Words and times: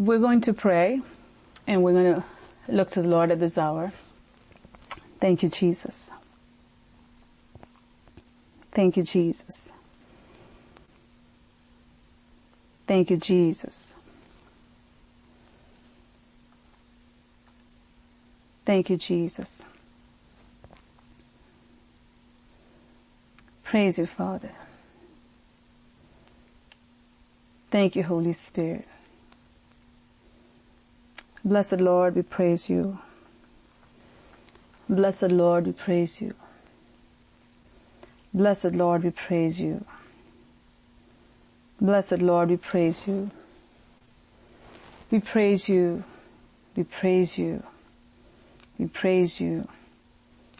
We're 0.00 0.18
going 0.18 0.40
to 0.42 0.54
pray 0.54 1.02
and 1.66 1.82
we're 1.82 1.92
going 1.92 2.14
to 2.14 2.24
look 2.68 2.88
to 2.92 3.02
the 3.02 3.08
Lord 3.08 3.30
at 3.30 3.38
this 3.38 3.58
hour. 3.58 3.92
Thank 5.20 5.42
you, 5.42 5.50
Jesus. 5.50 6.10
Thank 8.72 8.96
you, 8.96 9.02
Jesus. 9.02 9.74
Thank 12.86 13.10
you, 13.10 13.18
Jesus. 13.18 13.94
Thank 18.64 18.88
you, 18.88 18.96
Jesus. 18.96 19.64
Praise 23.64 23.98
you, 23.98 24.06
Father. 24.06 24.52
Thank 27.70 27.96
you, 27.96 28.02
Holy 28.02 28.32
Spirit. 28.32 28.88
Blessed 31.44 31.80
Lord, 31.80 32.16
we 32.16 32.22
praise 32.22 32.68
you. 32.68 32.98
Blessed 34.88 35.30
Lord, 35.30 35.66
we 35.66 35.72
praise 35.72 36.20
you. 36.20 36.34
Blessed 38.34 38.72
Lord, 38.72 39.04
we 39.04 39.10
praise 39.10 39.58
you. 39.58 39.84
Blessed 41.80 42.18
Lord, 42.18 42.50
we 42.50 42.56
praise 42.56 43.06
you. 43.06 43.30
We 45.10 45.20
praise 45.20 45.68
you. 45.68 46.04
We 46.76 46.84
praise 46.84 47.38
you. 47.38 47.62
We 48.78 48.86
praise 48.86 49.40
you. 49.40 49.66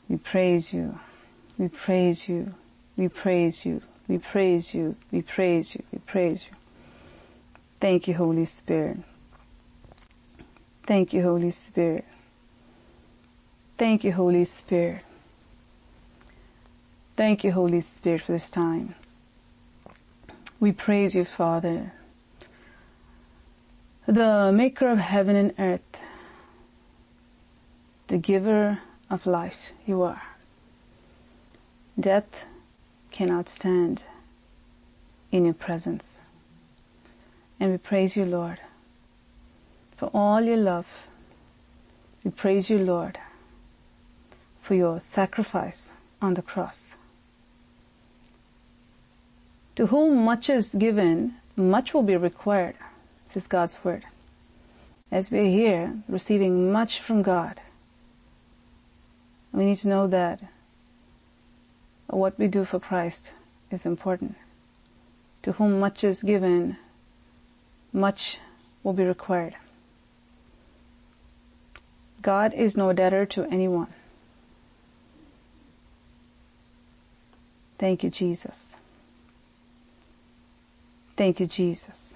We 0.08 0.16
praise 0.16 0.72
you. 0.72 0.98
We 1.58 1.68
praise 1.68 2.28
you. 2.28 2.54
We 2.96 3.08
praise 3.08 3.64
you. 3.66 3.82
We 4.08 4.18
praise 4.18 4.74
you. 4.74 4.96
We 5.12 5.22
praise 5.22 5.74
you. 5.74 5.82
We 5.92 5.98
praise 5.98 6.46
you. 6.46 6.56
Thank 7.80 8.08
you, 8.08 8.14
Holy 8.14 8.44
Spirit. 8.44 8.98
Thank 10.90 11.12
you, 11.12 11.22
Holy 11.22 11.52
Spirit. 11.52 12.04
Thank 13.78 14.02
you, 14.02 14.10
Holy 14.10 14.44
Spirit. 14.44 15.02
Thank 17.16 17.44
you, 17.44 17.52
Holy 17.52 17.80
Spirit, 17.80 18.22
for 18.22 18.32
this 18.32 18.50
time. 18.50 18.96
We 20.58 20.72
praise 20.72 21.14
you, 21.14 21.24
Father, 21.24 21.92
the 24.08 24.50
maker 24.52 24.88
of 24.88 24.98
heaven 24.98 25.36
and 25.36 25.54
earth, 25.60 26.02
the 28.08 28.18
giver 28.18 28.80
of 29.08 29.26
life 29.26 29.70
you 29.86 30.02
are. 30.02 30.22
Death 32.00 32.46
cannot 33.12 33.48
stand 33.48 34.02
in 35.30 35.44
your 35.44 35.54
presence. 35.54 36.18
And 37.60 37.70
we 37.70 37.78
praise 37.78 38.16
you, 38.16 38.24
Lord, 38.24 38.58
for 40.00 40.10
all 40.14 40.40
your 40.40 40.56
love. 40.56 40.86
We 42.24 42.30
praise 42.30 42.70
you, 42.70 42.78
Lord, 42.78 43.18
for 44.62 44.74
your 44.74 44.98
sacrifice 44.98 45.90
on 46.22 46.32
the 46.34 46.42
cross. 46.42 46.94
To 49.76 49.88
whom 49.88 50.24
much 50.24 50.48
is 50.48 50.70
given, 50.70 51.34
much 51.54 51.92
will 51.92 52.02
be 52.02 52.16
required, 52.16 52.76
is 53.34 53.46
God's 53.46 53.76
word. 53.84 54.04
As 55.12 55.30
we 55.30 55.40
are 55.40 55.44
here 55.60 55.94
receiving 56.08 56.72
much 56.72 56.98
from 56.98 57.20
God, 57.20 57.60
we 59.52 59.66
need 59.66 59.76
to 59.78 59.88
know 59.88 60.06
that 60.06 60.40
what 62.06 62.38
we 62.38 62.48
do 62.48 62.64
for 62.64 62.80
Christ 62.80 63.32
is 63.70 63.84
important. 63.84 64.34
To 65.42 65.52
whom 65.52 65.78
much 65.78 66.04
is 66.04 66.22
given, 66.22 66.78
much 67.92 68.38
will 68.82 68.94
be 68.94 69.04
required. 69.04 69.56
God 72.22 72.52
is 72.54 72.76
no 72.76 72.92
debtor 72.92 73.26
to 73.26 73.44
anyone. 73.44 73.92
Thank 77.78 78.04
you, 78.04 78.10
Jesus. 78.10 78.76
Thank 81.16 81.40
you, 81.40 81.46
Jesus. 81.46 82.14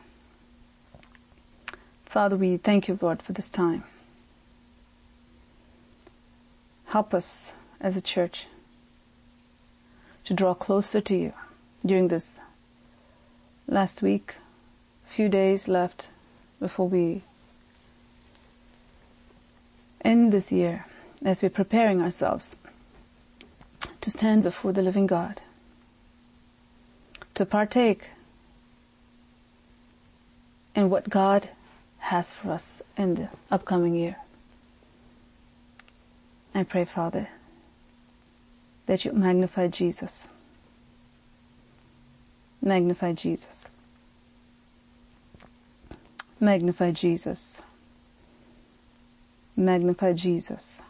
Father, 2.04 2.36
we 2.36 2.58
thank 2.58 2.86
you, 2.86 2.98
Lord, 3.00 3.22
for 3.22 3.32
this 3.32 3.48
time. 3.48 3.84
Help 6.86 7.14
us 7.14 7.52
as 7.80 7.96
a 7.96 8.00
church 8.00 8.46
to 10.24 10.34
draw 10.34 10.54
closer 10.54 11.00
to 11.00 11.16
you 11.16 11.32
during 11.84 12.08
this 12.08 12.38
last 13.66 14.02
week, 14.02 14.34
few 15.06 15.28
days 15.28 15.66
left 15.66 16.08
before 16.60 16.88
we 16.88 17.22
end 20.04 20.32
this 20.32 20.52
year 20.52 20.86
as 21.24 21.42
we're 21.42 21.48
preparing 21.50 22.00
ourselves 22.00 22.54
to 24.00 24.10
stand 24.10 24.42
before 24.42 24.72
the 24.72 24.82
living 24.82 25.06
God, 25.06 25.40
to 27.34 27.46
partake 27.46 28.10
in 30.74 30.90
what 30.90 31.08
God 31.08 31.48
has 31.98 32.34
for 32.34 32.50
us 32.50 32.82
in 32.96 33.14
the 33.14 33.28
upcoming 33.50 33.94
year. 33.94 34.16
I 36.54 36.62
pray, 36.62 36.84
Father, 36.84 37.28
that 38.86 39.04
you 39.04 39.12
magnify 39.12 39.68
Jesus. 39.68 40.28
Magnify 42.60 43.12
Jesus. 43.12 43.68
Magnify 46.38 46.90
Jesus. 46.92 47.60
Magnify 49.56 50.12
Jesus. 50.12 50.82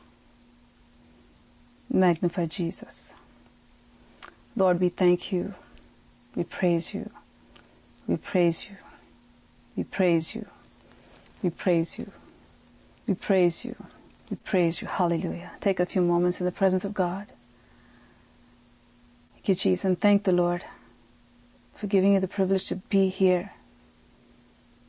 Magnify 1.90 2.46
Jesus. 2.46 3.14
Lord, 4.56 4.80
we 4.80 4.88
thank 4.88 5.32
you. 5.32 5.54
We 6.34 6.44
praise 6.44 6.94
you. 6.94 7.10
We 8.06 8.16
praise 8.16 8.68
you. 8.68 8.76
We 9.76 9.84
praise 9.84 10.34
you. 10.34 10.46
We 11.42 11.50
praise 11.50 11.98
you. 11.98 12.10
We 13.06 13.14
praise 13.14 13.64
you. 13.64 13.76
We 14.30 14.36
praise 14.36 14.80
you. 14.80 14.88
Hallelujah. 14.88 15.52
Take 15.60 15.80
a 15.80 15.86
few 15.86 16.02
moments 16.02 16.40
in 16.40 16.46
the 16.46 16.52
presence 16.52 16.84
of 16.84 16.94
God. 16.94 17.26
Thank 19.34 19.48
you, 19.48 19.54
Jesus, 19.54 19.84
and 19.84 20.00
thank 20.00 20.24
the 20.24 20.32
Lord 20.32 20.64
for 21.74 21.86
giving 21.86 22.14
you 22.14 22.20
the 22.20 22.28
privilege 22.28 22.66
to 22.68 22.76
be 22.76 23.08
here, 23.08 23.52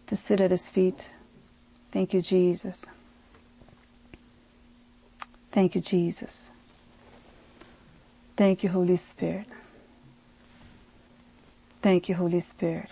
to 0.07 0.15
sit 0.15 0.39
at 0.39 0.51
His 0.51 0.67
feet. 0.67 1.09
Thank 1.91 2.13
you, 2.13 2.21
Jesus. 2.21 2.85
Thank 5.55 5.73
you, 5.73 5.79
Jesus. 5.79 6.51
Thank 8.35 8.61
you, 8.61 8.69
Holy 8.71 8.97
Spirit. 8.97 9.45
Thank 11.81 12.09
you, 12.09 12.15
Holy 12.15 12.41
Spirit. 12.41 12.89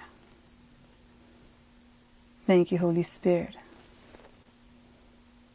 Thank 2.47 2.71
you, 2.71 2.77
Holy 2.77 3.03
Spirit. 3.03 3.57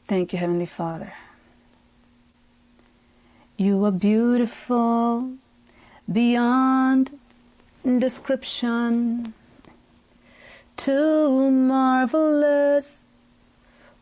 Thank 0.07 0.35
you, 0.35 0.39
Heavenly 0.39 0.67
Father. 0.67 1.15
You 3.57 3.83
are 3.87 3.91
beautiful 3.91 5.33
beyond 6.13 7.19
description, 7.85 9.33
too 10.77 11.51
marvelous 11.51 13.03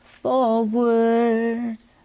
for 0.00 0.64
words, 0.64 1.95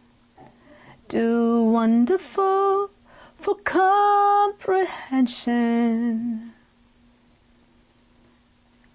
too 1.12 1.64
wonderful 1.64 2.90
for 3.36 3.56
comprehension. 3.66 6.54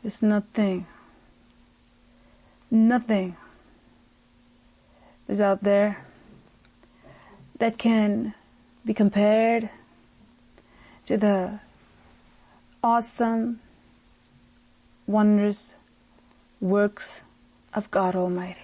There's 0.03 0.23
nothing, 0.23 0.87
nothing 2.71 3.37
is 5.29 5.43
out 5.43 5.63
there 5.63 6.07
that 7.59 7.77
can 7.77 8.33
be 8.87 8.95
compared 8.95 9.69
to 11.05 11.19
the 11.19 11.61
awesome, 12.83 13.61
wondrous 15.07 15.75
works 16.63 17.21
of 17.75 17.91
God 17.91 18.17
Almighty. 18.17 18.57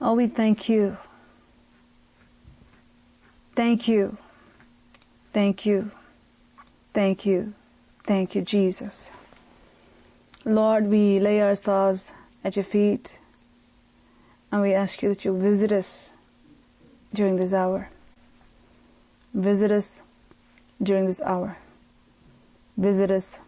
Oh, 0.00 0.14
we 0.14 0.26
thank 0.26 0.68
you. 0.68 0.96
Thank 3.60 3.88
you. 3.88 4.16
Thank 5.34 5.66
you. 5.66 5.90
Thank 6.94 7.26
you. 7.26 7.52
Thank 8.04 8.34
you, 8.34 8.40
Jesus. 8.40 9.10
Lord, 10.46 10.86
we 10.86 11.20
lay 11.20 11.42
ourselves 11.42 12.10
at 12.42 12.56
your 12.56 12.64
feet 12.64 13.18
and 14.50 14.62
we 14.62 14.72
ask 14.72 15.02
you 15.02 15.10
that 15.10 15.26
you 15.26 15.38
visit 15.38 15.72
us 15.72 16.10
during 17.12 17.36
this 17.36 17.52
hour. 17.52 17.90
Visit 19.34 19.70
us 19.70 20.00
during 20.82 21.04
this 21.04 21.20
hour. 21.20 21.58
Visit 22.78 23.10
us 23.10 23.40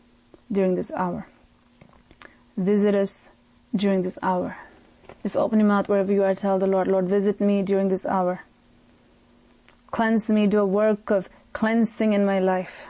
during 0.52 0.74
this 0.74 0.90
hour. 0.90 1.26
Visit 2.58 2.94
us 2.94 3.30
during 3.74 4.02
this 4.02 4.18
hour. 4.22 4.58
Just 5.22 5.36
open 5.36 5.58
your 5.58 5.68
mouth 5.68 5.88
wherever 5.88 6.12
you 6.12 6.22
are. 6.22 6.34
Tell 6.34 6.58
the 6.58 6.66
Lord, 6.66 6.86
Lord, 6.86 7.08
visit 7.08 7.40
me 7.40 7.62
during 7.62 7.88
this 7.88 8.04
hour. 8.04 8.42
Cleanse 9.92 10.28
me. 10.28 10.48
Do 10.48 10.58
a 10.58 10.66
work 10.66 11.10
of 11.10 11.28
cleansing 11.52 12.12
in 12.12 12.26
my 12.26 12.40
life. 12.40 12.88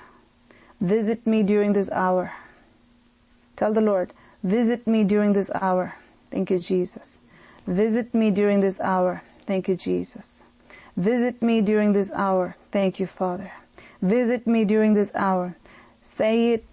Visit 0.80 1.26
me 1.26 1.42
during 1.42 1.74
this 1.74 1.90
hour. 1.90 2.32
Tell 3.56 3.74
the 3.74 3.80
Lord, 3.80 4.12
visit 4.42 4.86
me 4.86 5.04
during 5.04 5.34
this 5.34 5.50
hour. 5.54 5.94
Thank 6.30 6.50
you, 6.50 6.58
Jesus. 6.58 7.20
Visit 7.66 8.14
me 8.14 8.30
during 8.30 8.60
this 8.60 8.80
hour. 8.80 9.22
Thank 9.46 9.68
you, 9.68 9.76
Jesus. 9.76 10.42
Visit 10.96 11.42
me 11.42 11.60
during 11.60 11.92
this 11.92 12.10
hour. 12.12 12.56
Thank 12.70 12.98
you, 12.98 13.06
Father. 13.06 13.52
Visit 14.00 14.46
me 14.46 14.64
during 14.64 14.94
this 14.94 15.10
hour. 15.14 15.56
Say 16.00 16.52
it 16.52 16.64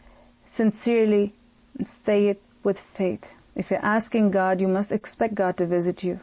sincerely. 0.46 1.34
And 1.78 1.88
say 1.88 2.28
it 2.28 2.42
with 2.64 2.80
faith. 2.80 3.32
If 3.56 3.70
you're 3.70 3.86
asking 3.86 4.32
God, 4.32 4.62
you 4.62 4.68
must 4.68 4.92
expect 4.92 5.36
God 5.36 5.58
to 5.58 5.66
visit 5.66 6.04
you. 6.04 6.22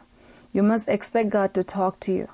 You 0.53 0.63
must 0.63 0.87
expect 0.87 1.29
God 1.29 1.53
to 1.53 1.63
talk 1.63 1.99
to 2.01 2.13
you. 2.13 2.27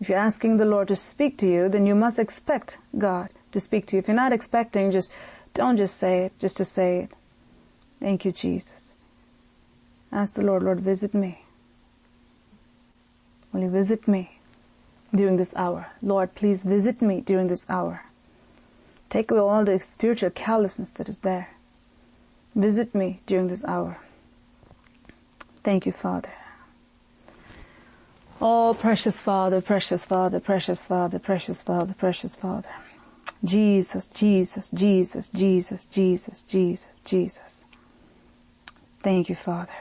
If 0.00 0.08
you're 0.08 0.18
asking 0.18 0.56
the 0.56 0.64
Lord 0.64 0.88
to 0.88 0.96
speak 0.96 1.38
to 1.38 1.48
you, 1.48 1.68
then 1.68 1.86
you 1.86 1.94
must 1.94 2.18
expect 2.18 2.78
God 2.96 3.30
to 3.52 3.60
speak 3.60 3.86
to 3.86 3.96
you. 3.96 4.00
If 4.00 4.08
you're 4.08 4.14
not 4.14 4.32
expecting, 4.32 4.90
just 4.90 5.12
don't 5.54 5.76
just 5.76 5.96
say 5.96 6.24
it, 6.24 6.38
just 6.38 6.56
to 6.58 6.64
say 6.64 7.00
it. 7.00 7.10
Thank 8.00 8.24
you, 8.24 8.32
Jesus. 8.32 8.92
Ask 10.12 10.34
the 10.34 10.42
Lord, 10.42 10.62
Lord, 10.62 10.80
visit 10.80 11.14
me. 11.14 11.42
Will 13.52 13.62
you 13.62 13.70
visit 13.70 14.06
me 14.06 14.38
during 15.14 15.36
this 15.36 15.54
hour? 15.56 15.88
Lord, 16.00 16.34
please 16.34 16.62
visit 16.62 17.02
me 17.02 17.20
during 17.20 17.48
this 17.48 17.64
hour. 17.68 18.04
Take 19.10 19.30
away 19.30 19.40
all 19.40 19.64
the 19.64 19.80
spiritual 19.80 20.30
callousness 20.30 20.90
that 20.92 21.08
is 21.08 21.20
there. 21.20 21.50
Visit 22.54 22.94
me 22.94 23.20
during 23.26 23.48
this 23.48 23.64
hour. 23.64 23.98
Thank 25.64 25.86
you, 25.86 25.92
Father. 25.92 26.32
Oh, 28.40 28.76
precious 28.78 29.20
Father, 29.20 29.60
precious 29.60 30.04
Father, 30.04 30.38
precious 30.38 30.86
Father, 30.86 31.18
precious 31.18 31.60
Father, 31.60 31.94
precious 31.94 32.36
Father. 32.36 32.70
Jesus, 33.44 34.08
Jesus, 34.08 34.70
Jesus, 34.70 35.28
Jesus, 35.28 35.86
Jesus, 35.86 36.44
Jesus, 36.44 36.98
Jesus. 37.04 37.64
Thank 39.02 39.28
you, 39.28 39.34
Father. 39.34 39.72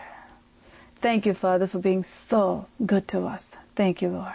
Thank 0.96 1.28
you, 1.28 1.36
Father, 1.36 1.68
for 1.68 1.80
being 1.80 2.04
so 2.04 2.66
good 2.84 3.08
to 3.10 3.28
us. 3.28 3.56
Thank 3.76 4.02
you, 4.02 4.10
Lord. 4.10 4.34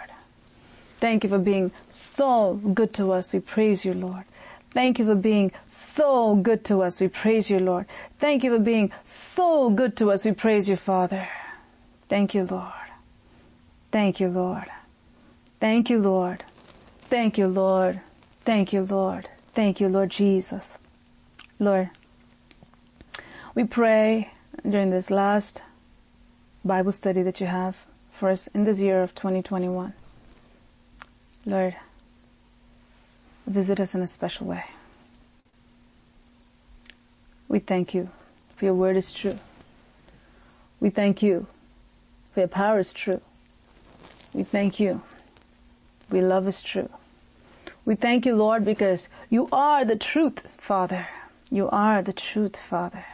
Thank 1.01 1.23
you 1.25 1.29
for 1.29 1.39
being 1.39 1.73
so 1.89 2.53
good 2.73 2.93
to 2.93 3.11
us. 3.11 3.33
We 3.33 3.41
praise 3.41 3.83
you, 3.83 3.93
Lord. 3.93 4.23
Thank 4.71 4.99
you 4.99 5.05
for 5.05 5.15
being 5.15 5.51
so 5.67 6.35
good 6.35 6.63
to 6.65 6.81
us. 6.81 7.01
We 7.01 7.09
praise 7.09 7.49
you, 7.49 7.59
Lord. 7.59 7.85
Thank 8.19 8.45
you 8.45 8.55
for 8.55 8.63
being 8.63 8.91
so 9.03 9.69
good 9.69 9.97
to 9.97 10.11
us. 10.11 10.23
We 10.23 10.31
praise 10.31 10.69
you, 10.69 10.77
Father. 10.77 11.27
Thank 12.07 12.33
you, 12.33 12.45
Lord. 12.45 12.82
Thank 13.93 14.19
you, 14.19 14.27
Lord. 14.27 14.65
Thank 15.59 15.91
you, 15.91 15.99
Lord. 15.99 16.43
Thank 17.01 17.37
you, 17.37 17.47
Lord. 17.47 18.01
Thank 18.43 18.73
you, 18.73 18.81
Lord. 18.81 19.29
Thank 19.53 19.79
you, 19.79 19.87
Lord 19.87 20.09
Jesus. 20.09 20.79
Lord, 21.59 21.91
we 23.53 23.65
pray 23.65 24.31
during 24.67 24.89
this 24.89 25.11
last 25.11 25.61
Bible 26.65 26.91
study 26.91 27.21
that 27.21 27.39
you 27.39 27.45
have 27.45 27.85
for 28.11 28.29
us 28.29 28.47
in 28.47 28.63
this 28.63 28.79
year 28.79 29.03
of 29.03 29.13
2021. 29.13 29.93
Lord, 31.45 31.75
visit 33.45 33.79
us 33.79 33.93
in 33.93 34.01
a 34.01 34.07
special 34.07 34.47
way. 34.47 34.63
We 37.47 37.59
thank 37.59 37.93
you 37.93 38.09
for 38.55 38.65
your 38.65 38.73
word 38.73 38.97
is 38.97 39.13
true. 39.13 39.37
We 40.79 40.89
thank 40.89 41.21
you 41.21 41.45
for 42.33 42.39
your 42.39 42.49
power 42.49 42.79
is 42.79 42.91
true. 42.91 43.21
We 44.33 44.43
thank 44.43 44.79
you. 44.79 45.01
We 46.09 46.21
love 46.21 46.47
is 46.47 46.61
true. 46.61 46.89
We 47.85 47.95
thank 47.95 48.25
you, 48.25 48.35
Lord, 48.35 48.63
because 48.65 49.09
you 49.29 49.49
are 49.51 49.83
the 49.83 49.95
truth, 49.95 50.47
Father. 50.57 51.07
You 51.49 51.69
are 51.69 52.01
the 52.01 52.13
truth, 52.13 52.57
Father. 52.57 53.05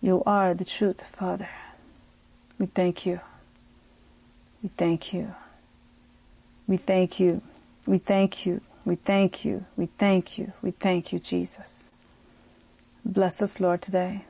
You 0.00 0.22
are 0.24 0.54
the 0.54 0.64
truth, 0.64 1.04
Father. 1.16 1.48
We 2.58 2.66
thank 2.66 3.04
you. 3.04 3.20
We 4.62 4.70
thank 4.76 5.12
you. 5.12 5.34
We 6.66 6.76
thank 6.76 7.20
you. 7.20 7.42
We 7.86 7.98
thank 7.98 8.46
you. 8.46 8.60
We 8.84 8.94
thank 8.94 9.44
you. 9.44 9.66
We 9.76 9.86
thank 9.86 10.38
you. 10.38 10.52
We 10.62 10.70
thank 10.70 11.12
you, 11.12 11.18
Jesus. 11.18 11.90
Bless 13.04 13.42
us, 13.42 13.60
Lord, 13.60 13.82
today. 13.82 14.24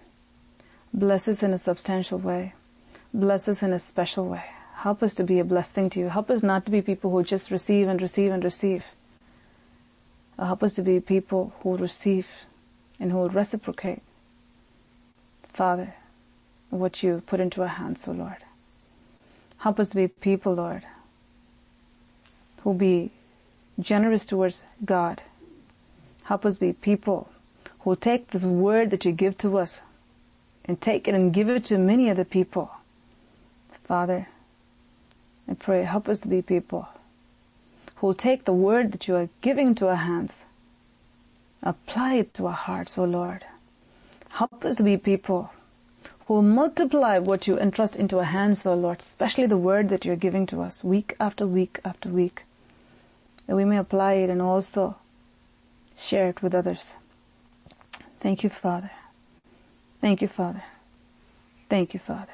Bless 0.93 1.28
us 1.28 1.43
in 1.43 1.52
a 1.52 1.58
substantial 1.58 2.19
way. 2.19 2.55
Bless 3.12 3.49
us 3.49 3.62
in 3.62 3.72
a 3.72 3.78
special 3.78 4.26
way. 4.26 4.44
Help 4.81 5.03
us 5.03 5.15
to 5.15 5.25
be 5.25 5.38
a 5.38 5.44
blessing 5.44 5.91
to 5.91 6.00
you. 6.00 6.09
Help 6.09 6.31
us 6.31 6.43
not 6.43 6.65
to 6.65 6.71
be 6.71 6.81
people 6.81 7.11
who 7.11 7.23
just 7.23 7.50
receive 7.50 7.87
and 7.87 8.00
receive 8.00 8.32
and 8.32 8.43
receive. 8.43 8.87
Uh, 10.38 10.47
help 10.47 10.62
us 10.62 10.73
to 10.73 10.82
be 10.82 10.99
people 11.00 11.53
who 11.61 11.77
receive 11.77 12.27
and 12.99 13.12
who 13.12 13.29
reciprocate. 13.29 14.00
Father, 15.53 15.93
what 16.71 17.03
you 17.03 17.23
put 17.27 17.41
into 17.41 17.61
our 17.61 17.69
hands, 17.69 18.09
O 18.09 18.12
Lord. 18.12 18.38
Help 19.59 19.79
us 19.79 19.91
to 19.91 19.97
be 19.97 20.09
people, 20.09 20.55
Lord, 20.55 20.85
who 22.62 22.73
be 22.73 23.11
generous 23.79 24.25
towards 24.25 24.65
God. 24.82 25.21
Help 26.25 26.47
us 26.47 26.56
be 26.56 26.73
people 26.73 27.29
who 27.81 27.97
take 27.97 28.31
this 28.31 28.44
word 28.44 28.88
that 28.93 29.05
you 29.05 29.12
give 29.12 29.37
to 29.38 29.59
us 29.59 29.82
and 30.65 30.81
take 30.81 31.06
it 31.06 31.15
and 31.15 31.35
give 31.35 31.50
it 31.50 31.67
to 31.67 31.77
many 31.77 32.09
other 32.09 32.25
people. 32.25 32.71
Father, 33.85 34.29
I 35.50 35.55
pray 35.55 35.82
help 35.82 36.08
us 36.08 36.20
to 36.20 36.29
be 36.29 36.43
people 36.43 36.88
who 37.97 38.06
will 38.06 38.14
take 38.14 38.44
the 38.44 38.52
word 38.52 38.93
that 38.93 39.08
you 39.08 39.17
are 39.17 39.29
giving 39.41 39.75
to 39.75 39.88
our 39.88 39.97
hands, 39.97 40.44
apply 41.62 42.14
it 42.14 42.35
to 42.35 42.47
our 42.47 42.52
hearts, 42.52 42.97
O 42.97 43.05
Lord. 43.05 43.44
Help 44.31 44.64
us 44.64 44.76
to 44.76 44.85
be 44.85 44.97
people 44.97 45.52
who 46.26 46.35
will 46.35 46.43
multiply 46.43 47.19
what 47.19 47.49
you 47.49 47.58
entrust 47.58 47.97
into 47.97 48.19
our 48.19 48.25
hands, 48.25 48.64
O 48.64 48.75
Lord, 48.75 49.00
especially 49.00 49.47
the 49.47 49.56
word 49.56 49.88
that 49.88 50.05
you're 50.05 50.14
giving 50.14 50.47
to 50.47 50.62
us 50.62 50.85
week 50.85 51.17
after 51.19 51.47
week 51.47 51.81
after 51.85 52.08
week, 52.08 52.44
that 53.49 53.56
we 53.56 53.64
may 53.64 53.76
apply 53.76 54.14
it 54.14 54.31
and 54.31 54.41
also 54.41 54.96
share 55.96 56.29
it 56.29 56.43
with 56.43 56.55
others. 56.55 56.94
Thank 58.20 58.44
you, 58.44 58.50
Father. 58.50 58.93
Thank 60.00 60.23
you, 60.23 60.29
Father. 60.29 60.62
Thank 61.69 61.93
you, 61.93 62.00
Father. 62.00 62.32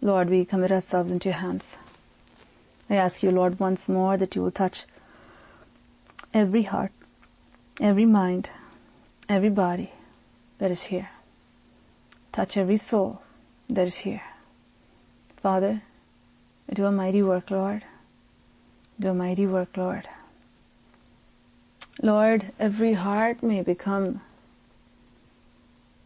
Lord, 0.00 0.30
we 0.30 0.44
commit 0.44 0.72
ourselves 0.72 1.10
into 1.10 1.28
your 1.28 1.38
hands. 1.38 1.76
I 2.88 2.94
ask 2.94 3.22
you, 3.22 3.30
Lord, 3.30 3.58
once 3.58 3.88
more 3.88 4.16
that 4.16 4.36
you 4.36 4.42
will 4.42 4.52
touch 4.52 4.84
every 6.32 6.62
heart, 6.62 6.92
every 7.80 8.06
mind, 8.06 8.50
every 9.28 9.50
body 9.50 9.90
that 10.58 10.70
is 10.70 10.82
here. 10.82 11.10
Touch 12.30 12.56
every 12.56 12.76
soul 12.76 13.22
that 13.68 13.88
is 13.88 13.96
here. 13.96 14.22
Father, 15.36 15.82
do 16.72 16.84
a 16.84 16.92
mighty 16.92 17.22
work, 17.22 17.50
Lord. 17.50 17.84
Do 19.00 19.08
a 19.08 19.14
mighty 19.14 19.46
work, 19.46 19.76
Lord. 19.76 20.08
Lord, 22.00 22.52
every 22.58 22.92
heart 22.92 23.42
may 23.42 23.62
become 23.62 24.20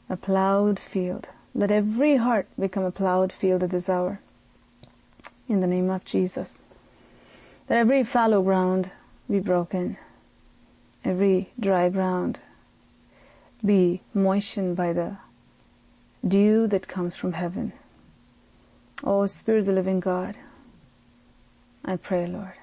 a 0.08 0.16
plowed 0.16 0.78
field. 0.78 1.28
Let 1.54 1.70
every 1.70 2.16
heart 2.16 2.46
become 2.58 2.84
a 2.84 2.90
plowed 2.90 3.32
field 3.32 3.62
at 3.62 3.70
this 3.70 3.88
hour. 3.88 4.20
In 5.49 5.60
the 5.60 5.66
name 5.66 5.90
of 5.90 6.04
Jesus 6.04 6.62
that 7.70 7.78
every 7.78 8.02
fallow 8.02 8.42
ground 8.42 8.90
be 9.30 9.38
broken, 9.38 9.96
every 11.04 11.52
dry 11.60 11.88
ground 11.88 12.36
be 13.64 14.00
moistened 14.12 14.76
by 14.76 14.92
the 14.92 15.16
dew 16.26 16.66
that 16.66 16.88
comes 16.88 17.14
from 17.14 17.34
heaven. 17.34 17.72
Oh 19.04 19.24
Spirit 19.26 19.60
of 19.60 19.66
the 19.66 19.72
living 19.72 20.00
God, 20.00 20.34
I 21.84 21.94
pray, 21.94 22.26
Lord, 22.26 22.54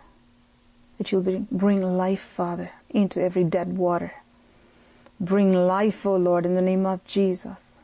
that 0.98 1.10
you'll 1.10 1.46
bring 1.52 1.82
life, 1.82 2.20
Father, 2.20 2.72
into 2.90 3.22
every 3.22 3.46
dead 3.46 3.78
water. 3.78 4.12
Bring 5.22 5.54
life, 5.54 6.06
O 6.06 6.16
oh 6.16 6.18
Lord, 6.18 6.46
in 6.46 6.56
the 6.56 6.62
name 6.62 6.86
of 6.86 7.06
Jesus. 7.06 7.78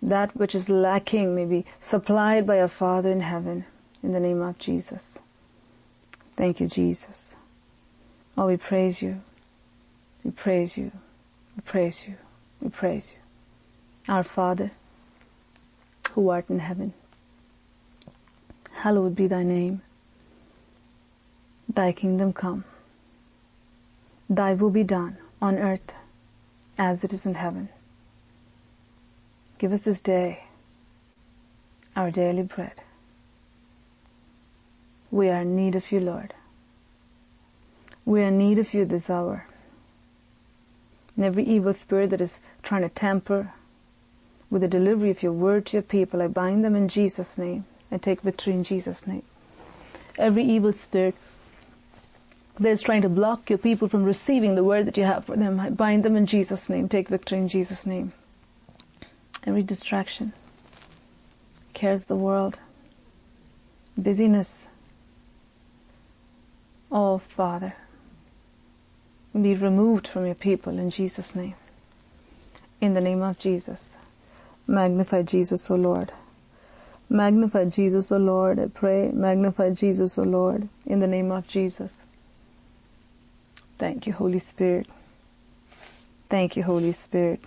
That 0.00 0.34
which 0.34 0.54
is 0.54 0.70
lacking 0.70 1.34
may 1.34 1.44
be 1.44 1.66
supplied 1.78 2.46
by 2.46 2.58
our 2.58 2.68
Father 2.68 3.12
in 3.12 3.20
heaven, 3.20 3.66
in 4.02 4.12
the 4.12 4.20
name 4.20 4.40
of 4.40 4.58
Jesus. 4.58 5.18
Thank 6.38 6.60
you, 6.60 6.68
Jesus. 6.68 7.34
Oh, 8.36 8.46
we 8.46 8.56
praise 8.56 9.02
you. 9.02 9.22
We 10.22 10.30
praise 10.30 10.76
you. 10.76 10.92
We 11.56 11.62
praise 11.62 12.06
you. 12.06 12.14
We 12.60 12.68
praise 12.68 13.10
you. 13.10 14.14
Our 14.14 14.22
Father, 14.22 14.70
who 16.12 16.28
art 16.28 16.48
in 16.48 16.60
heaven, 16.60 16.92
hallowed 18.70 19.16
be 19.16 19.26
thy 19.26 19.42
name. 19.42 19.82
Thy 21.68 21.90
kingdom 21.90 22.32
come. 22.32 22.62
Thy 24.30 24.54
will 24.54 24.70
be 24.70 24.84
done 24.84 25.16
on 25.42 25.58
earth 25.58 25.92
as 26.78 27.02
it 27.02 27.12
is 27.12 27.26
in 27.26 27.34
heaven. 27.34 27.68
Give 29.58 29.72
us 29.72 29.80
this 29.80 30.00
day 30.00 30.44
our 31.96 32.12
daily 32.12 32.42
bread. 32.42 32.80
We 35.10 35.28
are 35.28 35.42
in 35.42 35.56
need 35.56 35.74
of 35.76 35.90
you, 35.90 36.00
Lord. 36.00 36.34
We 38.04 38.20
are 38.20 38.28
in 38.28 38.38
need 38.38 38.58
of 38.58 38.74
you 38.74 38.84
this 38.84 39.10
hour. 39.10 39.46
And 41.16 41.24
every 41.24 41.44
evil 41.44 41.74
spirit 41.74 42.10
that 42.10 42.20
is 42.20 42.40
trying 42.62 42.82
to 42.82 42.88
tamper 42.88 43.52
with 44.50 44.62
the 44.62 44.68
delivery 44.68 45.10
of 45.10 45.22
your 45.22 45.32
word 45.32 45.66
to 45.66 45.76
your 45.78 45.82
people, 45.82 46.22
I 46.22 46.28
bind 46.28 46.64
them 46.64 46.76
in 46.76 46.88
Jesus' 46.88 47.36
name. 47.36 47.64
I 47.90 47.98
take 47.98 48.22
victory 48.22 48.54
in 48.54 48.64
Jesus' 48.64 49.06
name. 49.06 49.22
Every 50.16 50.44
evil 50.44 50.72
spirit 50.72 51.14
that 52.58 52.68
is 52.68 52.82
trying 52.82 53.02
to 53.02 53.08
block 53.08 53.50
your 53.50 53.58
people 53.58 53.88
from 53.88 54.04
receiving 54.04 54.54
the 54.54 54.64
word 54.64 54.86
that 54.86 54.96
you 54.96 55.04
have 55.04 55.24
for 55.24 55.36
them, 55.36 55.60
I 55.60 55.70
bind 55.70 56.02
them 56.02 56.16
in 56.16 56.26
Jesus' 56.26 56.68
name. 56.68 56.88
Take 56.88 57.08
victory 57.08 57.38
in 57.38 57.48
Jesus' 57.48 57.86
name. 57.86 58.12
Every 59.46 59.62
distraction, 59.62 60.32
cares 61.72 62.02
of 62.02 62.08
the 62.08 62.16
world, 62.16 62.58
busyness, 63.96 64.66
oh 66.90 67.18
Father, 67.18 67.74
be 69.34 69.54
removed 69.54 70.06
from 70.06 70.26
your 70.26 70.34
people 70.34 70.78
in 70.78 70.90
Jesus' 70.90 71.34
name. 71.34 71.54
In 72.80 72.94
the 72.94 73.00
name 73.00 73.22
of 73.22 73.38
Jesus. 73.38 73.96
Magnify 74.66 75.22
Jesus, 75.22 75.70
O 75.70 75.74
Lord. 75.74 76.12
Magnify 77.08 77.64
Jesus, 77.66 78.12
O 78.12 78.16
Lord. 78.16 78.60
I 78.60 78.66
pray, 78.66 79.10
magnify 79.12 79.70
Jesus, 79.70 80.18
O 80.18 80.22
Lord, 80.22 80.68
in 80.86 80.98
the 80.98 81.06
name 81.06 81.30
of 81.30 81.48
Jesus. 81.48 81.96
Thank 83.78 84.06
you, 84.06 84.12
Holy 84.12 84.38
Spirit. 84.38 84.86
Thank 86.28 86.56
you, 86.56 86.62
Holy 86.64 86.92
Spirit. 86.92 87.40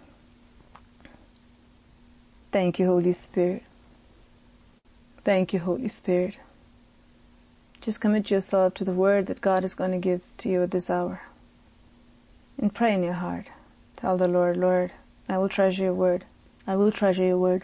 Thank 2.52 2.80
you, 2.80 2.88
Holy 2.88 3.14
Spirit. 3.14 3.64
Thank 5.24 5.54
you, 5.54 5.60
Holy 5.60 5.88
Spirit. 5.88 6.36
Just 7.82 8.00
commit 8.00 8.30
yourself 8.30 8.76
to 8.76 8.84
the 8.84 8.92
word 8.92 9.26
that 9.26 9.42
God 9.42 9.66
is 9.66 9.74
going 9.74 9.92
to 9.92 9.98
give 9.98 10.22
to 10.38 10.50
you 10.50 10.62
at 10.62 10.72
this 10.72 10.90
hour 10.90 11.24
and 12.60 12.74
pray 12.74 12.94
in 12.94 13.02
your 13.02 13.14
heart. 13.14 13.48
Tell 13.96 14.18
the 14.18 14.28
Lord, 14.28 14.56
Lord, 14.56 14.92
I 15.28 15.40
will 15.40 15.50
treasure 15.50 15.86
your 15.86 15.94
word. 15.94 16.24
I 16.68 16.76
will 16.76 16.92
treasure 16.92 17.26
your 17.26 17.40
word. 17.40 17.64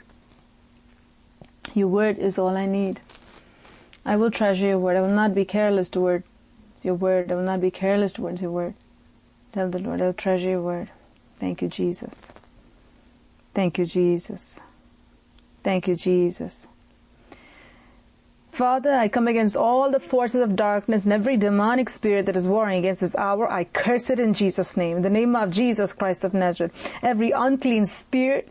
Your 1.76 1.88
word 1.88 2.18
is 2.18 2.40
all 2.40 2.58
I 2.58 2.66
need. 2.66 3.00
I 4.04 4.16
will 4.16 4.32
treasure 4.32 4.66
your 4.66 4.80
word. 4.80 4.98
I 4.98 5.02
will 5.02 5.12
not 5.12 5.36
be 5.36 5.46
careless 5.46 5.90
towards 5.90 6.26
your 6.82 6.96
word. 6.96 7.32
I 7.32 7.36
will 7.36 7.44
not 7.44 7.62
be 7.62 7.70
careless 7.70 8.14
towards 8.14 8.42
your 8.42 8.52
word. 8.52 8.74
Tell 9.52 9.70
the 9.70 9.80
Lord, 9.80 10.02
I 10.02 10.06
will 10.06 10.14
treasure 10.14 10.50
your 10.50 10.62
word. 10.62 10.90
Thank 11.40 11.62
you, 11.62 11.68
Jesus. 11.68 12.32
Thank 13.54 13.78
you, 13.78 13.86
Jesus. 13.86 14.60
Thank 15.64 15.88
you, 15.88 15.96
Jesus. 15.96 16.68
Father, 18.58 18.92
I 18.92 19.08
come 19.08 19.28
against 19.28 19.56
all 19.56 19.92
the 19.92 20.00
forces 20.00 20.42
of 20.42 20.56
darkness 20.56 21.04
and 21.04 21.14
every 21.14 21.38
demonic 21.38 21.92
spirit 21.92 22.26
that 22.26 22.36
is 22.36 22.48
warring 22.48 22.80
against 22.80 23.02
this 23.02 23.14
hour. 23.14 23.48
I 23.48 23.66
curse 23.66 24.10
it 24.10 24.20
in 24.20 24.34
Jesus' 24.34 24.76
name. 24.76 24.98
In 24.98 25.04
the 25.04 25.12
name 25.12 25.36
of 25.36 25.52
Jesus 25.52 25.94
Christ 25.94 26.24
of 26.24 26.34
Nazareth. 26.34 26.74
Every 27.04 27.30
unclean 27.30 27.86
spirit 27.86 28.50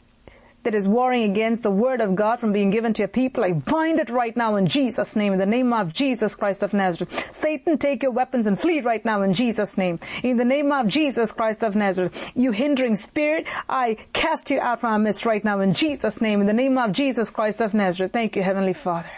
that 0.63 0.77
is 0.77 0.87
warring 0.87 1.29
against 1.29 1.65
the 1.65 1.73
word 1.73 2.01
of 2.01 2.15
God 2.15 2.39
from 2.39 2.53
being 2.53 2.71
given 2.71 2.95
to 2.95 3.03
your 3.03 3.09
people, 3.09 3.43
I 3.43 3.55
bind 3.55 3.99
it 3.99 4.09
right 4.09 4.37
now 4.37 4.55
in 4.55 4.69
Jesus' 4.69 5.17
name, 5.17 5.33
in 5.33 5.41
the 5.41 5.45
name 5.45 5.73
of 5.73 5.93
Jesus 5.93 6.37
Christ 6.37 6.63
of 6.63 6.73
Nazareth. 6.73 7.35
Satan, 7.35 7.77
take 7.77 8.05
your 8.05 8.13
weapons 8.13 8.47
and 8.47 8.57
flee 8.57 8.83
right 8.83 9.05
now 9.05 9.23
in 9.23 9.33
Jesus' 9.33 9.77
name. 9.77 9.99
In 10.23 10.37
the 10.37 10.45
name 10.45 10.71
of 10.71 10.87
Jesus 10.87 11.33
Christ 11.33 11.65
of 11.65 11.75
Nazareth. 11.75 12.31
You 12.37 12.53
hindering 12.53 12.95
spirit, 12.95 13.45
I 13.69 13.97
cast 14.13 14.53
you 14.53 14.61
out 14.61 14.81
from 14.81 14.93
our 14.93 14.99
midst 15.01 15.27
right 15.27 15.45
now 15.45 15.59
in 15.59 15.73
Jesus' 15.73 16.21
name, 16.21 16.41
in 16.41 16.47
the 16.47 16.53
name 16.53 16.79
of 16.79 16.93
Jesus 16.93 17.29
Christ 17.29 17.61
of 17.61 17.75
Nazareth. 17.75 18.13
Thank 18.13 18.37
you, 18.37 18.45
Heavenly 18.45 18.73
Father. 18.73 19.11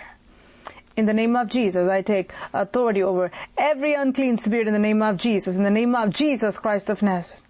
In 0.99 1.07
the 1.07 1.15
name 1.15 1.37
of 1.37 1.49
Jesus, 1.49 1.89
I 1.89 2.03
take 2.03 2.33
authority 2.53 3.05
over 3.05 3.31
every 3.57 3.95
unclean 3.95 4.37
spirit 4.37 4.67
in 4.67 4.73
the 4.73 4.81
name 4.81 5.01
of 5.01 5.17
Jesus. 5.17 5.55
In 5.55 5.63
the 5.63 5.71
name 5.71 5.95
of 5.95 6.11
Jesus 6.11 6.59
Christ 6.59 6.91
of 6.91 7.03
Nazareth, 7.03 7.41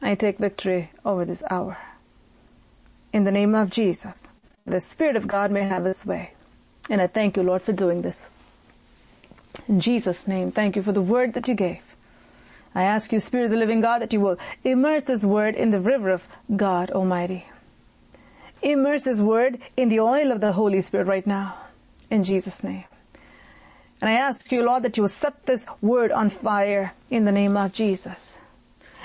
I 0.00 0.14
take 0.14 0.38
victory 0.38 0.90
over 1.04 1.26
this 1.26 1.42
hour. 1.50 1.76
In 3.12 3.24
the 3.24 3.30
name 3.30 3.54
of 3.54 3.68
Jesus, 3.68 4.26
the 4.64 4.80
Spirit 4.80 5.16
of 5.16 5.28
God 5.28 5.50
may 5.50 5.64
have 5.64 5.84
His 5.84 6.06
way. 6.06 6.32
And 6.88 7.02
I 7.02 7.08
thank 7.08 7.36
you, 7.36 7.42
Lord, 7.42 7.60
for 7.60 7.74
doing 7.74 8.00
this. 8.00 8.30
In 9.68 9.80
Jesus' 9.80 10.26
name, 10.26 10.50
thank 10.50 10.74
you 10.74 10.82
for 10.82 10.92
the 10.92 11.02
word 11.02 11.34
that 11.34 11.46
you 11.46 11.54
gave. 11.54 11.82
I 12.74 12.84
ask 12.84 13.12
you, 13.12 13.20
Spirit 13.20 13.44
of 13.44 13.50
the 13.50 13.58
living 13.58 13.82
God, 13.82 14.00
that 14.00 14.14
you 14.14 14.20
will 14.20 14.38
immerse 14.64 15.02
this 15.02 15.24
word 15.24 15.56
in 15.56 15.72
the 15.72 15.80
river 15.80 16.08
of 16.08 16.26
God 16.56 16.90
Almighty. 16.92 17.44
Immerse 18.62 19.02
this 19.02 19.20
word 19.20 19.58
in 19.76 19.90
the 19.90 20.00
oil 20.00 20.32
of 20.32 20.40
the 20.40 20.52
Holy 20.52 20.80
Spirit 20.80 21.06
right 21.06 21.26
now 21.26 21.54
in 22.10 22.24
Jesus' 22.24 22.64
name. 22.64 22.84
And 24.00 24.08
I 24.08 24.14
ask 24.14 24.50
you, 24.52 24.62
Lord, 24.62 24.84
that 24.84 24.96
you 24.96 25.02
will 25.02 25.08
set 25.08 25.46
this 25.46 25.66
word 25.80 26.12
on 26.12 26.30
fire 26.30 26.92
in 27.10 27.24
the 27.24 27.32
name 27.32 27.56
of 27.56 27.72
Jesus. 27.72 28.38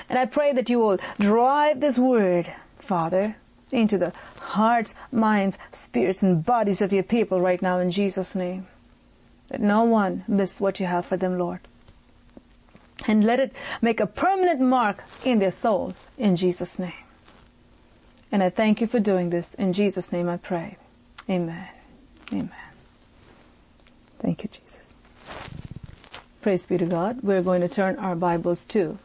And 0.10 0.19
I 0.19 0.25
pray 0.25 0.53
that 0.53 0.69
you 0.69 0.79
will 0.79 1.00
drive 1.19 1.79
this 1.79 1.98
word, 1.98 2.53
Father, 2.77 3.36
into 3.72 3.98
the 3.98 4.13
hearts, 4.39 4.93
minds, 5.12 5.57
spirits, 5.72 6.22
and 6.22 6.45
bodies 6.45 6.81
of 6.81 6.93
your 6.93 7.03
people 7.03 7.41
right 7.41 7.62
now 7.62 7.79
in 7.79 7.89
Jesus' 7.89 8.36
name. 8.36 8.67
That 9.48 9.62
no 9.62 9.83
one 9.83 10.24
miss 10.27 10.62
what 10.62 10.79
you 10.79 10.86
have 10.86 11.05
for 11.05 11.17
them, 11.17 11.38
Lord. 11.38 11.60
And 13.07 13.24
let 13.24 13.39
it 13.39 13.53
make 13.81 14.00
a 14.00 14.07
permanent 14.07 14.62
mark 14.62 15.03
in 15.25 15.39
their 15.39 15.51
souls 15.51 16.05
in 16.17 16.36
Jesus' 16.36 16.77
name. 16.77 16.93
And 18.31 18.41
I 18.43 18.50
thank 18.50 18.81
you 18.81 18.88
for 18.88 19.00
doing 19.00 19.29
this. 19.29 19.53
In 19.55 19.74
Jesus' 19.74 20.12
name 20.12 20.29
I 20.29 20.38
pray. 20.38 20.77
Amen. 21.29 21.67
Amen. 22.31 22.62
Thank 24.24 24.42
you, 24.46 24.50
Jesus. 24.50 24.94
Praise 26.42 26.65
be 26.65 26.77
to 26.77 26.86
God. 26.86 27.20
We're 27.24 27.42
going 27.42 27.60
to 27.60 27.68
turn 27.68 27.98
our 27.98 28.15
Bibles 28.15 28.65
to 28.68 28.98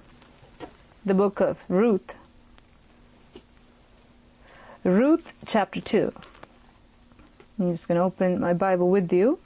the 1.05 1.13
book 1.13 1.41
of 1.41 1.65
Ruth. 1.69 2.21
Ruth 4.85 5.35
chapter 5.45 5.81
2. 5.81 6.13
I'm 7.59 7.73
just 7.73 7.89
going 7.89 7.99
to 7.99 8.05
open 8.05 8.39
my 8.39 8.53
Bible 8.53 8.91
with 8.91 9.13
you. 9.13 9.41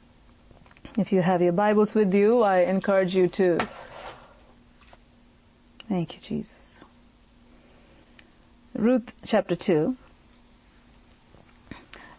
If 0.99 1.11
you 1.11 1.23
have 1.23 1.41
your 1.41 1.53
Bibles 1.53 1.95
with 1.95 2.13
you, 2.13 2.43
I 2.43 2.59
encourage 2.65 3.17
you 3.17 3.27
to. 3.29 3.57
Thank 5.89 6.13
you, 6.13 6.21
Jesus. 6.21 6.85
Ruth 8.75 9.11
chapter 9.25 9.57
2. 9.57 9.97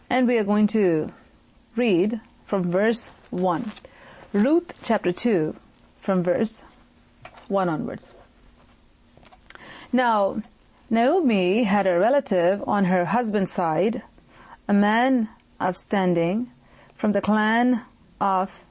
And 0.10 0.27
we 0.27 0.39
are 0.39 0.43
going 0.43 0.65
to 0.67 1.13
read 1.75 2.19
from 2.48 2.72
verse 2.72 3.12
1. 3.33 3.71
Ruth 4.31 4.73
chapter 4.83 5.11
2 5.11 5.55
from 5.99 6.23
verse 6.23 6.63
1 7.47 7.67
onwards. 7.67 8.13
Now, 9.91 10.43
Naomi 10.89 11.63
had 11.63 11.87
a 11.87 11.97
relative 11.97 12.63
on 12.67 12.85
her 12.85 13.05
husband's 13.05 13.51
side, 13.51 14.03
a 14.67 14.73
man 14.73 15.29
of 15.59 15.77
standing 15.77 16.51
from 16.95 17.13
the 17.13 17.21
clan 17.21 17.81
of 18.21 18.63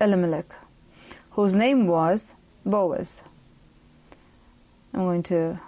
Elimelech, 0.00 0.54
whose 1.30 1.56
name 1.56 1.86
was 1.86 2.34
Boaz. 2.66 3.22
I'm 4.92 5.00
going 5.00 5.22
to 5.24 5.60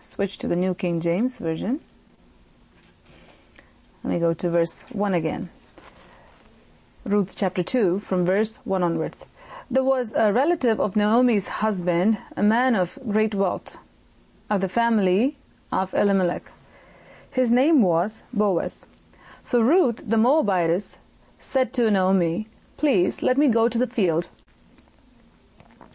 switch 0.00 0.38
to 0.38 0.48
the 0.48 0.56
New 0.56 0.74
King 0.74 1.00
James 1.00 1.38
Version. 1.38 1.80
Let 4.02 4.12
me 4.12 4.18
go 4.18 4.34
to 4.34 4.50
verse 4.50 4.82
1 4.90 5.14
again. 5.14 5.50
Ruth 7.04 7.34
chapter 7.34 7.62
2 7.62 8.00
from 8.00 8.26
verse 8.26 8.58
1 8.64 8.82
onwards. 8.82 9.24
There 9.70 9.82
was 9.82 10.12
a 10.14 10.32
relative 10.34 10.78
of 10.78 10.96
Naomi's 10.96 11.48
husband, 11.48 12.18
a 12.36 12.42
man 12.42 12.74
of 12.74 12.98
great 13.08 13.34
wealth, 13.34 13.78
of 14.50 14.60
the 14.60 14.68
family 14.68 15.38
of 15.72 15.94
Elimelech. 15.94 16.52
His 17.30 17.50
name 17.50 17.80
was 17.80 18.22
Boaz. 18.34 18.86
So 19.42 19.62
Ruth 19.62 20.02
the 20.06 20.18
Moabitess 20.18 20.98
said 21.38 21.72
to 21.74 21.90
Naomi, 21.90 22.48
Please 22.76 23.22
let 23.22 23.38
me 23.38 23.48
go 23.48 23.66
to 23.66 23.78
the 23.78 23.86
field 23.86 24.28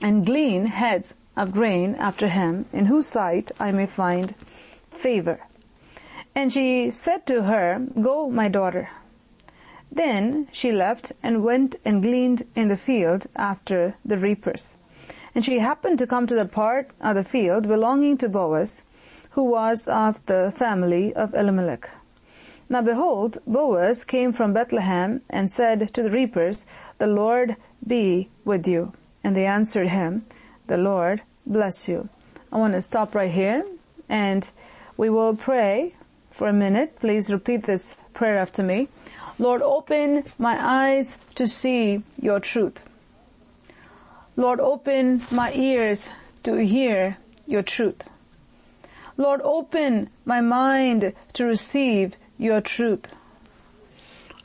and 0.02 0.26
glean 0.26 0.66
heads 0.66 1.14
of 1.38 1.54
grain 1.54 1.94
after 1.96 2.30
him, 2.30 2.66
in 2.74 2.88
whose 2.88 3.08
sight 3.08 3.52
I 3.60 3.72
may 3.72 3.86
find 3.86 4.34
favor. 4.90 5.40
And 6.34 6.52
she 6.52 6.90
said 6.90 7.28
to 7.28 7.44
her, 7.44 7.86
Go, 8.02 8.30
my 8.30 8.50
daughter. 8.50 8.90
Then 9.96 10.48
she 10.52 10.74
left 10.74 11.14
and 11.24 11.44
went 11.44 11.78
and 11.86 12.04
gleaned 12.04 12.46
in 12.54 12.68
the 12.68 12.78
field 12.78 13.28
after 13.36 13.96
the 14.04 14.18
reapers. 14.18 14.76
And 15.34 15.44
she 15.44 15.60
happened 15.60 16.00
to 16.00 16.08
come 16.08 16.28
to 16.28 16.36
the 16.36 16.46
part 16.46 16.92
of 17.00 17.16
the 17.16 17.24
field 17.24 17.68
belonging 17.68 18.18
to 18.18 18.30
Boaz, 18.30 18.84
who 19.32 19.44
was 19.44 19.88
of 19.88 20.26
the 20.26 20.54
family 20.56 21.14
of 21.14 21.34
Elimelech. 21.34 21.90
Now 22.68 22.82
behold, 22.82 23.38
Boaz 23.48 24.04
came 24.04 24.34
from 24.34 24.54
Bethlehem 24.54 25.22
and 25.30 25.50
said 25.50 25.94
to 25.94 26.04
the 26.04 26.12
reapers, 26.12 26.66
The 26.98 27.08
Lord 27.08 27.56
be 27.86 28.30
with 28.44 28.68
you. 28.68 28.94
And 29.24 29.36
they 29.36 29.46
answered 29.46 29.88
him, 29.88 30.26
The 30.68 30.78
Lord 30.78 31.22
bless 31.46 31.88
you. 31.88 32.10
I 32.52 32.58
want 32.58 32.74
to 32.74 32.82
stop 32.82 33.16
right 33.16 33.32
here 33.32 33.66
and 34.10 34.50
we 34.98 35.10
will 35.10 35.36
pray 35.36 35.96
for 36.32 36.50
a 36.50 36.54
minute. 36.54 37.00
Please 37.00 37.32
repeat 37.32 37.64
this 37.64 37.96
prayer 38.14 38.38
after 38.38 38.62
me. 38.62 38.90
Lord, 39.38 39.62
open 39.62 40.24
my 40.40 40.58
eyes 40.58 41.16
to 41.36 41.48
see 41.48 42.04
your 42.22 42.40
truth. 42.40 42.84
Lord, 44.38 44.60
open 44.60 45.22
my 45.30 45.52
ears 45.54 46.08
to 46.44 46.56
hear 46.58 47.18
your 47.46 47.62
truth. 47.62 48.04
Lord, 49.18 49.42
open 49.44 50.10
my 50.26 50.42
mind 50.42 51.14
to 51.34 51.46
receive 51.46 52.16
your 52.38 52.62
truth. 52.62 53.08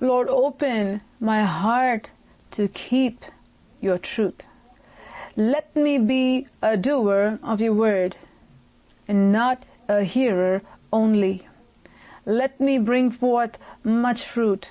Lord, 0.01 0.29
open 0.29 1.03
my 1.21 1.45
heart 1.45 2.11
to 2.53 2.69
keep 2.69 3.25
your 3.81 3.99
truth. 3.99 4.43
Let 5.37 5.75
me 5.77 5.99
be 5.99 6.47
a 6.63 6.77
doer 6.77 7.39
of 7.43 7.61
your 7.61 7.75
word 7.75 8.17
and 9.07 9.33
not 9.33 9.65
a 9.89 10.03
hearer 10.03 10.63
only. 10.93 11.47
Let 12.25 12.61
me 12.61 12.79
bring 12.79 13.11
forth 13.11 13.59
much 13.83 14.25
fruit 14.25 14.71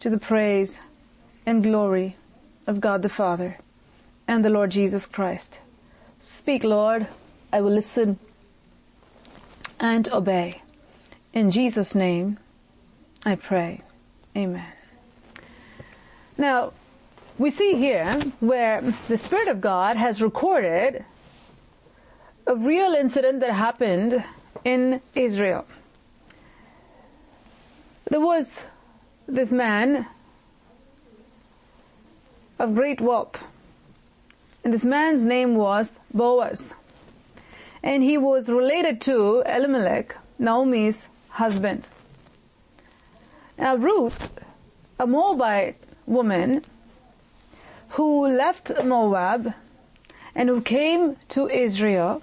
to 0.00 0.08
the 0.08 0.18
praise 0.18 0.78
and 1.44 1.62
glory 1.62 2.16
of 2.66 2.80
God 2.80 3.02
the 3.02 3.08
Father 3.08 3.58
and 4.26 4.44
the 4.44 4.50
Lord 4.50 4.70
Jesus 4.70 5.06
Christ. 5.06 5.58
Speak, 6.20 6.64
Lord. 6.64 7.06
I 7.52 7.60
will 7.60 7.72
listen 7.72 8.18
and 9.78 10.08
obey. 10.08 10.62
In 11.32 11.50
Jesus' 11.50 11.94
name, 11.94 12.38
I 13.26 13.34
pray. 13.34 13.82
Amen. 14.36 14.72
Now, 16.38 16.72
we 17.38 17.50
see 17.50 17.74
here 17.74 18.18
where 18.40 18.82
the 19.08 19.16
Spirit 19.16 19.48
of 19.48 19.60
God 19.60 19.96
has 19.96 20.22
recorded 20.22 21.04
a 22.46 22.56
real 22.56 22.94
incident 22.94 23.40
that 23.40 23.52
happened 23.52 24.24
in 24.64 25.00
Israel. 25.14 25.66
There 28.10 28.20
was 28.20 28.56
this 29.30 29.52
man 29.52 30.06
of 32.58 32.74
great 32.74 33.00
wealth. 33.00 33.44
And 34.64 34.74
this 34.74 34.84
man's 34.84 35.24
name 35.24 35.54
was 35.54 35.98
Boaz. 36.12 36.72
And 37.82 38.02
he 38.02 38.18
was 38.18 38.48
related 38.48 39.00
to 39.02 39.42
Elimelech, 39.46 40.16
Naomi's 40.38 41.06
husband. 41.30 41.86
Now 43.56 43.76
Ruth, 43.76 44.38
a 44.98 45.06
Moabite 45.06 45.76
woman 46.06 46.64
who 47.90 48.26
left 48.26 48.72
Moab 48.84 49.54
and 50.34 50.48
who 50.48 50.60
came 50.60 51.16
to 51.30 51.48
Israel, 51.48 52.22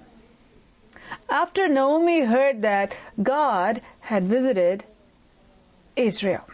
after 1.30 1.68
Naomi 1.68 2.22
heard 2.22 2.62
that 2.62 2.94
God 3.22 3.82
had 4.02 4.24
visited 4.26 4.84
Israel. 5.96 6.46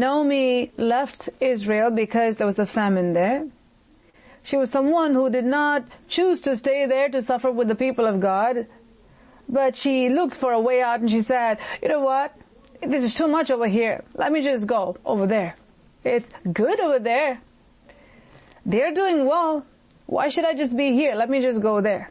Naomi 0.00 0.72
left 0.76 1.28
Israel 1.40 1.90
because 1.90 2.36
there 2.36 2.46
was 2.46 2.58
a 2.58 2.66
famine 2.66 3.12
there. 3.12 3.46
She 4.42 4.56
was 4.56 4.70
someone 4.70 5.14
who 5.14 5.28
did 5.30 5.44
not 5.44 5.84
choose 6.08 6.40
to 6.42 6.56
stay 6.56 6.86
there 6.86 7.08
to 7.10 7.22
suffer 7.22 7.50
with 7.50 7.68
the 7.68 7.74
people 7.74 8.06
of 8.06 8.20
God, 8.20 8.66
but 9.48 9.76
she 9.76 10.08
looked 10.08 10.34
for 10.34 10.52
a 10.52 10.60
way 10.60 10.80
out 10.82 11.00
and 11.00 11.10
she 11.10 11.20
said, 11.20 11.58
you 11.82 11.88
know 11.88 12.00
what? 12.00 12.34
This 12.82 13.02
is 13.02 13.14
too 13.14 13.28
much 13.28 13.50
over 13.50 13.68
here. 13.68 14.02
Let 14.14 14.32
me 14.32 14.42
just 14.42 14.66
go 14.66 14.96
over 15.04 15.26
there. 15.26 15.54
It's 16.02 16.30
good 16.50 16.80
over 16.80 16.98
there. 16.98 17.40
They're 18.64 18.94
doing 18.94 19.26
well. 19.26 19.66
Why 20.06 20.28
should 20.28 20.46
I 20.46 20.54
just 20.54 20.76
be 20.76 20.92
here? 20.92 21.14
Let 21.14 21.28
me 21.28 21.40
just 21.42 21.60
go 21.60 21.80
there. 21.80 22.10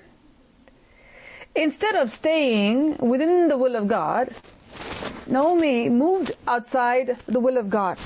Instead 1.55 1.95
of 1.95 2.11
staying 2.11 2.97
within 2.97 3.47
the 3.47 3.57
will 3.57 3.75
of 3.75 3.87
God, 3.87 4.29
Naomi 5.29 5.89
moved 5.89 6.31
outside 6.47 7.17
the 7.27 7.39
will 7.39 7.57
of 7.57 7.69
God. 7.69 7.99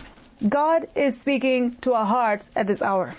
God 0.47 0.87
is 0.93 1.19
speaking 1.19 1.75
to 1.75 1.93
our 1.93 2.05
hearts 2.05 2.49
at 2.55 2.67
this 2.67 2.81
hour. 2.81 3.15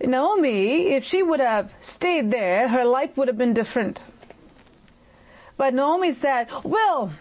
Naomi, 0.00 0.94
if 0.94 1.04
she 1.04 1.22
would 1.22 1.40
have 1.40 1.72
stayed 1.80 2.30
there, 2.30 2.68
her 2.68 2.84
life 2.84 3.16
would 3.16 3.28
have 3.28 3.38
been 3.38 3.54
different. 3.54 4.04
But 5.56 5.74
Naomi 5.74 6.12
said, 6.12 6.48
well, 6.62 7.12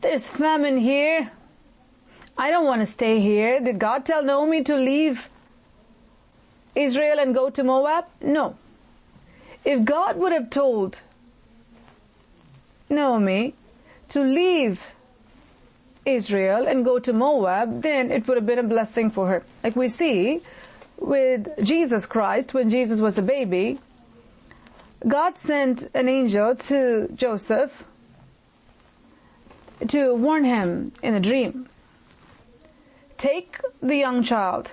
there's 0.00 0.26
famine 0.26 0.78
here. 0.78 1.30
I 2.36 2.50
don't 2.50 2.64
want 2.64 2.80
to 2.80 2.86
stay 2.86 3.20
here. 3.20 3.60
Did 3.60 3.78
God 3.78 4.04
tell 4.04 4.22
Naomi 4.22 4.62
to 4.64 4.76
leave 4.76 5.28
Israel 6.74 7.18
and 7.18 7.34
go 7.34 7.50
to 7.50 7.62
Moab? 7.62 8.06
No. 8.20 8.56
If 9.64 9.84
God 9.84 10.16
would 10.16 10.32
have 10.32 10.48
told 10.50 11.00
Naomi 12.90 13.54
to 14.10 14.20
leave 14.22 14.86
Israel 16.04 16.66
and 16.66 16.84
go 16.84 16.98
to 16.98 17.12
Moab, 17.12 17.82
then 17.82 18.10
it 18.10 18.26
would 18.26 18.36
have 18.36 18.46
been 18.46 18.58
a 18.58 18.64
blessing 18.64 19.10
for 19.10 19.28
her. 19.28 19.42
Like 19.62 19.76
we 19.76 19.88
see 19.88 20.40
with 20.98 21.48
Jesus 21.62 22.06
Christ, 22.06 22.52
when 22.52 22.70
Jesus 22.70 23.00
was 23.00 23.16
a 23.18 23.22
baby, 23.22 23.78
God 25.06 25.38
sent 25.38 25.88
an 25.94 26.08
angel 26.08 26.54
to 26.54 27.08
Joseph 27.14 27.84
to 29.88 30.14
warn 30.14 30.44
him 30.44 30.92
in 31.02 31.14
a 31.14 31.20
dream. 31.20 31.68
Take 33.16 33.60
the 33.82 33.96
young 33.96 34.22
child 34.22 34.72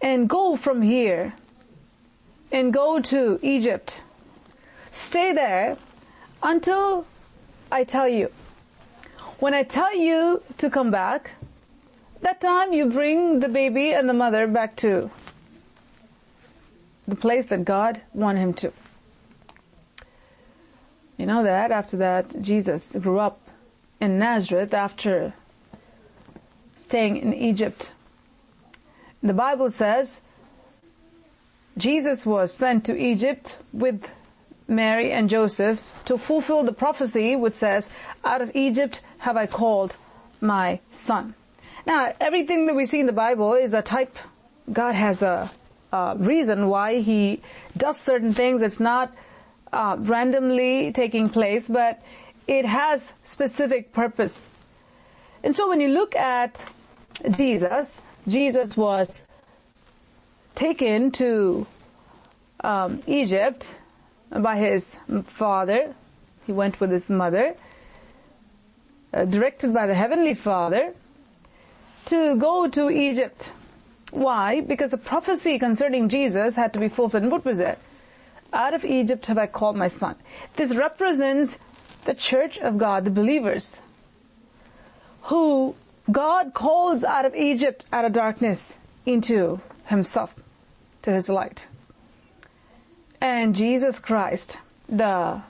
and 0.00 0.28
go 0.28 0.56
from 0.56 0.82
here 0.82 1.34
and 2.50 2.72
go 2.72 3.00
to 3.00 3.38
Egypt. 3.42 4.02
Stay 4.90 5.32
there 5.32 5.76
until 6.42 7.06
I 7.70 7.84
tell 7.84 8.08
you. 8.08 8.30
When 9.38 9.54
I 9.54 9.62
tell 9.62 9.94
you 9.96 10.42
to 10.58 10.70
come 10.70 10.90
back, 10.90 11.32
that 12.20 12.40
time 12.40 12.72
you 12.72 12.86
bring 12.86 13.40
the 13.40 13.48
baby 13.48 13.92
and 13.92 14.08
the 14.08 14.14
mother 14.14 14.46
back 14.46 14.76
to 14.76 15.10
the 17.08 17.16
place 17.16 17.46
that 17.46 17.64
God 17.64 18.00
wanted 18.12 18.40
him 18.40 18.54
to. 18.54 18.72
You 21.16 21.26
know 21.26 21.42
that 21.42 21.70
after 21.70 21.96
that 21.98 22.40
Jesus 22.40 22.92
grew 22.92 23.18
up 23.18 23.40
in 24.00 24.18
Nazareth 24.18 24.74
after 24.74 25.34
staying 26.76 27.16
in 27.16 27.32
Egypt. 27.34 27.90
The 29.22 29.32
Bible 29.32 29.70
says 29.70 30.20
Jesus 31.76 32.26
was 32.26 32.52
sent 32.52 32.84
to 32.86 32.96
Egypt 32.96 33.56
with 33.72 34.08
Mary 34.72 35.12
and 35.12 35.30
Joseph 35.30 36.02
to 36.06 36.18
fulfill 36.18 36.64
the 36.64 36.72
prophecy 36.72 37.36
which 37.36 37.54
says, 37.54 37.88
out 38.24 38.40
of 38.40 38.50
Egypt 38.54 39.00
have 39.18 39.36
I 39.36 39.46
called 39.46 39.96
my 40.40 40.80
son. 40.90 41.34
Now, 41.86 42.12
everything 42.20 42.66
that 42.66 42.74
we 42.74 42.86
see 42.86 43.00
in 43.00 43.06
the 43.06 43.12
Bible 43.12 43.54
is 43.54 43.74
a 43.74 43.82
type. 43.82 44.16
God 44.72 44.94
has 44.94 45.22
a, 45.22 45.50
a 45.92 46.16
reason 46.16 46.68
why 46.68 47.00
he 47.00 47.42
does 47.76 48.00
certain 48.00 48.32
things. 48.32 48.62
It's 48.62 48.80
not 48.80 49.12
uh, 49.72 49.96
randomly 49.98 50.92
taking 50.92 51.28
place, 51.28 51.68
but 51.68 52.02
it 52.46 52.64
has 52.64 53.12
specific 53.24 53.92
purpose. 53.92 54.46
And 55.42 55.54
so 55.54 55.68
when 55.68 55.80
you 55.80 55.88
look 55.88 56.14
at 56.14 56.64
Jesus, 57.36 58.00
Jesus 58.28 58.76
was 58.76 59.22
taken 60.54 61.10
to 61.12 61.66
um, 62.62 63.02
Egypt 63.06 63.68
by 64.40 64.56
his 64.56 64.96
father. 65.24 65.94
He 66.46 66.52
went 66.52 66.80
with 66.80 66.90
his 66.90 67.08
mother, 67.08 67.54
uh, 69.12 69.24
directed 69.24 69.72
by 69.72 69.86
the 69.86 69.94
heavenly 69.94 70.34
father, 70.34 70.94
to 72.06 72.36
go 72.36 72.66
to 72.68 72.90
Egypt. 72.90 73.50
Why? 74.10 74.60
Because 74.60 74.90
the 74.90 74.98
prophecy 74.98 75.58
concerning 75.58 76.08
Jesus 76.08 76.56
had 76.56 76.72
to 76.74 76.80
be 76.80 76.88
fulfilled. 76.88 77.30
what 77.30 77.44
was 77.44 77.60
it? 77.60 77.78
Out 78.52 78.74
of 78.74 78.84
Egypt 78.84 79.26
have 79.26 79.38
I 79.38 79.46
called 79.46 79.76
my 79.76 79.88
son. 79.88 80.16
This 80.56 80.74
represents 80.74 81.58
the 82.04 82.14
church 82.14 82.58
of 82.58 82.76
God, 82.76 83.04
the 83.04 83.10
believers, 83.10 83.78
who 85.22 85.74
God 86.10 86.52
calls 86.52 87.04
out 87.04 87.24
of 87.24 87.34
Egypt, 87.34 87.86
out 87.92 88.04
of 88.04 88.12
darkness, 88.12 88.74
into 89.06 89.60
himself, 89.86 90.34
to 91.02 91.12
his 91.12 91.28
light. 91.28 91.66
And 93.22 93.54
Jesus 93.54 94.00
Christ, 94.00 94.58
the, 94.88 95.42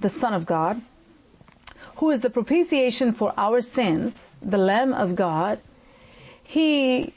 the 0.00 0.08
Son 0.08 0.32
of 0.32 0.46
God, 0.46 0.80
who 1.96 2.08
is 2.10 2.22
the 2.22 2.30
propitiation 2.30 3.12
for 3.12 3.34
our 3.36 3.60
sins, 3.60 4.16
the 4.40 4.56
Lamb 4.56 4.94
of 4.94 5.14
God, 5.14 5.60
he 6.42 7.12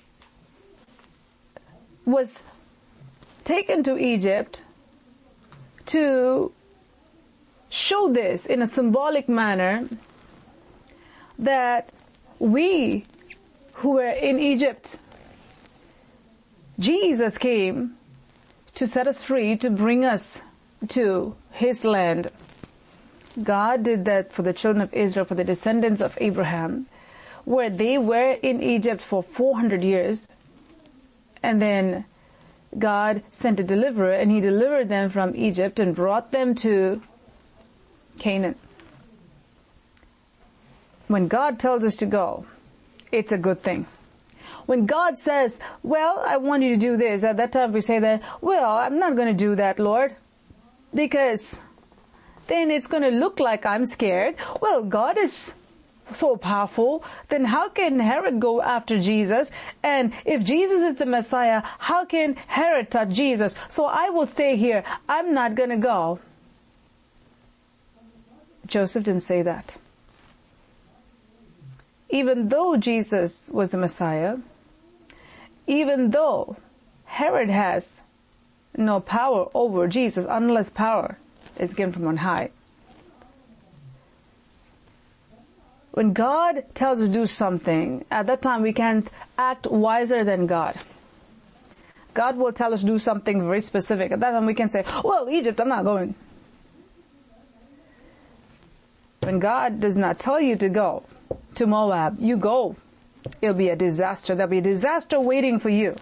was 2.05 2.43
taken 3.45 3.83
to 3.83 3.97
Egypt 3.97 4.63
to 5.85 6.51
show 7.69 8.11
this 8.11 8.45
in 8.45 8.61
a 8.61 8.67
symbolic 8.67 9.29
manner 9.29 9.87
that 11.39 11.89
we 12.37 13.05
who 13.75 13.93
were 13.93 14.09
in 14.09 14.39
Egypt, 14.39 14.97
Jesus 16.77 17.37
came 17.37 17.95
to 18.75 18.87
set 18.87 19.07
us 19.07 19.23
free, 19.23 19.55
to 19.57 19.69
bring 19.69 20.05
us 20.05 20.37
to 20.89 21.35
His 21.51 21.83
land. 21.83 22.31
God 23.41 23.83
did 23.83 24.05
that 24.05 24.33
for 24.33 24.41
the 24.41 24.53
children 24.53 24.81
of 24.81 24.93
Israel, 24.93 25.25
for 25.25 25.35
the 25.35 25.43
descendants 25.43 26.01
of 26.01 26.17
Abraham, 26.19 26.87
where 27.45 27.69
they 27.69 27.97
were 27.97 28.33
in 28.33 28.61
Egypt 28.61 29.01
for 29.01 29.23
400 29.23 29.83
years, 29.83 30.27
and 31.41 31.61
then 31.61 32.05
God 32.77 33.23
sent 33.31 33.59
a 33.59 33.63
deliverer 33.63 34.13
and 34.13 34.31
he 34.31 34.39
delivered 34.39 34.87
them 34.89 35.09
from 35.09 35.35
Egypt 35.35 35.79
and 35.79 35.95
brought 35.95 36.31
them 36.31 36.55
to 36.55 37.01
Canaan. 38.19 38.55
When 41.07 41.27
God 41.27 41.59
tells 41.59 41.83
us 41.83 41.97
to 41.97 42.05
go, 42.05 42.45
it's 43.11 43.31
a 43.31 43.37
good 43.37 43.61
thing. 43.61 43.85
When 44.65 44.85
God 44.85 45.17
says, 45.17 45.59
well, 45.83 46.23
I 46.25 46.37
want 46.37 46.63
you 46.63 46.75
to 46.75 46.79
do 46.79 46.97
this, 46.97 47.23
at 47.23 47.37
that 47.37 47.51
time 47.51 47.71
we 47.71 47.81
say 47.81 47.99
that, 47.99 48.21
well, 48.41 48.77
I'm 48.77 48.99
not 48.99 49.15
going 49.15 49.27
to 49.27 49.33
do 49.33 49.55
that, 49.55 49.79
Lord, 49.79 50.15
because 50.93 51.59
then 52.47 52.71
it's 52.71 52.87
going 52.87 53.03
to 53.03 53.09
look 53.09 53.39
like 53.39 53.65
I'm 53.65 53.85
scared. 53.85 54.35
Well, 54.61 54.83
God 54.83 55.17
is 55.17 55.53
so 56.11 56.35
powerful, 56.35 57.03
then 57.29 57.45
how 57.45 57.69
can 57.69 57.99
Herod 57.99 58.39
go 58.39 58.61
after 58.61 58.99
Jesus? 58.99 59.49
And 59.81 60.13
if 60.25 60.43
Jesus 60.43 60.81
is 60.81 60.95
the 60.95 61.05
Messiah, 61.05 61.61
how 61.79 62.05
can 62.05 62.35
Herod 62.35 62.91
touch 62.91 63.09
Jesus? 63.09 63.55
So 63.69 63.85
I 63.85 64.09
will 64.09 64.27
stay 64.27 64.57
here. 64.57 64.83
I'm 65.07 65.33
not 65.33 65.55
gonna 65.55 65.77
go. 65.77 66.19
Joseph 68.67 69.03
didn't 69.03 69.21
say 69.21 69.41
that. 69.41 69.77
Even 72.09 72.49
though 72.49 72.75
Jesus 72.75 73.49
was 73.53 73.71
the 73.71 73.77
Messiah, 73.77 74.37
even 75.71 76.11
though 76.11 76.57
Herod 77.05 77.49
has 77.49 78.01
no 78.75 78.99
power 78.99 79.47
over 79.53 79.87
Jesus 79.87 80.25
unless 80.29 80.69
power 80.69 81.17
is 81.57 81.73
given 81.73 81.93
from 81.93 82.07
on 82.07 82.17
high. 82.17 82.51
When 85.91 86.11
God 86.11 86.65
tells 86.75 86.99
us 86.99 87.07
to 87.07 87.13
do 87.13 87.25
something, 87.25 88.03
at 88.11 88.27
that 88.27 88.41
time 88.41 88.63
we 88.63 88.73
can't 88.73 89.09
act 89.37 89.65
wiser 89.65 90.25
than 90.25 90.45
God. 90.45 90.75
God 92.13 92.35
will 92.35 92.51
tell 92.51 92.73
us 92.73 92.81
to 92.81 92.87
do 92.87 92.99
something 92.99 93.39
very 93.39 93.61
specific. 93.61 94.11
At 94.11 94.19
that 94.19 94.31
time 94.31 94.45
we 94.45 94.53
can 94.53 94.67
say, 94.67 94.83
well, 95.05 95.29
Egypt, 95.29 95.59
I'm 95.61 95.69
not 95.69 95.85
going. 95.85 96.15
When 99.21 99.39
God 99.39 99.79
does 99.79 99.95
not 99.95 100.19
tell 100.19 100.41
you 100.41 100.57
to 100.57 100.67
go 100.67 101.05
to 101.55 101.65
Moab, 101.65 102.17
you 102.19 102.35
go. 102.35 102.75
It'll 103.41 103.55
be 103.55 103.69
a 103.69 103.75
disaster. 103.75 104.35
There'll 104.35 104.49
be 104.49 104.59
a 104.59 104.61
disaster 104.61 105.19
waiting 105.19 105.59
for 105.59 105.69
you. 105.69 105.95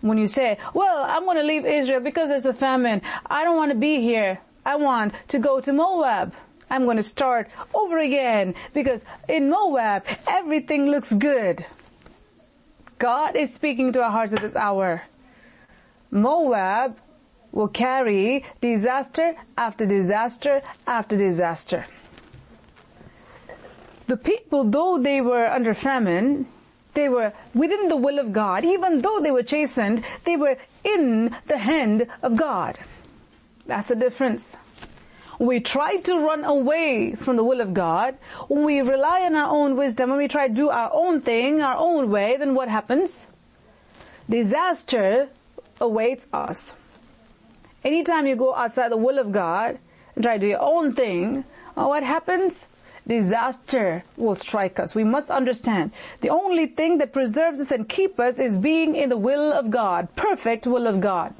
When 0.00 0.18
you 0.18 0.28
say, 0.28 0.58
well, 0.74 1.02
I'm 1.02 1.24
going 1.24 1.38
to 1.38 1.42
leave 1.42 1.66
Israel 1.66 2.00
because 2.00 2.28
there's 2.28 2.46
a 2.46 2.54
famine. 2.54 3.02
I 3.26 3.44
don't 3.44 3.56
want 3.56 3.72
to 3.72 3.78
be 3.78 4.00
here. 4.00 4.38
I 4.64 4.76
want 4.76 5.14
to 5.28 5.38
go 5.38 5.60
to 5.60 5.72
Moab. 5.72 6.34
I'm 6.70 6.84
going 6.84 6.98
to 6.98 7.02
start 7.02 7.48
over 7.74 7.98
again 7.98 8.54
because 8.74 9.04
in 9.28 9.48
Moab, 9.48 10.04
everything 10.28 10.86
looks 10.86 11.12
good. 11.12 11.64
God 12.98 13.36
is 13.36 13.54
speaking 13.54 13.92
to 13.92 14.02
our 14.02 14.10
hearts 14.10 14.32
at 14.32 14.42
this 14.42 14.56
hour. 14.56 15.02
Moab 16.10 16.98
will 17.52 17.68
carry 17.68 18.44
disaster 18.60 19.34
after 19.56 19.86
disaster 19.86 20.60
after 20.86 21.16
disaster. 21.16 21.86
The 24.08 24.16
people, 24.16 24.64
though 24.64 24.98
they 24.98 25.20
were 25.20 25.46
under 25.46 25.74
famine, 25.74 26.46
they 26.94 27.08
were 27.08 27.32
within 27.54 27.88
the 27.88 27.96
will 27.96 28.18
of 28.18 28.32
God. 28.32 28.64
Even 28.64 29.00
though 29.00 29.20
they 29.20 29.30
were 29.30 29.44
chastened, 29.44 30.02
they 30.24 30.36
were 30.36 30.56
in 30.82 31.36
the 31.46 31.58
hand 31.58 32.08
of 32.22 32.36
God. 32.36 32.78
That's 33.66 33.86
the 33.86 33.94
difference 33.94 34.56
we 35.38 35.60
try 35.60 35.96
to 35.96 36.18
run 36.18 36.44
away 36.44 37.14
from 37.14 37.36
the 37.36 37.44
will 37.44 37.60
of 37.60 37.72
God, 37.72 38.16
when 38.48 38.64
we 38.64 38.80
rely 38.80 39.22
on 39.22 39.36
our 39.36 39.48
own 39.48 39.76
wisdom, 39.76 40.10
when 40.10 40.18
we 40.18 40.28
try 40.28 40.48
to 40.48 40.54
do 40.54 40.68
our 40.68 40.90
own 40.92 41.20
thing, 41.20 41.62
our 41.62 41.76
own 41.76 42.10
way, 42.10 42.36
then 42.36 42.54
what 42.54 42.68
happens? 42.68 43.24
Disaster 44.28 45.28
awaits 45.80 46.26
us. 46.32 46.72
Anytime 47.84 48.26
you 48.26 48.34
go 48.34 48.54
outside 48.54 48.90
the 48.90 48.96
will 48.96 49.18
of 49.18 49.30
God 49.30 49.78
and 50.16 50.24
try 50.24 50.34
to 50.34 50.40
do 50.40 50.46
your 50.48 50.60
own 50.62 50.94
thing, 50.94 51.44
uh, 51.76 51.86
what 51.86 52.02
happens? 52.02 52.66
Disaster 53.08 54.04
will 54.18 54.36
strike 54.36 54.78
us. 54.78 54.94
We 54.94 55.02
must 55.02 55.30
understand 55.30 55.92
the 56.20 56.28
only 56.28 56.66
thing 56.66 56.98
that 56.98 57.12
preserves 57.12 57.58
us 57.58 57.70
and 57.70 57.88
keeps 57.88 58.18
us 58.20 58.38
is 58.38 58.58
being 58.58 58.94
in 58.96 59.08
the 59.08 59.16
will 59.16 59.50
of 59.50 59.70
God, 59.70 60.14
perfect 60.14 60.66
will 60.66 60.86
of 60.86 61.00
God. 61.00 61.34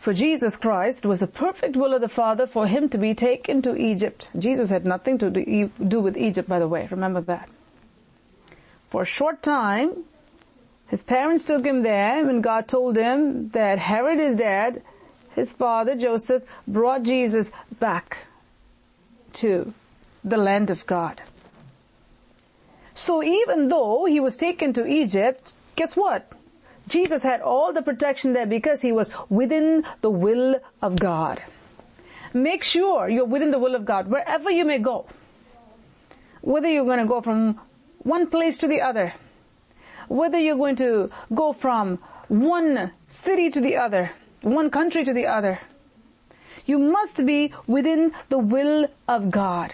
For 0.00 0.12
Jesus 0.12 0.56
Christ 0.56 1.06
was 1.06 1.20
the 1.20 1.28
perfect 1.28 1.76
will 1.76 1.94
of 1.94 2.00
the 2.00 2.08
Father 2.08 2.48
for 2.48 2.66
him 2.66 2.88
to 2.88 2.98
be 2.98 3.14
taken 3.14 3.62
to 3.62 3.76
Egypt. 3.76 4.28
Jesus 4.36 4.68
had 4.70 4.84
nothing 4.84 5.18
to 5.18 5.30
do 5.30 6.00
with 6.00 6.16
Egypt, 6.16 6.48
by 6.48 6.58
the 6.58 6.66
way. 6.66 6.88
Remember 6.90 7.20
that. 7.20 7.48
For 8.90 9.02
a 9.02 9.06
short 9.06 9.40
time, 9.40 10.02
his 10.88 11.04
parents 11.04 11.44
took 11.44 11.64
him 11.64 11.84
there 11.84 12.26
when 12.26 12.40
God 12.40 12.66
told 12.66 12.96
him 12.96 13.50
that 13.50 13.78
Herod 13.78 14.18
is 14.18 14.34
dead. 14.34 14.82
His 15.36 15.52
father, 15.52 15.94
Joseph, 15.94 16.42
brought 16.66 17.04
Jesus 17.04 17.52
back 17.78 18.26
to 19.34 19.72
the 20.24 20.36
land 20.36 20.70
of 20.70 20.86
God. 20.86 21.22
So 22.94 23.22
even 23.22 23.68
though 23.68 24.04
he 24.04 24.20
was 24.20 24.36
taken 24.36 24.72
to 24.74 24.86
Egypt, 24.86 25.54
guess 25.76 25.96
what? 25.96 26.30
Jesus 26.88 27.22
had 27.22 27.40
all 27.40 27.72
the 27.72 27.82
protection 27.82 28.32
there 28.32 28.46
because 28.46 28.82
he 28.82 28.92
was 28.92 29.12
within 29.28 29.84
the 30.00 30.10
will 30.10 30.56
of 30.80 30.98
God. 30.98 31.42
Make 32.34 32.64
sure 32.64 33.08
you're 33.08 33.24
within 33.24 33.50
the 33.50 33.58
will 33.58 33.74
of 33.74 33.84
God 33.84 34.08
wherever 34.08 34.50
you 34.50 34.64
may 34.64 34.78
go. 34.78 35.06
Whether 36.40 36.68
you're 36.68 36.84
going 36.84 36.98
to 36.98 37.06
go 37.06 37.20
from 37.20 37.60
one 37.98 38.26
place 38.26 38.58
to 38.58 38.68
the 38.68 38.80
other, 38.80 39.14
whether 40.08 40.38
you're 40.38 40.56
going 40.56 40.76
to 40.76 41.10
go 41.32 41.52
from 41.52 41.98
one 42.28 42.92
city 43.08 43.50
to 43.50 43.60
the 43.60 43.76
other, 43.76 44.10
one 44.42 44.70
country 44.70 45.04
to 45.04 45.12
the 45.12 45.26
other, 45.26 45.60
you 46.66 46.78
must 46.78 47.24
be 47.26 47.52
within 47.66 48.12
the 48.28 48.38
will 48.38 48.88
of 49.08 49.30
God. 49.30 49.72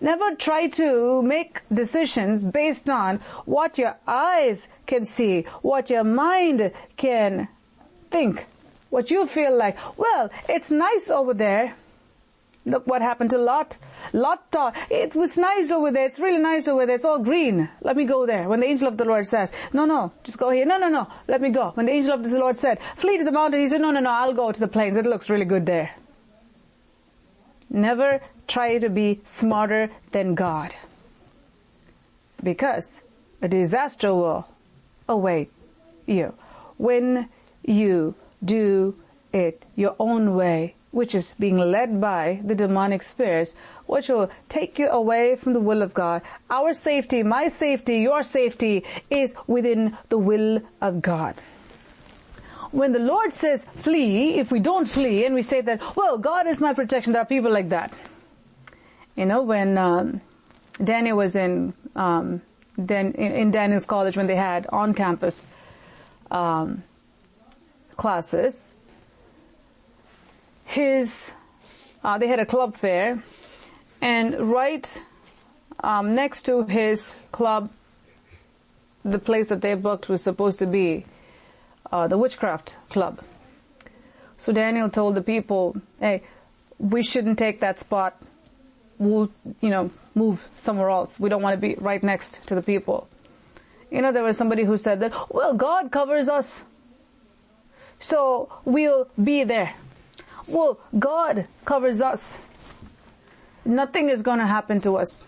Never 0.00 0.34
try 0.34 0.68
to 0.68 1.22
make 1.22 1.60
decisions 1.72 2.42
based 2.44 2.88
on 2.88 3.18
what 3.44 3.78
your 3.78 3.96
eyes 4.06 4.68
can 4.86 5.04
see, 5.04 5.42
what 5.62 5.90
your 5.90 6.04
mind 6.04 6.72
can 6.96 7.48
think, 8.10 8.46
what 8.90 9.10
you 9.10 9.26
feel 9.26 9.56
like. 9.56 9.76
Well, 9.96 10.30
it's 10.48 10.70
nice 10.70 11.08
over 11.10 11.34
there. 11.34 11.74
Look 12.64 12.86
what 12.86 13.02
happened 13.02 13.30
to 13.30 13.38
Lot. 13.38 13.76
Lot 14.12 14.44
thought, 14.52 14.76
it 14.88 15.16
was 15.16 15.36
nice 15.36 15.70
over 15.70 15.90
there, 15.90 16.06
it's 16.06 16.20
really 16.20 16.38
nice 16.38 16.68
over 16.68 16.86
there, 16.86 16.94
it's 16.94 17.04
all 17.04 17.18
green. 17.18 17.68
Let 17.80 17.96
me 17.96 18.04
go 18.04 18.24
there. 18.24 18.48
When 18.48 18.60
the 18.60 18.66
angel 18.66 18.86
of 18.86 18.96
the 18.96 19.04
Lord 19.04 19.26
says, 19.26 19.52
no, 19.72 19.84
no, 19.84 20.12
just 20.22 20.38
go 20.38 20.50
here. 20.50 20.64
No, 20.64 20.78
no, 20.78 20.88
no, 20.88 21.08
let 21.26 21.40
me 21.40 21.50
go. 21.50 21.70
When 21.74 21.86
the 21.86 21.92
angel 21.92 22.14
of 22.14 22.22
the 22.22 22.38
Lord 22.38 22.58
said, 22.58 22.78
flee 22.96 23.18
to 23.18 23.24
the 23.24 23.32
mountain, 23.32 23.60
he 23.60 23.68
said, 23.68 23.80
no, 23.80 23.90
no, 23.90 24.00
no, 24.00 24.10
I'll 24.10 24.32
go 24.32 24.52
to 24.52 24.60
the 24.60 24.68
plains. 24.68 24.96
It 24.96 25.06
looks 25.06 25.28
really 25.28 25.44
good 25.44 25.66
there. 25.66 25.90
Never 27.68 28.20
try 28.46 28.78
to 28.78 28.88
be 28.88 29.20
smarter 29.24 29.90
than 30.12 30.34
God. 30.34 30.72
Because 32.42 33.00
a 33.40 33.48
disaster 33.48 34.14
will 34.14 34.46
await 35.08 35.50
you 36.06 36.34
when 36.76 37.28
you 37.64 38.14
do 38.44 38.94
it 39.32 39.64
your 39.76 39.94
own 39.98 40.34
way, 40.34 40.74
which 40.92 41.14
is 41.14 41.34
being 41.34 41.56
led 41.56 42.00
by 42.00 42.40
the 42.44 42.54
demonic 42.54 43.02
spirits, 43.02 43.54
which 43.86 44.08
will 44.08 44.30
take 44.48 44.78
you 44.78 44.88
away 44.88 45.34
from 45.34 45.52
the 45.52 45.60
will 45.60 45.82
of 45.82 45.92
God. 45.92 46.22
Our 46.48 46.72
safety, 46.72 47.22
my 47.22 47.48
safety, 47.48 47.98
your 47.98 48.22
safety 48.22 48.84
is 49.10 49.34
within 49.46 49.98
the 50.08 50.18
will 50.18 50.62
of 50.80 51.02
God 51.02 51.34
when 52.72 52.92
the 52.92 52.98
Lord 52.98 53.32
says 53.32 53.66
flee, 53.76 54.38
if 54.38 54.50
we 54.50 54.58
don't 54.58 54.86
flee 54.86 55.24
and 55.24 55.34
we 55.34 55.42
say 55.42 55.60
that, 55.60 55.94
well, 55.94 56.18
God 56.18 56.46
is 56.46 56.60
my 56.60 56.72
protection, 56.72 57.12
there 57.12 57.22
are 57.22 57.26
people 57.26 57.52
like 57.52 57.68
that. 57.68 57.92
You 59.14 59.26
know, 59.26 59.42
when 59.42 59.76
um, 59.76 60.22
Daniel 60.82 61.18
was 61.18 61.36
in, 61.36 61.74
um, 61.94 62.40
Dan, 62.82 63.12
in, 63.12 63.50
Daniel's 63.50 63.84
college 63.84 64.16
when 64.16 64.26
they 64.26 64.36
had 64.36 64.66
on-campus 64.68 65.46
um, 66.30 66.82
classes, 67.96 68.64
his 70.72 71.30
uh, 72.04 72.18
they 72.18 72.26
had 72.26 72.40
a 72.40 72.46
club 72.46 72.76
fair, 72.76 73.22
and 74.00 74.50
right 74.50 75.00
um, 75.80 76.14
next 76.14 76.42
to 76.42 76.64
his 76.64 77.12
club, 77.30 77.70
the 79.04 79.18
place 79.18 79.48
that 79.48 79.60
they 79.60 79.74
booked 79.74 80.08
was 80.08 80.22
supposed 80.22 80.58
to 80.58 80.66
be 80.66 81.04
uh, 81.92 82.08
the 82.08 82.18
witchcraft 82.18 82.76
club. 82.90 83.20
So 84.38 84.52
Daniel 84.52 84.88
told 84.88 85.14
the 85.14 85.22
people, 85.22 85.76
"Hey, 86.00 86.22
we 86.78 87.02
shouldn't 87.02 87.38
take 87.38 87.60
that 87.60 87.78
spot. 87.78 88.16
We'll, 88.98 89.30
you 89.60 89.70
know, 89.70 89.90
move 90.14 90.48
somewhere 90.56 90.90
else. 90.90 91.20
We 91.20 91.28
don't 91.28 91.42
want 91.42 91.54
to 91.54 91.60
be 91.60 91.74
right 91.74 92.02
next 92.02 92.46
to 92.48 92.54
the 92.54 92.62
people." 92.62 93.08
You 93.90 94.00
know, 94.00 94.10
there 94.10 94.24
was 94.24 94.38
somebody 94.38 94.64
who 94.64 94.76
said 94.76 95.00
that, 95.00 95.12
"Well, 95.30 95.54
God 95.54 95.92
covers 95.92 96.28
us, 96.28 96.62
so 98.00 98.48
we'll 98.64 99.06
be 99.22 99.44
there." 99.44 99.74
Well, 100.46 100.78
God 100.98 101.46
covers 101.64 102.00
us. 102.00 102.38
Nothing 103.64 104.10
is 104.10 104.22
going 104.22 104.38
to 104.38 104.46
happen 104.46 104.80
to 104.82 104.96
us. 104.96 105.26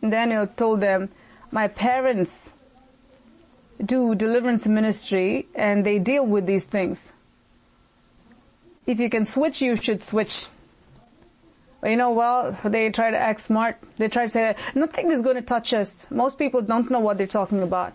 Daniel 0.00 0.46
told 0.46 0.80
them, 0.80 1.10
my 1.50 1.68
parents 1.68 2.48
do 3.84 4.14
deliverance 4.14 4.66
ministry 4.66 5.46
and 5.54 5.84
they 5.84 5.98
deal 5.98 6.26
with 6.26 6.46
these 6.46 6.64
things. 6.64 7.10
If 8.86 8.98
you 8.98 9.08
can 9.08 9.24
switch, 9.24 9.60
you 9.60 9.76
should 9.76 10.02
switch. 10.02 10.46
But 11.80 11.90
you 11.90 11.96
know, 11.96 12.12
well, 12.12 12.58
they 12.64 12.90
try 12.90 13.10
to 13.10 13.18
act 13.18 13.42
smart. 13.42 13.78
They 13.98 14.08
try 14.08 14.24
to 14.24 14.28
say, 14.28 14.56
nothing 14.74 15.10
is 15.10 15.20
going 15.20 15.36
to 15.36 15.42
touch 15.42 15.72
us. 15.72 16.06
Most 16.10 16.38
people 16.38 16.62
don't 16.62 16.90
know 16.90 17.00
what 17.00 17.18
they're 17.18 17.26
talking 17.26 17.62
about. 17.62 17.92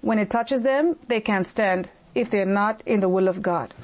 When 0.00 0.18
it 0.18 0.30
touches 0.30 0.62
them, 0.62 0.96
they 1.08 1.20
can't 1.20 1.46
stand 1.46 1.90
if 2.14 2.30
they're 2.30 2.44
not 2.44 2.82
in 2.86 3.00
the 3.00 3.08
will 3.08 3.28
of 3.28 3.42
God. 3.42 3.74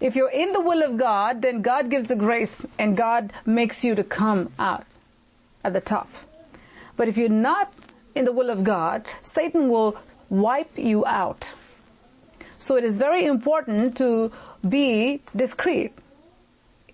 If 0.00 0.16
you're 0.16 0.30
in 0.30 0.52
the 0.52 0.60
will 0.60 0.82
of 0.82 0.96
God, 0.96 1.42
then 1.42 1.62
God 1.62 1.90
gives 1.90 2.06
the 2.06 2.16
grace 2.16 2.64
and 2.78 2.96
God 2.96 3.32
makes 3.44 3.84
you 3.84 3.94
to 3.94 4.04
come 4.04 4.52
out 4.58 4.84
at 5.64 5.72
the 5.72 5.80
top. 5.80 6.08
But 6.96 7.08
if 7.08 7.16
you're 7.16 7.28
not 7.28 7.72
in 8.14 8.24
the 8.24 8.32
will 8.32 8.50
of 8.50 8.64
God, 8.64 9.06
Satan 9.22 9.68
will 9.68 9.96
wipe 10.28 10.78
you 10.78 11.04
out. 11.06 11.52
So 12.58 12.76
it 12.76 12.84
is 12.84 12.96
very 12.96 13.24
important 13.24 13.96
to 13.98 14.32
be 14.66 15.22
discreet 15.34 15.92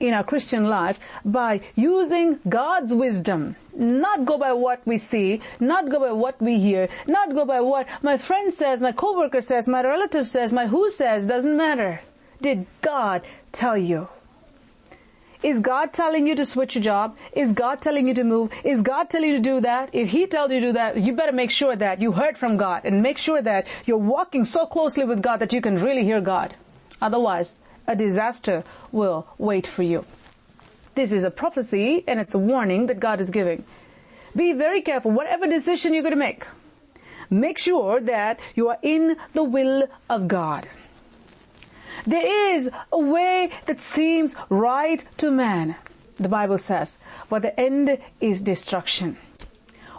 in 0.01 0.13
our 0.13 0.25
Christian 0.25 0.65
life 0.65 0.99
by 1.25 1.61
using 1.77 2.41
God's 2.49 2.93
wisdom. 2.93 3.57
Not 3.75 4.25
go 4.25 4.37
by 4.37 4.53
what 4.53 4.85
we 4.85 4.99
see, 4.99 5.41
not 5.61 5.89
go 5.89 6.01
by 6.01 6.13
what 6.13 6.43
we 6.43 6.59
hear, 6.59 6.89
not 7.07 7.35
go 7.35 7.45
by 7.47 7.61
what 7.61 7.87
my 8.03 8.19
friend 8.19 8.53
says, 8.53 8.81
my 8.81 8.93
coworker 8.93 9.41
says, 9.41 9.69
my 9.69 9.83
relative 9.83 10.29
says, 10.29 10.53
my 10.53 10.67
who 10.67 10.91
says, 10.91 11.25
doesn't 11.25 11.57
matter. 11.57 12.01
Did 12.43 12.67
God 12.83 13.23
tell 13.53 13.79
you? 13.79 14.09
Is 15.43 15.61
God 15.61 15.93
telling 15.93 16.27
you 16.27 16.37
to 16.37 16.47
switch 16.47 16.77
your 16.77 16.85
job? 16.85 17.17
Is 17.33 17.53
God 17.53 17.81
telling 17.81 18.07
you 18.07 18.15
to 18.15 18.25
move? 18.25 18.53
Is 18.65 18.81
God 18.81 19.11
telling 19.11 19.31
you 19.31 19.37
to 19.37 19.43
do 19.43 19.61
that? 19.61 19.91
If 19.93 20.11
He 20.11 20.27
tells 20.27 20.53
you 20.53 20.61
to 20.61 20.67
do 20.67 20.73
that, 20.75 20.99
you 20.99 21.15
better 21.15 21.33
make 21.33 21.51
sure 21.51 21.75
that 21.75 22.01
you 22.01 22.13
heard 22.13 22.39
from 22.39 22.57
God 22.57 22.85
and 22.85 23.03
make 23.03 23.19
sure 23.19 23.43
that 23.43 23.67
you're 23.85 23.97
walking 23.97 24.45
so 24.45 24.67
closely 24.67 25.05
with 25.05 25.21
God 25.21 25.39
that 25.39 25.53
you 25.53 25.61
can 25.61 25.77
really 25.77 26.05
hear 26.05 26.21
God. 26.21 26.55
Otherwise, 27.01 27.59
a 27.89 27.97
disaster 27.97 28.63
will 28.93 29.27
wait 29.39 29.67
for 29.67 29.83
you. 29.83 30.05
This 30.95 31.11
is 31.11 31.25
a 31.25 31.31
prophecy 31.31 32.05
and 32.07 32.21
it's 32.21 32.35
a 32.35 32.39
warning 32.39 32.87
that 32.87 33.01
God 33.01 33.21
is 33.21 33.31
giving. 33.31 33.65
Be 34.37 34.53
very 34.53 34.83
careful, 34.83 35.11
whatever 35.11 35.47
decision 35.47 35.93
you're 35.93 36.03
going 36.03 36.15
to 36.15 36.19
make. 36.19 36.47
Make 37.31 37.59
sure 37.59 38.01
that 38.01 38.39
you 38.55 38.69
are 38.69 38.79
in 38.83 39.17
the 39.33 39.43
will 39.43 39.89
of 40.09 40.29
God. 40.29 40.69
There 42.07 42.55
is 42.55 42.71
a 42.91 42.99
way 42.99 43.51
that 43.67 43.81
seems 43.81 44.35
right 44.49 45.05
to 45.19 45.31
man, 45.31 45.77
the 46.19 46.29
Bible 46.29 46.59
says, 46.59 46.99
but 47.29 47.43
the 47.43 47.59
end 47.59 47.99
is 48.21 48.43
destruction. 48.43 49.17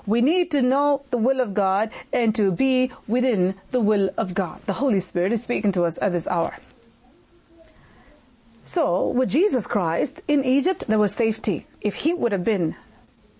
We 0.05 0.21
need 0.21 0.51
to 0.51 0.61
know 0.61 1.03
the 1.11 1.17
will 1.17 1.39
of 1.39 1.53
God 1.53 1.89
and 2.11 2.35
to 2.35 2.51
be 2.51 2.91
within 3.07 3.55
the 3.71 3.79
will 3.79 4.09
of 4.17 4.33
God. 4.33 4.61
The 4.65 4.73
Holy 4.73 4.99
Spirit 4.99 5.31
is 5.31 5.43
speaking 5.43 5.71
to 5.73 5.83
us 5.83 5.97
at 6.01 6.11
this 6.11 6.27
hour. 6.27 6.57
So, 8.65 9.09
with 9.09 9.29
Jesus 9.29 9.67
Christ, 9.67 10.21
in 10.27 10.43
Egypt, 10.43 10.85
there 10.87 10.99
was 10.99 11.13
safety. 11.13 11.67
If 11.81 11.95
he 11.95 12.13
would 12.13 12.31
have 12.31 12.43
been, 12.43 12.75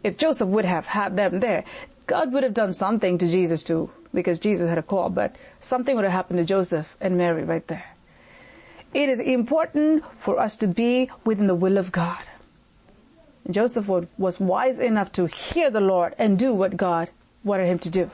if 0.04 0.18
Joseph 0.18 0.50
would 0.50 0.66
have 0.66 0.86
had 0.86 1.16
them 1.16 1.40
there, 1.40 1.64
God 2.08 2.34
would 2.34 2.44
have 2.44 2.54
done 2.54 2.74
something 2.74 3.18
to 3.18 3.28
Jesus 3.28 3.64
too, 3.64 3.90
because 4.14 4.40
Jesus 4.40 4.68
had 4.68 4.78
a 4.78 4.84
call, 4.84 5.10
but 5.10 5.36
something 5.62 5.96
would 5.96 6.04
have 6.04 6.12
happened 6.12 6.40
to 6.40 6.46
Joseph 6.46 6.96
and 7.00 7.18
Mary 7.18 7.44
right 7.44 7.66
there. 7.68 7.93
It 8.94 9.10
is 9.10 9.20
important 9.20 10.04
for 10.20 10.40
us 10.40 10.56
to 10.58 10.68
be 10.68 11.10
within 11.26 11.48
the 11.48 11.56
will 11.56 11.78
of 11.78 11.92
God. 11.92 12.24
Joseph 13.50 13.88
was 13.88 14.40
wise 14.40 14.80
enough 14.80 15.12
to 15.14 15.26
hear 15.26 15.70
the 15.70 15.82
Lord 15.82 16.16
and 16.18 16.40
do 16.40 16.54
what 16.54 16.78
God 16.78 17.10
wanted 17.44 17.68
him 17.68 17.80
to 17.80 17.90
do. 17.90 18.12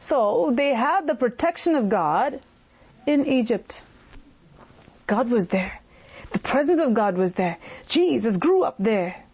So 0.00 0.50
they 0.52 0.74
had 0.74 1.06
the 1.06 1.14
protection 1.14 1.74
of 1.74 1.88
God 1.88 2.40
in 3.06 3.26
Egypt. 3.26 3.82
God 5.06 5.30
was 5.30 5.48
there. 5.48 5.80
The 6.32 6.38
presence 6.38 6.80
of 6.80 6.94
God 6.94 7.16
was 7.16 7.34
there. 7.34 7.56
Jesus 7.86 8.36
grew 8.36 8.62
up 8.62 8.76
there 8.78 9.24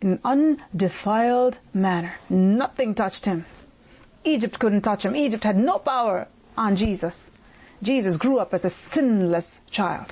in 0.00 0.12
an 0.12 0.20
undefiled 0.24 1.58
manner. 1.72 2.14
Nothing 2.28 2.94
touched 2.94 3.24
him. 3.24 3.46
Egypt 4.24 4.58
couldn't 4.58 4.82
touch 4.82 5.04
him. 5.04 5.16
Egypt 5.16 5.44
had 5.44 5.56
no 5.56 5.78
power 5.78 6.28
on 6.56 6.76
Jesus. 6.76 7.30
Jesus 7.86 8.16
grew 8.16 8.40
up 8.40 8.52
as 8.52 8.64
a 8.64 8.70
sinless 8.70 9.58
child, 9.70 10.06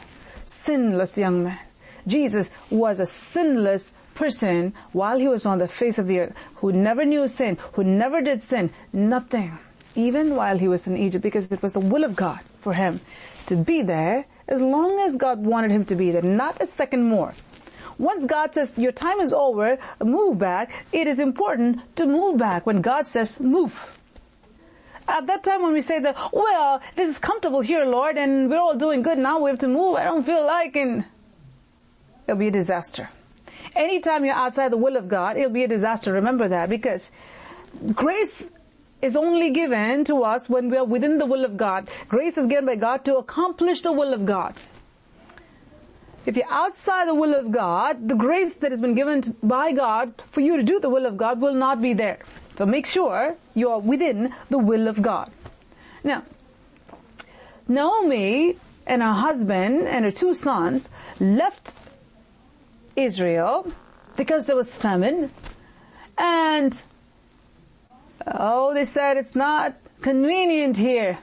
sinless 0.45 1.19
young 1.19 1.43
man. 1.43 1.59
Jesus 2.07 2.53
was 2.71 3.01
a 3.01 3.07
sinless 3.07 3.93
person 4.15 4.73
while 4.93 5.19
he 5.19 5.27
was 5.27 5.45
on 5.45 5.59
the 5.59 5.67
face 5.67 5.99
of 5.99 6.07
the 6.07 6.21
earth, 6.21 6.37
who 6.59 6.71
never 6.71 7.05
knew 7.05 7.27
sin, 7.27 7.59
who 7.73 7.83
never 7.83 8.23
did 8.23 8.45
sin, 8.45 8.71
nothing, 8.93 9.59
even 9.97 10.37
while 10.37 10.57
he 10.57 10.69
was 10.69 10.87
in 10.87 10.97
Egypt, 10.97 11.25
because 11.25 11.51
it 11.51 11.61
was 11.63 11.73
the 11.73 11.81
will 11.81 12.05
of 12.05 12.15
God 12.15 12.39
for 12.61 12.75
him 12.75 13.01
to 13.47 13.57
be 13.57 13.83
there 13.83 14.25
as 14.47 14.63
long 14.63 15.01
as 15.01 15.17
God 15.17 15.45
wanted 15.45 15.73
him 15.73 15.85
to 15.87 15.97
be 15.97 16.13
there, 16.13 16.23
not 16.23 16.63
a 16.63 16.67
second 16.69 17.03
more. 17.03 17.35
Once 17.99 18.25
God 18.25 18.55
says 18.55 18.73
your 18.77 18.93
time 18.93 19.19
is 19.19 19.33
over, 19.33 19.79
move 20.01 20.39
back, 20.39 20.71
it 20.93 21.09
is 21.09 21.19
important 21.19 21.81
to 21.97 22.07
move 22.07 22.39
back 22.39 22.67
when 22.67 22.83
God 22.83 23.09
says 23.09 23.41
move. 23.41 23.99
At 25.07 25.27
that 25.27 25.45
time 25.45 25.63
when 25.63 25.73
we 25.73 25.83
say 25.83 26.01
that, 26.01 26.17
well, 26.33 26.81
this 26.97 27.11
is 27.11 27.19
comfortable 27.19 27.61
here, 27.61 27.85
Lord, 27.85 28.17
and 28.17 28.49
we're 28.49 28.59
all 28.59 28.77
doing 28.77 29.03
good 29.03 29.19
now, 29.19 29.39
we 29.39 29.51
have 29.51 29.59
to 29.61 29.69
move, 29.69 29.97
I 29.97 30.05
don't 30.05 30.25
feel 30.25 30.45
like, 30.47 30.77
and 30.77 31.05
it'll 32.27 32.39
be 32.39 32.49
a 32.49 32.51
disaster. 32.51 33.11
Anytime 33.77 34.25
you're 34.25 34.35
outside 34.35 34.73
the 34.73 34.77
will 34.77 34.97
of 34.97 35.09
God, 35.09 35.37
it'll 35.37 35.51
be 35.51 35.65
a 35.65 35.69
disaster. 35.69 36.13
Remember 36.13 36.49
that 36.49 36.69
because 36.69 37.11
grace 37.93 38.51
is 39.03 39.17
only 39.17 39.51
given 39.51 40.05
to 40.05 40.23
us 40.23 40.49
when 40.49 40.71
we 40.71 40.77
are 40.79 40.85
within 40.85 41.19
the 41.19 41.27
will 41.27 41.45
of 41.45 41.57
God. 41.57 41.91
Grace 42.09 42.39
is 42.39 42.47
given 42.47 42.65
by 42.65 42.77
God 42.77 43.05
to 43.05 43.19
accomplish 43.19 43.83
the 43.83 43.93
will 43.93 44.15
of 44.15 44.25
God. 44.25 44.55
If 46.25 46.37
you're 46.37 46.51
outside 46.51 47.07
the 47.09 47.15
will 47.15 47.35
of 47.35 47.51
God, 47.51 48.09
the 48.09 48.15
grace 48.15 48.55
that 48.55 48.71
has 48.71 48.81
been 48.81 48.95
given 48.95 49.37
by 49.43 49.73
God 49.73 50.15
for 50.31 50.41
you 50.41 50.57
to 50.57 50.63
do 50.63 50.81
the 50.81 50.89
will 50.89 51.05
of 51.05 51.19
God 51.19 51.41
will 51.41 51.53
not 51.53 51.83
be 51.83 51.93
there. 51.93 52.21
So 52.57 52.67
make 52.67 52.87
sure 52.87 53.37
you 53.55 53.71
are 53.71 53.81
within 53.81 54.33
the 54.49 54.59
will 54.59 54.87
of 54.87 55.03
God. 55.03 55.31
Now, 56.05 56.23
Naomi 57.67 58.57
and 58.87 59.03
her 59.03 59.13
husband 59.13 59.89
and 59.89 60.05
her 60.05 60.11
two 60.11 60.35
sons 60.35 60.89
left 61.19 61.75
Israel 62.97 63.73
because 64.17 64.47
there 64.47 64.57
was 64.57 64.71
famine. 64.71 65.31
And 66.17 66.81
oh 68.27 68.73
they 68.75 68.85
said 68.85 69.17
it's 69.17 69.35
not 69.35 69.75
convenient 70.03 70.77
here. 70.77 71.19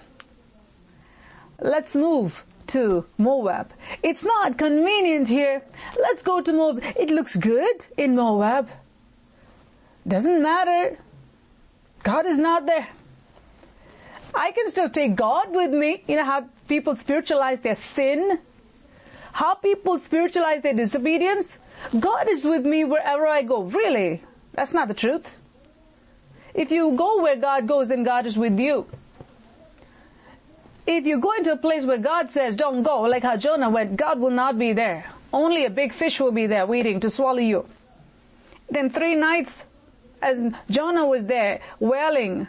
Let's 1.62 1.96
move 1.96 2.44
to 2.68 3.06
Moab. 3.18 3.72
It's 4.02 4.24
not 4.24 4.58
convenient 4.58 5.28
here. 5.28 5.62
Let's 6.00 6.24
go 6.24 6.42
to 6.42 6.52
Moab. 6.52 6.82
It 6.96 7.12
looks 7.12 7.36
good 7.36 7.86
in 7.98 8.16
Moab. 8.16 8.70
Doesn't 10.08 10.42
matter 10.42 10.98
God 12.04 12.26
is 12.26 12.40
not 12.40 12.66
there. 12.66 12.88
I 14.34 14.52
can 14.52 14.70
still 14.70 14.90
take 14.90 15.16
God 15.16 15.52
with 15.52 15.72
me. 15.72 16.04
You 16.08 16.16
know 16.16 16.26
how 16.26 16.46
people 16.68 16.96
spiritualize 16.96 17.60
their 17.62 17.76
sin? 17.76 18.40
How 19.34 19.56
people 19.56 20.00
spiritualize 20.00 20.62
their 20.62 20.74
disobedience? 20.74 21.58
God 22.00 22.30
is 22.30 22.46
with 22.46 22.66
me 22.66 22.84
wherever 22.84 23.28
I 23.28 23.44
go. 23.44 23.64
Really? 23.64 24.24
That's 24.54 24.74
not 24.74 24.88
the 24.88 24.94
truth. 24.94 25.36
If 26.54 26.72
you 26.72 26.94
go 26.96 27.22
where 27.22 27.36
God 27.36 27.68
goes, 27.68 27.90
then 27.90 28.04
God 28.04 28.26
is 28.26 28.38
with 28.38 28.60
you. 28.60 28.88
If 30.86 31.06
you 31.06 31.20
go 31.20 31.32
into 31.34 31.54
a 31.54 31.58
place 31.58 31.86
where 31.86 31.98
God 31.98 32.32
says 32.32 32.58
don't 32.58 32.84
go, 32.84 33.02
like 33.02 33.24
how 33.24 33.38
Jonah 33.38 33.70
went, 33.70 33.96
God 33.96 34.20
will 34.20 34.32
not 34.32 34.58
be 34.58 34.74
there. 34.74 35.06
Only 35.32 35.66
a 35.66 35.70
big 35.70 35.94
fish 35.94 36.20
will 36.20 36.32
be 36.32 36.48
there 36.48 36.66
waiting 36.66 37.00
to 37.02 37.10
swallow 37.10 37.40
you. 37.40 37.66
Then 38.70 38.90
three 38.90 39.16
nights 39.16 39.58
as 40.22 40.46
Jonah 40.70 41.06
was 41.06 41.26
there 41.26 41.62
wailing. 41.80 42.48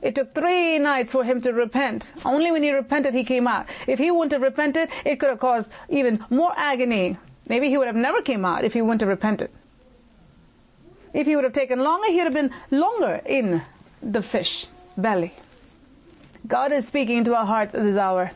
It 0.00 0.16
took 0.16 0.34
three 0.34 0.78
nights 0.78 1.12
for 1.12 1.22
him 1.22 1.40
to 1.42 1.52
repent. 1.52 2.10
Only 2.24 2.50
when 2.50 2.62
he 2.62 2.72
repented 2.72 3.14
he 3.14 3.24
came 3.24 3.46
out. 3.46 3.66
If 3.86 3.98
he 3.98 4.10
wouldn't 4.10 4.32
have 4.32 4.42
repented, 4.42 4.88
it 5.04 5.20
could 5.20 5.28
have 5.28 5.38
caused 5.38 5.70
even 5.88 6.24
more 6.28 6.52
agony. 6.56 7.18
Maybe 7.48 7.68
he 7.68 7.78
would 7.78 7.86
have 7.86 7.96
never 7.96 8.20
came 8.20 8.44
out 8.44 8.64
if 8.64 8.72
he 8.72 8.82
wouldn't 8.82 9.00
have 9.00 9.08
repented. 9.08 9.50
If 11.14 11.26
he 11.26 11.36
would 11.36 11.44
have 11.44 11.52
taken 11.52 11.80
longer, 11.80 12.10
he 12.10 12.16
would 12.16 12.24
have 12.24 12.32
been 12.32 12.50
longer 12.70 13.20
in 13.26 13.62
the 14.02 14.22
fish 14.22 14.66
belly. 14.96 15.34
God 16.48 16.72
is 16.72 16.86
speaking 16.86 17.18
into 17.18 17.36
our 17.36 17.46
hearts 17.46 17.74
at 17.74 17.82
this 17.82 17.96
hour. 17.96 18.32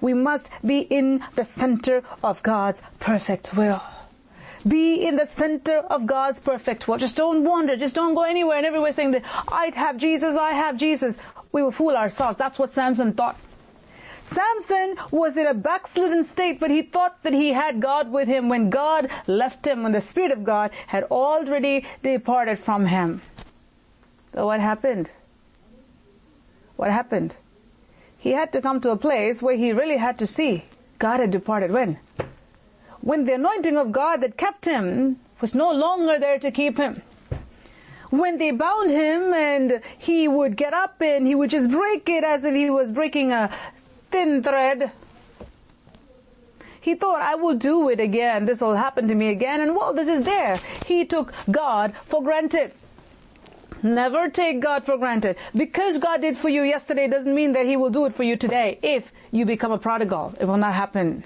We 0.00 0.14
must 0.14 0.50
be 0.64 0.80
in 0.80 1.24
the 1.34 1.44
center 1.44 2.02
of 2.22 2.42
God's 2.42 2.80
perfect 3.00 3.54
will. 3.54 3.82
Be 4.66 5.06
in 5.06 5.16
the 5.16 5.26
center 5.26 5.78
of 5.78 6.06
God's 6.06 6.40
perfect 6.40 6.88
will. 6.88 6.98
Just 6.98 7.16
don't 7.16 7.44
wander. 7.44 7.76
Just 7.76 7.94
don't 7.94 8.14
go 8.14 8.22
anywhere 8.22 8.56
and 8.56 8.66
everywhere 8.66 8.92
saying 8.92 9.12
that 9.12 9.22
I 9.52 9.70
have 9.74 9.96
Jesus, 9.96 10.36
I 10.36 10.52
have 10.52 10.76
Jesus. 10.76 11.16
We 11.52 11.62
will 11.62 11.70
fool 11.70 11.96
ourselves. 11.96 12.36
That's 12.36 12.58
what 12.58 12.70
Samson 12.70 13.12
thought. 13.12 13.38
Samson 14.22 14.96
was 15.10 15.36
in 15.36 15.46
a 15.46 15.54
backslidden 15.54 16.22
state, 16.22 16.60
but 16.60 16.70
he 16.70 16.82
thought 16.82 17.22
that 17.22 17.32
he 17.32 17.52
had 17.52 17.80
God 17.80 18.10
with 18.10 18.28
him 18.28 18.48
when 18.48 18.68
God 18.68 19.10
left 19.26 19.66
him, 19.66 19.84
when 19.84 19.92
the 19.92 20.00
Spirit 20.00 20.32
of 20.32 20.44
God 20.44 20.70
had 20.86 21.04
already 21.04 21.86
departed 22.02 22.58
from 22.58 22.86
him. 22.86 23.22
So 24.34 24.46
what 24.46 24.60
happened? 24.60 25.10
What 26.76 26.90
happened? 26.90 27.36
He 28.18 28.32
had 28.32 28.52
to 28.52 28.60
come 28.60 28.80
to 28.82 28.90
a 28.90 28.96
place 28.96 29.40
where 29.40 29.56
he 29.56 29.72
really 29.72 29.96
had 29.96 30.18
to 30.18 30.26
see 30.26 30.64
God 30.98 31.20
had 31.20 31.30
departed. 31.30 31.70
When? 31.70 31.98
When 33.00 33.24
the 33.24 33.34
anointing 33.34 33.76
of 33.76 33.92
God 33.92 34.20
that 34.20 34.36
kept 34.36 34.64
him 34.64 35.18
was 35.40 35.54
no 35.54 35.70
longer 35.72 36.18
there 36.18 36.38
to 36.38 36.50
keep 36.50 36.78
him 36.78 37.02
when 38.10 38.38
they 38.38 38.50
bound 38.50 38.90
him 38.90 39.34
and 39.34 39.80
he 39.98 40.28
would 40.28 40.56
get 40.56 40.72
up 40.72 41.00
and 41.00 41.26
he 41.26 41.34
would 41.34 41.50
just 41.50 41.70
break 41.70 42.08
it 42.08 42.24
as 42.24 42.44
if 42.44 42.54
he 42.54 42.70
was 42.70 42.90
breaking 42.90 43.32
a 43.32 43.50
thin 44.10 44.42
thread. 44.42 44.90
He 46.80 46.94
thought, 46.94 47.20
I 47.20 47.34
will 47.34 47.56
do 47.56 47.88
it 47.90 48.00
again. 48.00 48.46
This 48.46 48.60
will 48.60 48.76
happen 48.76 49.08
to 49.08 49.14
me 49.14 49.28
again. 49.28 49.60
And 49.60 49.76
well, 49.76 49.92
this 49.92 50.08
is 50.08 50.24
there. 50.24 50.58
He 50.86 51.04
took 51.04 51.34
God 51.50 51.92
for 52.06 52.22
granted. 52.22 52.72
Never 53.82 54.28
take 54.28 54.60
God 54.60 54.84
for 54.84 54.96
granted. 54.96 55.36
Because 55.54 55.98
God 55.98 56.22
did 56.22 56.36
for 56.36 56.48
you 56.48 56.62
yesterday 56.62 57.06
doesn't 57.06 57.34
mean 57.34 57.52
that 57.52 57.66
He 57.66 57.76
will 57.76 57.90
do 57.90 58.06
it 58.06 58.14
for 58.14 58.22
you 58.22 58.36
today. 58.36 58.78
If 58.82 59.12
you 59.30 59.44
become 59.44 59.70
a 59.70 59.78
prodigal, 59.78 60.34
it 60.40 60.46
will 60.46 60.56
not 60.56 60.74
happen. 60.74 61.24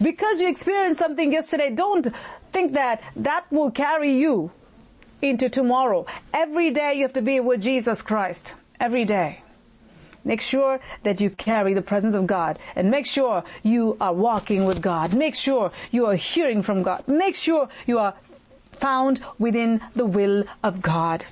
Because 0.00 0.40
you 0.40 0.48
experienced 0.48 0.98
something 0.98 1.32
yesterday, 1.32 1.70
don't 1.70 2.08
think 2.52 2.72
that 2.72 3.02
that 3.16 3.44
will 3.50 3.70
carry 3.70 4.16
you 4.16 4.50
into 5.20 5.48
tomorrow. 5.48 6.06
Every 6.32 6.70
day 6.70 6.94
you 6.94 7.02
have 7.02 7.12
to 7.14 7.22
be 7.22 7.40
with 7.40 7.62
Jesus 7.62 8.02
Christ. 8.02 8.54
Every 8.80 9.04
day. 9.04 9.42
Make 10.24 10.40
sure 10.40 10.78
that 11.02 11.20
you 11.20 11.30
carry 11.30 11.74
the 11.74 11.82
presence 11.82 12.14
of 12.14 12.26
God 12.26 12.58
and 12.76 12.90
make 12.90 13.06
sure 13.06 13.42
you 13.62 13.96
are 14.00 14.12
walking 14.12 14.64
with 14.64 14.80
God. 14.80 15.14
Make 15.14 15.34
sure 15.34 15.72
you 15.90 16.06
are 16.06 16.14
hearing 16.14 16.62
from 16.62 16.82
God. 16.82 17.06
Make 17.08 17.34
sure 17.34 17.68
you 17.86 17.98
are 17.98 18.14
found 18.72 19.20
within 19.38 19.80
the 19.94 20.06
will 20.06 20.44
of 20.62 20.80
God. 20.80 21.24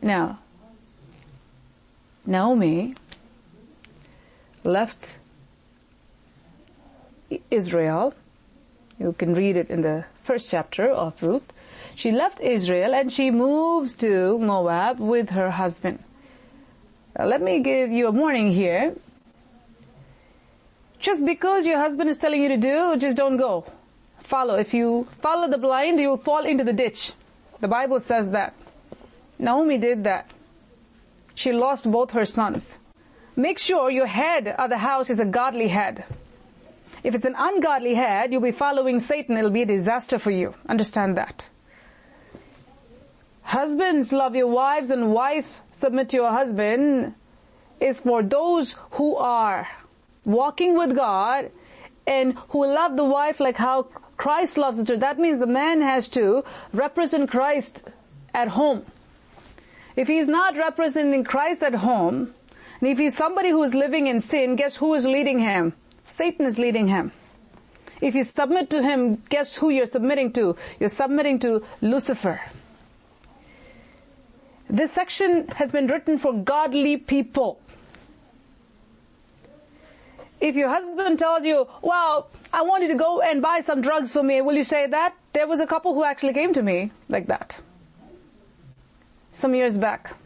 Now, 0.00 0.38
Naomi 2.24 2.94
left 4.64 5.16
Israel. 7.50 8.14
You 8.98 9.12
can 9.12 9.34
read 9.34 9.56
it 9.56 9.70
in 9.70 9.80
the 9.80 10.04
first 10.22 10.50
chapter 10.50 10.90
of 10.90 11.22
Ruth. 11.22 11.52
She 11.94 12.10
left 12.10 12.40
Israel 12.40 12.94
and 12.94 13.12
she 13.12 13.30
moves 13.30 13.94
to 13.96 14.38
Moab 14.38 15.00
with 15.00 15.30
her 15.30 15.50
husband. 15.50 16.02
Now, 17.18 17.26
let 17.26 17.42
me 17.42 17.60
give 17.60 17.90
you 17.90 18.08
a 18.08 18.10
warning 18.10 18.50
here. 18.52 18.94
Just 20.98 21.24
because 21.24 21.66
your 21.66 21.78
husband 21.78 22.10
is 22.10 22.18
telling 22.18 22.42
you 22.42 22.48
to 22.48 22.56
do, 22.56 22.96
just 22.98 23.16
don't 23.16 23.38
go. 23.38 23.64
Follow. 24.22 24.54
If 24.54 24.74
you 24.74 25.08
follow 25.20 25.48
the 25.48 25.58
blind, 25.58 25.98
you'll 25.98 26.18
fall 26.18 26.44
into 26.44 26.62
the 26.62 26.72
ditch. 26.72 27.12
The 27.60 27.68
Bible 27.68 28.00
says 28.00 28.30
that. 28.30 28.54
Naomi 29.38 29.78
did 29.78 30.04
that. 30.04 30.30
She 31.34 31.52
lost 31.52 31.90
both 31.90 32.10
her 32.10 32.26
sons. 32.26 32.76
Make 33.34 33.58
sure 33.58 33.90
your 33.90 34.06
head 34.06 34.48
of 34.48 34.68
the 34.68 34.78
house 34.78 35.08
is 35.08 35.18
a 35.18 35.24
godly 35.24 35.68
head. 35.68 36.04
If 37.02 37.14
it's 37.14 37.24
an 37.24 37.34
ungodly 37.36 37.94
head, 37.94 38.32
you'll 38.32 38.42
be 38.42 38.52
following 38.52 39.00
Satan. 39.00 39.36
It'll 39.36 39.50
be 39.50 39.62
a 39.62 39.66
disaster 39.66 40.18
for 40.18 40.30
you. 40.30 40.54
Understand 40.68 41.16
that. 41.16 41.48
Husbands, 43.42 44.12
love 44.12 44.36
your 44.36 44.46
wives 44.46 44.90
and 44.90 45.12
wife, 45.12 45.60
submit 45.72 46.10
to 46.10 46.16
your 46.16 46.30
husband 46.30 47.14
is 47.80 48.00
for 48.00 48.22
those 48.22 48.76
who 48.92 49.16
are 49.16 49.66
walking 50.24 50.76
with 50.76 50.94
God 50.94 51.50
and 52.06 52.34
who 52.50 52.66
love 52.66 52.96
the 52.96 53.04
wife 53.04 53.40
like 53.40 53.56
how 53.56 53.84
Christ 54.16 54.58
loves 54.58 54.78
the 54.78 54.84
church. 54.84 55.00
That 55.00 55.18
means 55.18 55.40
the 55.40 55.46
man 55.46 55.80
has 55.80 56.08
to 56.10 56.44
represent 56.72 57.30
Christ 57.30 57.82
at 58.34 58.48
home. 58.48 58.84
If 59.96 60.08
he's 60.08 60.28
not 60.28 60.56
representing 60.56 61.24
Christ 61.24 61.62
at 61.62 61.74
home, 61.74 62.34
and 62.80 62.88
if 62.88 62.98
he's 62.98 63.16
somebody 63.16 63.50
who 63.50 63.62
is 63.62 63.74
living 63.74 64.06
in 64.06 64.20
sin, 64.20 64.56
guess 64.56 64.76
who 64.76 64.94
is 64.94 65.06
leading 65.06 65.38
him? 65.38 65.74
Satan 66.10 66.46
is 66.46 66.58
leading 66.58 66.88
him. 66.88 67.12
If 68.00 68.14
you 68.14 68.24
submit 68.24 68.70
to 68.70 68.82
him, 68.82 69.22
guess 69.28 69.54
who 69.54 69.70
you're 69.70 69.86
submitting 69.86 70.32
to? 70.32 70.56
You're 70.78 70.88
submitting 70.88 71.38
to 71.40 71.62
Lucifer. 71.80 72.40
This 74.68 74.92
section 74.92 75.48
has 75.48 75.70
been 75.70 75.86
written 75.86 76.18
for 76.18 76.32
godly 76.32 76.96
people. 76.96 77.60
If 80.40 80.56
your 80.56 80.68
husband 80.68 81.18
tells 81.18 81.44
you, 81.44 81.66
well, 81.82 82.30
I 82.52 82.62
want 82.62 82.82
you 82.82 82.88
to 82.88 82.94
go 82.94 83.20
and 83.20 83.42
buy 83.42 83.60
some 83.60 83.82
drugs 83.82 84.12
for 84.12 84.22
me, 84.22 84.40
will 84.40 84.54
you 84.54 84.64
say 84.64 84.86
that? 84.86 85.14
There 85.34 85.46
was 85.46 85.60
a 85.60 85.66
couple 85.66 85.94
who 85.94 86.04
actually 86.04 86.32
came 86.32 86.52
to 86.54 86.62
me 86.62 86.92
like 87.08 87.26
that. 87.26 87.60
Some 89.32 89.54
years 89.54 89.76
back. 89.76 90.16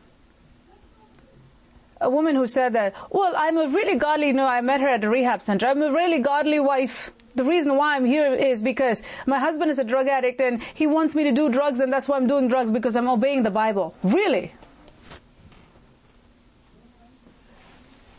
A 2.00 2.10
woman 2.10 2.36
who 2.36 2.46
said 2.46 2.72
that, 2.74 2.94
well, 3.10 3.34
I'm 3.36 3.56
a 3.56 3.68
really 3.68 3.96
godly, 3.98 4.32
no, 4.32 4.46
I 4.46 4.60
met 4.60 4.80
her 4.80 4.88
at 4.88 5.04
a 5.04 5.08
rehab 5.08 5.42
center. 5.42 5.66
I'm 5.66 5.82
a 5.82 5.92
really 5.92 6.18
godly 6.18 6.60
wife 6.60 7.12
the 7.34 7.44
reason 7.44 7.76
why 7.76 7.96
I'm 7.96 8.04
here 8.04 8.32
is 8.32 8.62
because 8.62 9.02
my 9.26 9.38
husband 9.38 9.70
is 9.70 9.78
a 9.78 9.84
drug 9.84 10.06
addict 10.06 10.40
and 10.40 10.62
he 10.74 10.86
wants 10.86 11.14
me 11.14 11.24
to 11.24 11.32
do 11.32 11.48
drugs 11.48 11.80
and 11.80 11.92
that's 11.92 12.06
why 12.06 12.16
I'm 12.16 12.26
doing 12.26 12.48
drugs 12.48 12.70
because 12.70 12.94
I'm 12.94 13.08
obeying 13.08 13.42
the 13.42 13.50
Bible. 13.50 13.94
Really? 14.02 14.52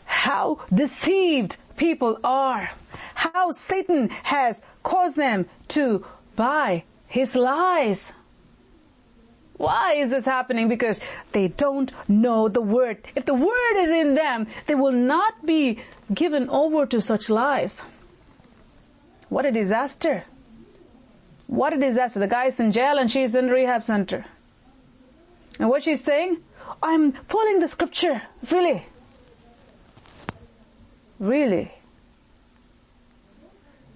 How 0.04 0.60
deceived 0.72 1.56
people 1.76 2.18
are. 2.24 2.70
How 3.14 3.52
Satan 3.52 4.10
has 4.22 4.62
caused 4.82 5.16
them 5.16 5.48
to 5.68 6.04
buy 6.36 6.84
his 7.06 7.34
lies. 7.34 8.12
Why 9.56 9.94
is 9.94 10.10
this 10.10 10.24
happening? 10.24 10.68
Because 10.68 11.00
they 11.32 11.48
don't 11.48 11.92
know 12.08 12.48
the 12.48 12.60
word. 12.60 12.98
If 13.14 13.24
the 13.24 13.34
word 13.34 13.76
is 13.78 13.90
in 13.90 14.14
them, 14.14 14.46
they 14.66 14.74
will 14.74 14.92
not 14.92 15.46
be 15.46 15.80
given 16.12 16.48
over 16.50 16.84
to 16.86 17.00
such 17.00 17.30
lies. 17.30 17.80
What 19.28 19.46
a 19.46 19.50
disaster. 19.50 20.24
What 21.46 21.72
a 21.72 21.78
disaster. 21.78 22.20
The 22.20 22.26
guy 22.26 22.46
is 22.46 22.60
in 22.60 22.70
jail 22.70 22.98
and 22.98 23.10
she's 23.10 23.34
in 23.34 23.48
rehab 23.48 23.82
center. 23.84 24.26
And 25.58 25.70
what 25.70 25.84
she's 25.84 26.04
saying? 26.04 26.38
I'm 26.82 27.12
following 27.12 27.60
the 27.60 27.68
scripture. 27.68 28.22
Really? 28.50 28.84
Really? 31.18 31.72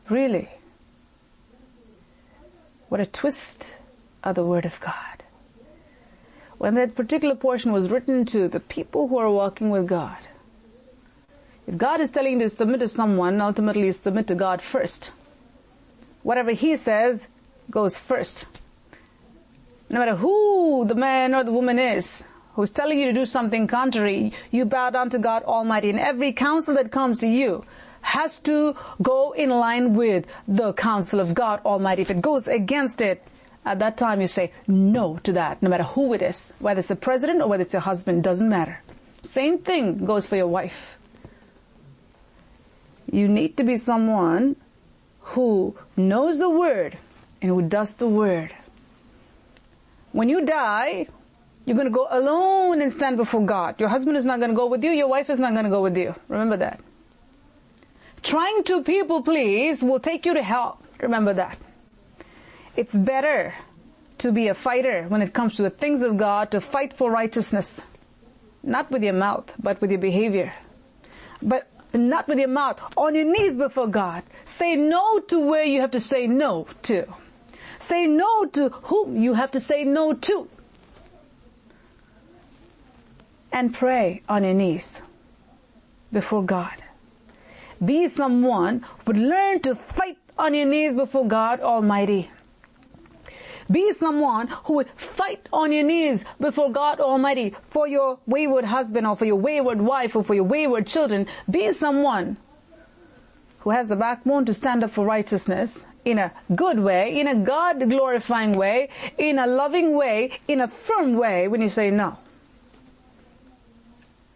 Really? 0.09 0.49
What 2.88 3.01
a 3.01 3.07
twist 3.07 3.73
of 4.25 4.35
the 4.35 4.44
Word 4.44 4.64
of 4.64 4.81
God. 4.81 5.10
When 6.61 6.75
that 6.75 6.94
particular 6.94 7.35
portion 7.35 7.73
was 7.73 7.88
written 7.88 8.27
to 8.27 8.46
the 8.46 8.61
people 8.61 9.09
who 9.09 9.16
are 9.16 9.31
walking 9.31 9.70
with 9.70 9.87
God, 9.87 10.18
if 11.66 11.79
God 11.79 12.03
is 12.03 12.11
telling 12.11 12.35
you 12.35 12.40
to 12.40 12.51
submit 12.51 12.81
to 12.81 12.88
someone, 12.88 13.40
ultimately 13.40 13.90
submit 13.92 14.27
to 14.27 14.35
God 14.35 14.61
first 14.61 15.11
whatever 16.23 16.51
he 16.53 16.77
says 16.77 17.29
goes 17.70 17.96
first. 17.96 18.44
No 19.88 20.01
matter 20.01 20.16
who 20.16 20.85
the 20.87 20.94
man 20.94 21.35
or 21.35 21.44
the 21.44 21.53
woman 21.53 21.79
is 21.79 22.25
who's 22.55 22.70
telling 22.70 23.01
you 23.01 23.07
to 23.07 23.12
do 23.12 23.25
something 23.25 23.66
contrary, 23.66 24.35
you 24.51 24.64
bow 24.64 24.90
down 24.90 25.09
to 25.11 25.18
God 25.18 25.42
Almighty 25.44 25.88
and 25.88 25.99
every 25.99 26.33
counsel 26.33 26.75
that 26.75 26.92
comes 26.92 27.20
to 27.20 27.27
you 27.27 27.64
has 28.03 28.38
to 28.38 28.77
go 29.01 29.33
in 29.33 29.49
line 29.49 29.94
with 29.94 30.27
the 30.46 30.75
counsel 30.75 31.20
of 31.20 31.35
God 31.35 31.61
Almighty. 31.64 32.03
If 32.03 32.11
it 32.11 32.20
goes 32.20 32.46
against 32.46 33.01
it, 33.01 33.27
at 33.64 33.79
that 33.79 33.96
time 33.96 34.20
you 34.20 34.27
say 34.27 34.53
no 34.66 35.18
to 35.23 35.33
that, 35.33 35.62
no 35.62 35.68
matter 35.68 35.85
who 35.85 36.12
it 36.14 36.23
is. 36.23 36.53
Whether 36.59 36.81
it's 36.81 36.88
the 36.88 36.96
president 36.96 37.42
or 37.42 37.49
whether 37.49 37.62
it's 37.62 37.73
your 37.73 37.83
husband, 37.83 38.25
doesn't 38.25 38.49
matter. 38.49 38.81
Same 39.23 39.59
thing 39.59 40.04
goes 40.04 40.27
for 40.27 40.37
your 40.37 40.48
wife. 40.48 40.96
You 43.11 43.29
need 43.29 43.56
to 43.58 43.65
be 43.65 43.77
someone 43.77 44.56
who 45.21 45.77
knows 45.96 46.38
the 46.38 46.48
word 46.48 46.96
and 47.42 47.50
who 47.50 47.63
does 47.63 47.94
the 47.94 48.08
word. 48.08 48.54
When 50.13 50.29
you 50.29 50.44
die, 50.44 51.06
you're 51.67 51.85
to 51.85 51.90
go 51.90 52.08
alone 52.11 52.81
and 52.81 52.90
stand 52.90 53.17
before 53.17 53.44
God. 53.44 53.79
Your 53.79 53.88
husband 53.88 54.17
is 54.17 54.25
not 54.25 54.38
to 54.38 54.52
go 54.52 54.67
with 54.67 54.83
you. 54.83 54.90
Your 54.90 55.08
wife 55.08 55.31
is 55.31 55.38
not 55.38 55.50
to 55.61 55.69
go 55.69 55.83
with 55.83 55.96
you. 55.96 56.15
Remember 56.29 56.56
that. 56.56 56.81
Trying 58.23 58.65
to 58.65 58.83
people 58.83 59.23
please 59.23 59.83
will 59.83 60.00
take 60.00 60.27
you 60.27 60.35
to 60.35 60.42
hell. 60.42 60.81
Remember 61.00 61.35
that. 61.35 61.58
It's 62.77 62.94
better 62.94 63.54
to 64.18 64.33
be 64.33 64.48
a 64.48 64.54
fighter 64.54 65.04
when 65.08 65.23
it 65.23 65.33
comes 65.33 65.56
to 65.56 65.62
the 65.62 65.71
things 65.71 66.02
of 66.02 66.16
God, 66.16 66.50
to 66.52 66.60
fight 66.60 66.94
for 66.94 67.10
righteousness. 67.10 67.81
Not 68.62 68.90
with 68.90 69.02
your 69.02 69.14
mouth, 69.14 69.54
but 69.58 69.81
with 69.81 69.90
your 69.90 70.00
behavior. 70.00 70.52
But 71.42 71.68
not 71.94 72.29
with 72.29 72.38
your 72.38 72.48
mouth, 72.48 72.81
on 72.96 73.14
your 73.14 73.25
knees 73.25 73.56
before 73.56 73.88
God. 73.88 74.23
Say 74.44 74.77
no 74.77 75.21
to 75.21 75.40
where 75.40 75.64
you 75.64 75.81
have 75.81 75.92
to 75.92 76.00
say 76.00 76.27
no 76.27 76.66
to. 76.85 77.06
Say 77.79 78.06
no 78.06 78.44
to 78.46 78.68
whom 78.68 79.16
you 79.16 79.35
have 79.35 79.50
to 79.52 79.60
say 79.60 79.85
no 79.85 80.12
to. 80.12 80.48
And 83.52 83.75
pray 83.75 84.23
on 84.29 84.44
your 84.44 84.54
knees. 84.54 84.96
before 86.12 86.42
God. 86.42 86.75
Be 87.85 88.08
someone 88.08 88.81
who 88.81 88.88
would 89.06 89.16
learn 89.16 89.60
to 89.60 89.75
fight 89.75 90.18
on 90.38 90.54
your 90.54 90.66
knees 90.66 90.94
before 90.94 91.27
God 91.27 91.60
Almighty. 91.60 92.31
Be 93.71 93.92
someone 93.92 94.48
who 94.48 94.75
would 94.75 94.90
fight 94.96 95.48
on 95.52 95.71
your 95.71 95.85
knees 95.85 96.25
before 96.40 96.73
God 96.73 97.00
Almighty 97.00 97.54
for 97.62 97.87
your 97.87 98.18
wayward 98.27 98.64
husband 98.64 99.06
or 99.06 99.16
for 99.16 99.25
your 99.25 99.37
wayward 99.37 99.81
wife 99.81 100.16
or 100.16 100.25
for 100.25 100.35
your 100.35 100.44
wayward 100.44 100.87
children. 100.87 101.27
Be 101.48 101.73
someone 101.73 102.37
who 103.60 103.71
has 103.71 103.88
the 103.88 103.96
backbone 103.96 104.44
to 104.46 104.54
stand 104.54 104.83
up 104.83 104.90
for 104.90 105.04
righteousness 105.04 105.87
in 106.04 106.18
a 106.18 106.33
good 106.54 106.81
way, 106.81 107.18
in 107.18 107.29
a 107.29 107.35
God 107.35 107.79
glorifying 107.88 108.52
way, 108.52 108.88
in 109.18 109.38
a 109.38 109.46
loving 109.46 109.94
way, 109.94 110.38
in 110.48 110.60
a 110.60 110.68
firm 110.68 111.14
way 111.14 111.46
when 111.46 111.60
you 111.60 111.68
say 111.68 111.90
no. 111.90 112.16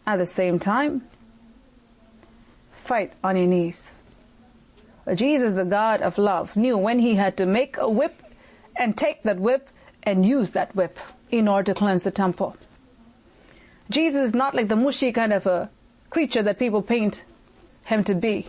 At 0.07 0.19
the 0.19 0.27
same 0.27 0.59
time, 0.59 1.03
fight 2.73 3.13
on 3.25 3.37
your 3.37 3.47
knees. 3.47 3.85
Jesus, 5.15 5.55
the 5.55 5.65
God 5.65 6.03
of 6.03 6.19
love, 6.19 6.55
knew 6.57 6.77
when 6.77 6.99
he 6.99 7.15
had 7.15 7.37
to 7.39 7.47
make 7.47 7.77
a 7.79 7.89
whip 7.89 8.24
and 8.77 8.97
take 8.97 9.23
that 9.23 9.39
whip 9.39 9.69
and 10.03 10.25
use 10.25 10.53
that 10.53 10.75
whip 10.75 10.99
in 11.31 11.49
order 11.49 11.73
to 11.73 11.79
cleanse 11.79 12.03
the 12.03 12.11
temple. 12.11 12.57
Jesus 13.91 14.29
is 14.29 14.35
not 14.35 14.55
like 14.55 14.69
the 14.69 14.77
mushy 14.77 15.13
kind 15.13 15.33
of 15.33 15.47
a 15.47 15.71
creature 16.11 16.43
that 16.43 16.59
people 16.59 16.83
paint 16.83 17.23
him 17.85 18.05
to 18.05 18.15
be. 18.15 18.49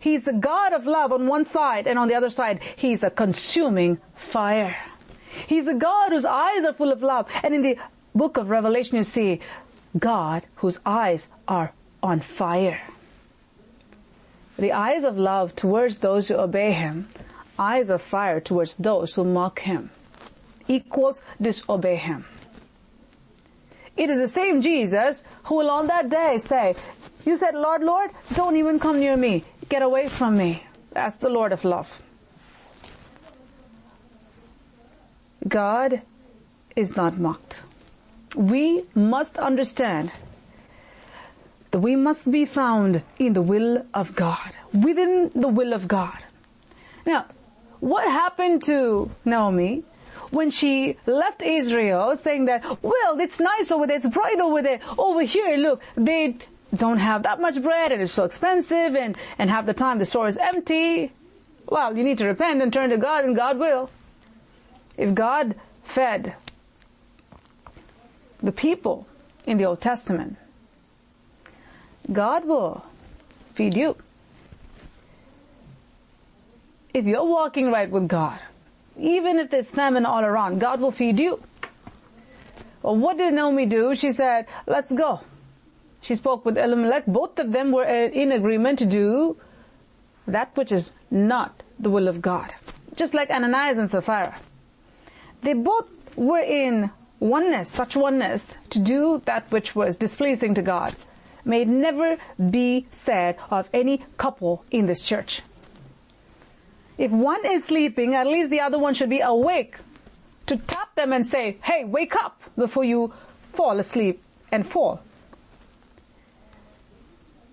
He's 0.00 0.24
the 0.24 0.32
God 0.32 0.72
of 0.72 0.86
love 0.86 1.12
on 1.12 1.26
one 1.26 1.44
side 1.44 1.86
and 1.86 1.98
on 1.98 2.08
the 2.08 2.14
other 2.14 2.30
side, 2.30 2.60
He's 2.76 3.02
a 3.02 3.10
consuming 3.10 3.98
fire. 4.14 4.76
He's 5.46 5.66
a 5.66 5.74
God 5.74 6.10
whose 6.10 6.24
eyes 6.24 6.64
are 6.64 6.72
full 6.72 6.92
of 6.92 7.02
love. 7.02 7.30
And 7.42 7.54
in 7.54 7.62
the 7.62 7.78
book 8.14 8.36
of 8.36 8.50
Revelation 8.50 8.96
you 8.96 9.04
see 9.04 9.40
God 9.98 10.46
whose 10.56 10.80
eyes 10.84 11.28
are 11.46 11.72
on 12.02 12.20
fire. 12.20 12.80
The 14.58 14.72
eyes 14.72 15.04
of 15.04 15.18
love 15.18 15.56
towards 15.56 15.98
those 15.98 16.28
who 16.28 16.36
obey 16.36 16.72
Him, 16.72 17.08
eyes 17.58 17.90
of 17.90 18.02
fire 18.02 18.40
towards 18.40 18.74
those 18.76 19.14
who 19.14 19.24
mock 19.24 19.60
Him, 19.60 19.90
equals 20.68 21.22
disobey 21.40 21.96
Him. 21.96 22.24
It 23.96 24.10
is 24.10 24.18
the 24.18 24.28
same 24.28 24.60
Jesus 24.60 25.22
who 25.44 25.56
will 25.56 25.70
on 25.70 25.86
that 25.86 26.08
day 26.08 26.38
say, 26.38 26.74
you 27.24 27.36
said, 27.36 27.54
Lord, 27.54 27.82
Lord, 27.82 28.10
don't 28.34 28.56
even 28.56 28.78
come 28.78 28.98
near 28.98 29.16
me. 29.16 29.44
Get 29.68 29.82
away 29.82 30.08
from 30.08 30.36
me. 30.36 30.64
That's 30.92 31.16
the 31.16 31.28
Lord 31.28 31.52
of 31.52 31.64
love. 31.64 32.02
God 35.46 36.02
is 36.76 36.96
not 36.96 37.18
mocked. 37.18 37.60
We 38.34 38.84
must 38.94 39.38
understand 39.38 40.10
that 41.70 41.80
we 41.80 41.96
must 41.96 42.30
be 42.30 42.44
found 42.44 43.02
in 43.18 43.32
the 43.32 43.42
will 43.42 43.84
of 43.94 44.14
God, 44.14 44.56
within 44.72 45.30
the 45.34 45.48
will 45.48 45.72
of 45.72 45.88
God. 45.88 46.18
Now, 47.06 47.26
what 47.84 48.04
happened 48.04 48.62
to 48.62 49.10
Naomi 49.26 49.84
when 50.30 50.50
she 50.50 50.96
left 51.04 51.42
Israel 51.42 52.16
saying 52.16 52.46
that, 52.46 52.64
well, 52.82 53.20
it's 53.20 53.38
nice 53.38 53.70
over 53.70 53.86
there, 53.86 53.96
it's 53.96 54.08
bright 54.08 54.40
over 54.40 54.62
there, 54.62 54.80
over 54.96 55.20
here, 55.20 55.58
look, 55.58 55.82
they 55.94 56.38
don't 56.74 56.96
have 56.96 57.24
that 57.24 57.42
much 57.42 57.62
bread 57.62 57.92
and 57.92 58.00
it's 58.00 58.12
so 58.12 58.24
expensive 58.24 58.96
and, 58.96 59.18
and 59.38 59.50
half 59.50 59.66
the 59.66 59.74
time 59.74 59.98
the 59.98 60.06
store 60.06 60.26
is 60.28 60.38
empty. 60.38 61.12
Well, 61.68 61.94
you 61.94 62.04
need 62.04 62.16
to 62.18 62.26
repent 62.26 62.62
and 62.62 62.72
turn 62.72 62.88
to 62.88 62.96
God 62.96 63.26
and 63.26 63.36
God 63.36 63.58
will. 63.58 63.90
If 64.96 65.14
God 65.14 65.54
fed 65.84 66.36
the 68.42 68.52
people 68.52 69.06
in 69.44 69.58
the 69.58 69.66
Old 69.66 69.82
Testament, 69.82 70.38
God 72.10 72.46
will 72.46 72.82
feed 73.54 73.76
you. 73.76 73.96
If 76.94 77.06
you're 77.06 77.24
walking 77.24 77.72
right 77.72 77.90
with 77.90 78.06
God, 78.06 78.38
even 78.96 79.40
if 79.40 79.50
there's 79.50 79.68
famine 79.68 80.06
all 80.06 80.24
around, 80.24 80.60
God 80.60 80.80
will 80.80 80.92
feed 80.92 81.18
you. 81.18 81.42
Well, 82.82 82.94
what 82.96 83.18
did 83.18 83.34
Naomi 83.34 83.66
do? 83.66 83.96
She 83.96 84.12
said, 84.12 84.46
let's 84.68 84.92
go. 84.92 85.20
She 86.02 86.14
spoke 86.14 86.44
with 86.44 86.56
Elimelech. 86.56 87.06
Both 87.06 87.40
of 87.40 87.50
them 87.50 87.72
were 87.72 87.84
in 87.84 88.30
agreement 88.30 88.78
to 88.78 88.86
do 88.86 89.36
that 90.28 90.56
which 90.56 90.70
is 90.70 90.92
not 91.10 91.64
the 91.80 91.90
will 91.90 92.06
of 92.06 92.22
God. 92.22 92.54
Just 92.94 93.12
like 93.12 93.28
Ananias 93.28 93.78
and 93.78 93.90
Sapphira. 93.90 94.36
They 95.42 95.54
both 95.54 95.88
were 96.16 96.38
in 96.38 96.90
oneness, 97.18 97.70
such 97.70 97.96
oneness, 97.96 98.52
to 98.70 98.78
do 98.78 99.20
that 99.24 99.50
which 99.50 99.74
was 99.74 99.96
displeasing 99.96 100.54
to 100.54 100.62
God. 100.62 100.94
May 101.44 101.62
it 101.62 101.68
never 101.68 102.16
be 102.38 102.86
said 102.90 103.36
of 103.50 103.68
any 103.72 104.04
couple 104.16 104.64
in 104.70 104.86
this 104.86 105.02
church. 105.02 105.42
If 106.96 107.10
one 107.10 107.44
is 107.44 107.64
sleeping, 107.64 108.14
at 108.14 108.26
least 108.26 108.50
the 108.50 108.60
other 108.60 108.78
one 108.78 108.94
should 108.94 109.10
be 109.10 109.20
awake 109.20 109.76
to 110.46 110.56
tap 110.56 110.94
them 110.94 111.12
and 111.12 111.26
say, 111.26 111.56
hey, 111.62 111.84
wake 111.84 112.14
up 112.14 112.40
before 112.56 112.84
you 112.84 113.12
fall 113.52 113.78
asleep 113.78 114.22
and 114.52 114.66
fall. 114.66 115.00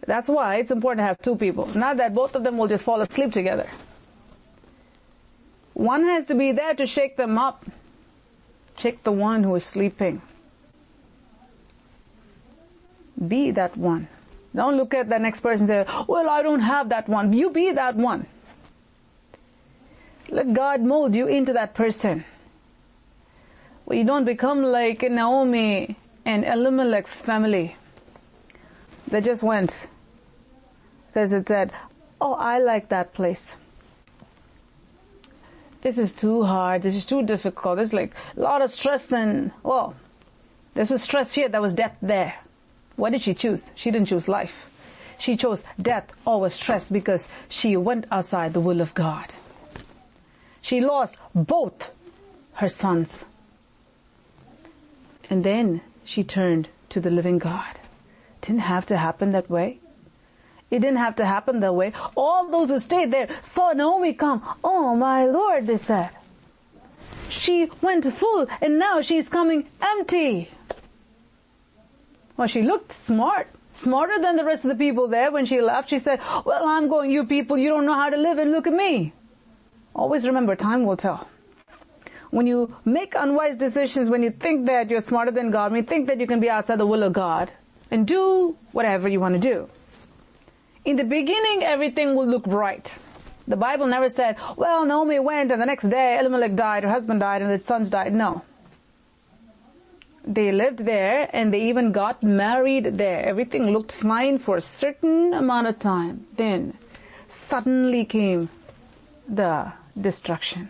That's 0.05 0.27
why 0.27 0.57
it's 0.57 0.71
important 0.71 0.99
to 0.99 1.07
have 1.07 1.21
two 1.21 1.35
people. 1.35 1.67
Not 1.75 1.97
that 1.97 2.13
both 2.13 2.35
of 2.35 2.43
them 2.43 2.57
will 2.57 2.67
just 2.67 2.83
fall 2.83 3.01
asleep 3.01 3.33
together. 3.33 3.69
One 5.73 6.03
has 6.03 6.25
to 6.27 6.35
be 6.35 6.51
there 6.51 6.73
to 6.73 6.85
shake 6.85 7.17
them 7.17 7.37
up. 7.37 7.65
Shake 8.77 9.03
the 9.03 9.11
one 9.11 9.43
who 9.43 9.55
is 9.55 9.65
sleeping. 9.65 10.21
Be 13.27 13.51
that 13.51 13.77
one. 13.77 14.07
Don't 14.53 14.75
look 14.75 14.93
at 14.93 15.07
the 15.07 15.19
next 15.19 15.41
person 15.41 15.69
and 15.69 15.87
say, 15.87 16.05
well, 16.07 16.29
I 16.29 16.41
don't 16.41 16.59
have 16.59 16.89
that 16.89 17.07
one. 17.07 17.31
You 17.31 17.51
be 17.51 17.71
that 17.71 17.95
one. 17.95 18.25
Let 20.31 20.53
God 20.53 20.81
mold 20.81 21.13
you 21.13 21.27
into 21.27 21.51
that 21.53 21.73
person. 21.73 22.23
You 23.89 24.05
don't 24.05 24.23
become 24.23 24.63
like 24.63 25.01
Naomi 25.01 25.97
and 26.25 26.45
Elimelech's 26.45 27.19
family. 27.19 27.75
They 29.09 29.19
just 29.19 29.43
went 29.43 29.87
because 31.07 31.33
it 31.33 31.49
said, 31.49 31.73
oh, 32.21 32.33
I 32.33 32.59
like 32.59 32.87
that 32.89 33.13
place. 33.13 33.53
This 35.81 35.97
is 35.97 36.13
too 36.13 36.43
hard. 36.43 36.83
This 36.83 36.95
is 36.95 37.05
too 37.05 37.23
difficult. 37.23 37.75
There's 37.75 37.91
like 37.91 38.13
a 38.37 38.39
lot 38.39 38.61
of 38.61 38.71
stress 38.71 39.11
and, 39.11 39.51
well, 39.63 39.95
this 40.75 40.89
was 40.89 41.01
stress 41.01 41.33
here. 41.33 41.49
There 41.49 41.61
was 41.61 41.73
death 41.73 41.97
there. 42.01 42.35
What 42.95 43.11
did 43.11 43.23
she 43.23 43.33
choose? 43.33 43.69
She 43.75 43.91
didn't 43.91 44.07
choose 44.07 44.29
life. 44.29 44.69
She 45.17 45.35
chose 45.35 45.65
death 45.81 46.13
over 46.25 46.49
stress 46.49 46.89
because 46.89 47.27
she 47.49 47.75
went 47.75 48.05
outside 48.09 48.53
the 48.53 48.61
will 48.61 48.79
of 48.79 48.93
God. 48.93 49.33
She 50.61 50.79
lost 50.79 51.17
both 51.33 51.91
her 52.53 52.69
sons. 52.69 53.25
And 55.29 55.43
then 55.43 55.81
she 56.03 56.23
turned 56.23 56.69
to 56.89 56.99
the 56.99 57.09
living 57.09 57.37
God. 57.37 57.79
Didn't 58.41 58.61
have 58.61 58.85
to 58.87 58.97
happen 58.97 59.31
that 59.31 59.49
way. 59.49 59.79
It 60.69 60.79
didn't 60.79 60.97
have 60.97 61.15
to 61.17 61.25
happen 61.25 61.59
that 61.59 61.75
way. 61.75 61.93
All 62.15 62.49
those 62.49 62.69
who 62.69 62.79
stayed 62.79 63.11
there 63.11 63.27
saw 63.41 63.73
Naomi 63.73 64.13
come. 64.13 64.41
Oh 64.63 64.95
my 64.95 65.25
Lord, 65.25 65.67
they 65.67 65.77
said. 65.77 66.09
She 67.29 67.69
went 67.81 68.05
full 68.05 68.47
and 68.61 68.79
now 68.79 69.01
she's 69.01 69.29
coming 69.29 69.67
empty. 69.81 70.49
Well, 72.37 72.47
she 72.47 72.61
looked 72.61 72.91
smart. 72.91 73.47
Smarter 73.73 74.19
than 74.19 74.35
the 74.35 74.43
rest 74.43 74.65
of 74.65 74.69
the 74.69 74.75
people 74.75 75.07
there 75.07 75.31
when 75.31 75.45
she 75.45 75.61
left. 75.61 75.89
She 75.89 75.99
said, 75.99 76.19
well, 76.45 76.67
I'm 76.67 76.89
going, 76.89 77.09
you 77.09 77.25
people, 77.25 77.57
you 77.57 77.69
don't 77.69 77.85
know 77.85 77.93
how 77.93 78.09
to 78.09 78.17
live 78.17 78.37
and 78.37 78.51
look 78.51 78.67
at 78.67 78.73
me. 78.73 79.13
Always 79.95 80.25
remember, 80.25 80.55
time 80.55 80.85
will 80.85 80.97
tell. 80.97 81.27
When 82.29 82.47
you 82.47 82.75
make 82.85 83.13
unwise 83.15 83.57
decisions, 83.57 84.09
when 84.09 84.23
you 84.23 84.31
think 84.31 84.65
that 84.67 84.89
you're 84.89 85.01
smarter 85.01 85.31
than 85.31 85.51
God, 85.51 85.71
when 85.71 85.81
you 85.81 85.87
think 85.87 86.07
that 86.07 86.19
you 86.19 86.27
can 86.27 86.39
be 86.39 86.49
outside 86.49 86.77
the 86.77 86.85
will 86.85 87.03
of 87.03 87.13
God, 87.13 87.51
and 87.91 88.07
do 88.07 88.57
whatever 88.71 89.09
you 89.09 89.19
want 89.19 89.35
to 89.35 89.39
do. 89.39 89.69
In 90.85 90.95
the 90.95 91.03
beginning, 91.03 91.63
everything 91.63 92.15
will 92.15 92.25
look 92.25 92.45
bright. 92.45 92.95
The 93.47 93.57
Bible 93.57 93.85
never 93.85 94.07
said, 94.07 94.37
well, 94.55 94.85
Naomi 94.85 95.19
went 95.19 95.51
and 95.51 95.61
the 95.61 95.65
next 95.65 95.89
day 95.89 96.17
Elimelech 96.17 96.55
died, 96.55 96.83
her 96.83 96.89
husband 96.89 97.19
died, 97.19 97.41
and 97.41 97.51
the 97.51 97.61
sons 97.61 97.89
died. 97.89 98.13
No. 98.13 98.43
They 100.23 100.51
lived 100.51 100.85
there 100.85 101.29
and 101.33 101.53
they 101.53 101.63
even 101.63 101.91
got 101.91 102.23
married 102.23 102.97
there. 102.97 103.25
Everything 103.25 103.71
looked 103.71 103.91
fine 103.91 104.37
for 104.37 104.55
a 104.55 104.61
certain 104.61 105.33
amount 105.33 105.67
of 105.67 105.79
time. 105.79 106.25
Then, 106.37 106.77
suddenly 107.27 108.05
came 108.05 108.49
the 109.27 109.73
destruction. 109.99 110.69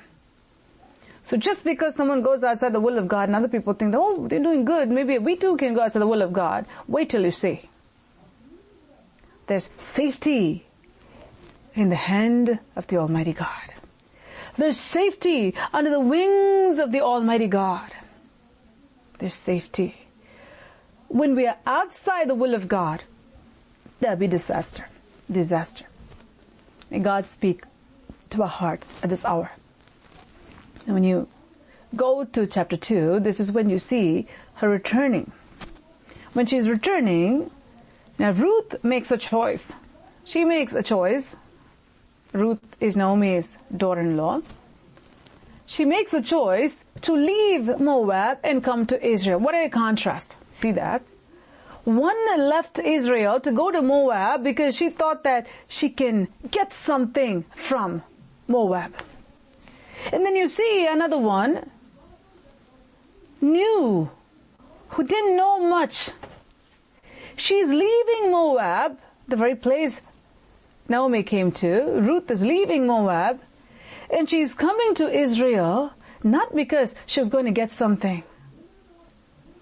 So 1.23 1.37
just 1.37 1.63
because 1.63 1.95
someone 1.95 2.21
goes 2.21 2.43
outside 2.43 2.73
the 2.73 2.79
will 2.79 2.97
of 2.97 3.07
God 3.07 3.29
and 3.29 3.35
other 3.35 3.47
people 3.47 3.73
think, 3.73 3.93
oh, 3.97 4.27
they're 4.27 4.41
doing 4.41 4.65
good, 4.65 4.89
maybe 4.89 5.17
we 5.17 5.35
too 5.35 5.55
can 5.57 5.73
go 5.73 5.81
outside 5.81 5.99
the 5.99 6.07
will 6.07 6.21
of 6.21 6.33
God, 6.33 6.65
wait 6.87 7.09
till 7.09 7.23
you 7.23 7.31
see. 7.31 7.69
There's 9.47 9.69
safety 9.77 10.65
in 11.75 11.89
the 11.89 11.95
hand 11.95 12.59
of 12.75 12.87
the 12.87 12.97
Almighty 12.97 13.33
God. 13.33 13.73
There's 14.57 14.77
safety 14.77 15.55
under 15.71 15.89
the 15.89 15.99
wings 15.99 16.77
of 16.77 16.91
the 16.91 17.01
Almighty 17.01 17.47
God. 17.47 17.91
There's 19.19 19.35
safety. 19.35 19.95
When 21.07 21.35
we 21.35 21.47
are 21.47 21.57
outside 21.65 22.27
the 22.27 22.35
will 22.35 22.53
of 22.53 22.67
God, 22.67 23.03
there'll 23.99 24.17
be 24.17 24.27
disaster. 24.27 24.85
Disaster. 25.29 25.85
May 26.89 26.99
God 26.99 27.25
speak 27.25 27.63
to 28.31 28.43
our 28.43 28.49
hearts 28.49 28.87
at 29.03 29.09
this 29.09 29.23
hour. 29.23 29.51
And 30.85 30.95
when 30.95 31.03
you 31.03 31.27
go 31.95 32.23
to 32.23 32.47
chapter 32.47 32.77
2, 32.77 33.19
this 33.19 33.39
is 33.39 33.51
when 33.51 33.69
you 33.69 33.79
see 33.79 34.27
her 34.55 34.69
returning. 34.69 35.31
When 36.33 36.45
she's 36.45 36.67
returning, 36.67 37.51
now 38.17 38.31
Ruth 38.31 38.83
makes 38.83 39.11
a 39.11 39.17
choice. 39.17 39.71
She 40.23 40.45
makes 40.45 40.73
a 40.73 40.83
choice. 40.83 41.35
Ruth 42.33 42.77
is 42.79 42.95
Naomi's 42.95 43.57
daughter-in-law. 43.75 44.41
She 45.65 45.85
makes 45.85 46.13
a 46.13 46.21
choice 46.21 46.83
to 47.01 47.13
leave 47.13 47.79
Moab 47.79 48.39
and 48.43 48.63
come 48.63 48.85
to 48.87 49.05
Israel. 49.05 49.39
What 49.39 49.55
a 49.55 49.69
contrast. 49.69 50.35
See 50.51 50.71
that? 50.73 51.03
One 51.83 52.15
left 52.37 52.77
Israel 52.77 53.39
to 53.39 53.51
go 53.51 53.71
to 53.71 53.81
Moab 53.81 54.43
because 54.43 54.75
she 54.75 54.89
thought 54.89 55.23
that 55.23 55.47
she 55.67 55.89
can 55.89 56.27
get 56.51 56.73
something 56.73 57.43
from 57.55 58.03
Moab. 58.47 58.93
And 60.11 60.25
then 60.25 60.35
you 60.35 60.47
see 60.47 60.87
another 60.87 61.17
one, 61.17 61.69
new, 63.39 64.09
who 64.89 65.03
didn't 65.03 65.35
know 65.35 65.59
much. 65.59 66.09
She's 67.35 67.69
leaving 67.69 68.31
Moab, 68.31 68.97
the 69.27 69.35
very 69.35 69.55
place 69.55 70.01
Naomi 70.89 71.23
came 71.23 71.51
to. 71.53 72.01
Ruth 72.01 72.29
is 72.29 72.41
leaving 72.41 72.85
Moab, 72.85 73.39
and 74.09 74.29
she's 74.29 74.53
coming 74.53 74.93
to 74.95 75.09
Israel 75.09 75.93
not 76.23 76.53
because 76.53 76.93
she 77.05 77.19
was 77.19 77.29
going 77.29 77.45
to 77.45 77.51
get 77.51 77.71
something, 77.71 78.23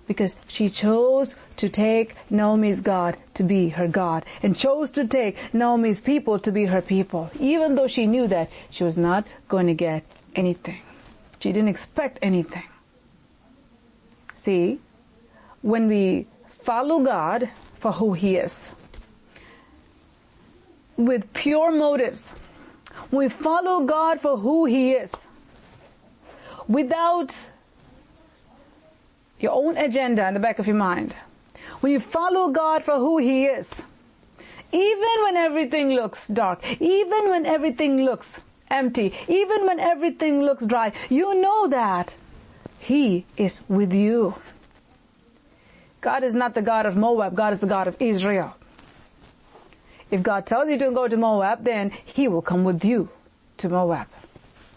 because 0.10 0.38
she 0.47 0.72
chose 0.72 1.36
to 1.55 1.70
take 1.70 2.16
Naomi's 2.32 2.82
God 2.82 3.16
to 3.36 3.43
be 3.43 3.70
her 3.70 3.88
God 3.88 4.26
and 4.41 4.57
chose 4.57 4.89
to 4.91 5.05
take 5.05 5.38
Naomi's 5.53 6.01
people 6.01 6.39
to 6.39 6.51
be 6.51 6.66
her 6.66 6.82
people, 6.82 7.30
even 7.39 7.76
though 7.76 7.88
she 7.88 8.07
knew 8.07 8.26
that 8.28 8.49
she 8.72 8.84
was 8.84 8.97
not 8.97 9.24
going 9.47 9.68
to 9.68 9.76
get 9.76 10.03
anything. 10.36 10.82
She 11.39 11.51
didn't 11.51 11.70
expect 11.70 12.18
anything. 12.24 12.64
See, 14.34 14.80
when 15.62 15.88
we 15.88 16.26
follow 16.64 17.03
God 17.03 17.47
for 17.76 17.91
who 17.91 18.14
He 18.14 18.36
is, 18.36 18.64
with 20.97 21.32
pure 21.34 21.72
motives, 21.72 22.26
we 23.12 23.30
follow 23.30 23.86
God 23.86 24.22
for 24.22 24.38
who 24.38 24.66
He 24.66 24.93
is, 24.93 25.14
without 26.68 27.32
your 29.39 29.51
own 29.51 29.77
agenda 29.77 30.27
in 30.27 30.33
the 30.33 30.39
back 30.39 30.59
of 30.59 30.67
your 30.67 30.75
mind. 30.75 31.15
When 31.81 31.91
you 31.91 31.99
follow 31.99 32.49
God 32.49 32.83
for 32.83 32.97
who 32.97 33.17
He 33.17 33.45
is, 33.45 33.73
even 34.71 35.23
when 35.23 35.37
everything 35.37 35.89
looks 35.89 36.27
dark, 36.27 36.63
even 36.81 37.29
when 37.29 37.45
everything 37.45 38.03
looks 38.03 38.33
empty, 38.69 39.13
even 39.27 39.65
when 39.65 39.79
everything 39.79 40.41
looks 40.41 40.65
dry, 40.65 40.91
you 41.09 41.33
know 41.35 41.67
that 41.67 42.13
He 42.79 43.25
is 43.37 43.61
with 43.67 43.93
you. 43.93 44.35
God 46.01 46.23
is 46.23 46.35
not 46.35 46.53
the 46.53 46.61
God 46.61 46.85
of 46.85 46.95
Moab, 46.95 47.35
God 47.35 47.53
is 47.53 47.59
the 47.59 47.67
God 47.67 47.87
of 47.87 48.01
Israel. 48.01 48.55
If 50.11 50.23
God 50.23 50.45
tells 50.45 50.69
you 50.69 50.77
to 50.79 50.91
go 50.91 51.07
to 51.07 51.17
Moab, 51.17 51.63
then 51.63 51.91
He 51.91 52.27
will 52.27 52.41
come 52.41 52.63
with 52.63 52.83
you 52.83 53.09
to 53.57 53.69
Moab. 53.69 54.07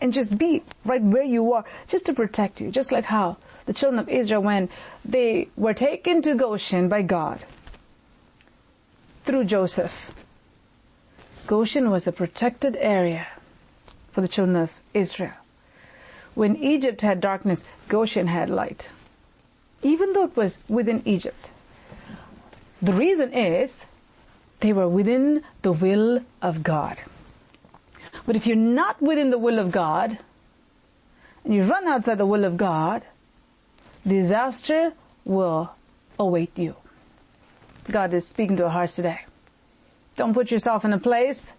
And 0.00 0.12
just 0.12 0.36
be 0.36 0.62
right 0.84 1.02
where 1.02 1.22
you 1.22 1.52
are, 1.52 1.64
just 1.86 2.06
to 2.06 2.12
protect 2.12 2.60
you, 2.60 2.70
just 2.70 2.90
like 2.90 3.04
how 3.04 3.36
the 3.66 3.72
children 3.72 3.98
of 3.98 4.08
Israel 4.08 4.42
when 4.42 4.68
they 5.04 5.48
were 5.56 5.74
taken 5.74 6.22
to 6.22 6.34
Goshen 6.34 6.88
by 6.88 7.02
God 7.02 7.44
through 9.24 9.44
Joseph. 9.44 10.14
Goshen 11.46 11.90
was 11.90 12.06
a 12.06 12.12
protected 12.12 12.76
area 12.76 13.26
for 14.12 14.20
the 14.20 14.28
children 14.28 14.56
of 14.56 14.74
Israel. 14.94 15.32
When 16.34 16.56
Egypt 16.56 17.02
had 17.02 17.20
darkness, 17.20 17.64
Goshen 17.88 18.26
had 18.26 18.48
light. 18.48 18.88
Even 19.82 20.12
though 20.12 20.24
it 20.24 20.36
was 20.36 20.58
within 20.68 21.02
Egypt. 21.04 21.50
The 22.80 22.92
reason 22.92 23.32
is 23.32 23.84
they 24.60 24.72
were 24.72 24.88
within 24.88 25.42
the 25.62 25.72
will 25.72 26.20
of 26.40 26.62
God. 26.62 26.98
But 28.26 28.36
if 28.36 28.46
you're 28.46 28.56
not 28.56 29.02
within 29.02 29.30
the 29.30 29.38
will 29.38 29.58
of 29.58 29.72
God, 29.72 30.18
and 31.44 31.54
you 31.54 31.64
run 31.64 31.88
outside 31.88 32.18
the 32.18 32.26
will 32.26 32.44
of 32.44 32.56
God, 32.56 33.02
disaster 34.06 34.92
will 35.24 35.74
await 36.18 36.58
you. 36.58 36.76
God 37.90 38.14
is 38.14 38.26
speaking 38.26 38.56
to 38.56 38.64
our 38.64 38.70
hearts 38.70 38.96
today. 38.96 39.20
Don't 40.16 40.34
put 40.34 40.50
yourself 40.50 40.84
in 40.84 40.92
a 40.92 40.98
place 40.98 41.52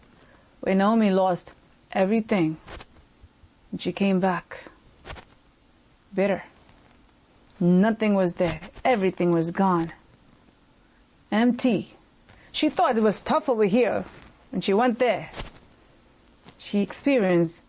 where 0.61 0.75
Naomi 0.75 1.09
lost 1.11 1.53
everything. 1.91 2.57
And 3.71 3.81
she 3.81 3.91
came 3.91 4.19
back 4.19 4.65
bitter. 6.13 6.43
Nothing 7.59 8.13
was 8.13 8.33
there. 8.33 8.59
Everything 8.85 9.31
was 9.31 9.51
gone. 9.51 9.91
Empty. 11.31 11.95
She 12.51 12.69
thought 12.69 12.97
it 12.97 13.03
was 13.03 13.21
tough 13.21 13.49
over 13.49 13.65
here. 13.65 14.05
When 14.51 14.61
she 14.61 14.73
went 14.73 14.99
there, 14.99 15.31
she 16.57 16.81
experienced 16.81 17.61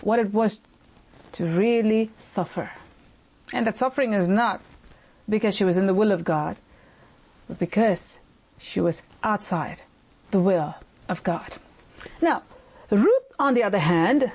what 0.00 0.18
it 0.18 0.32
was 0.32 0.60
to 1.32 1.44
really 1.44 2.10
suffer. 2.18 2.70
And 3.52 3.66
that 3.66 3.78
suffering 3.78 4.12
is 4.12 4.28
not 4.28 4.60
because 5.28 5.54
she 5.54 5.64
was 5.64 5.76
in 5.76 5.86
the 5.86 5.94
will 5.94 6.12
of 6.12 6.24
God, 6.24 6.56
but 7.48 7.58
because 7.58 8.10
she 8.58 8.80
was 8.80 9.02
outside 9.22 9.82
the 10.30 10.40
will 10.40 10.74
of 11.08 11.22
God. 11.22 11.54
Now, 12.20 12.42
Ruth, 12.90 13.24
on 13.38 13.54
the 13.54 13.62
other 13.62 13.78
hand, 13.78 14.30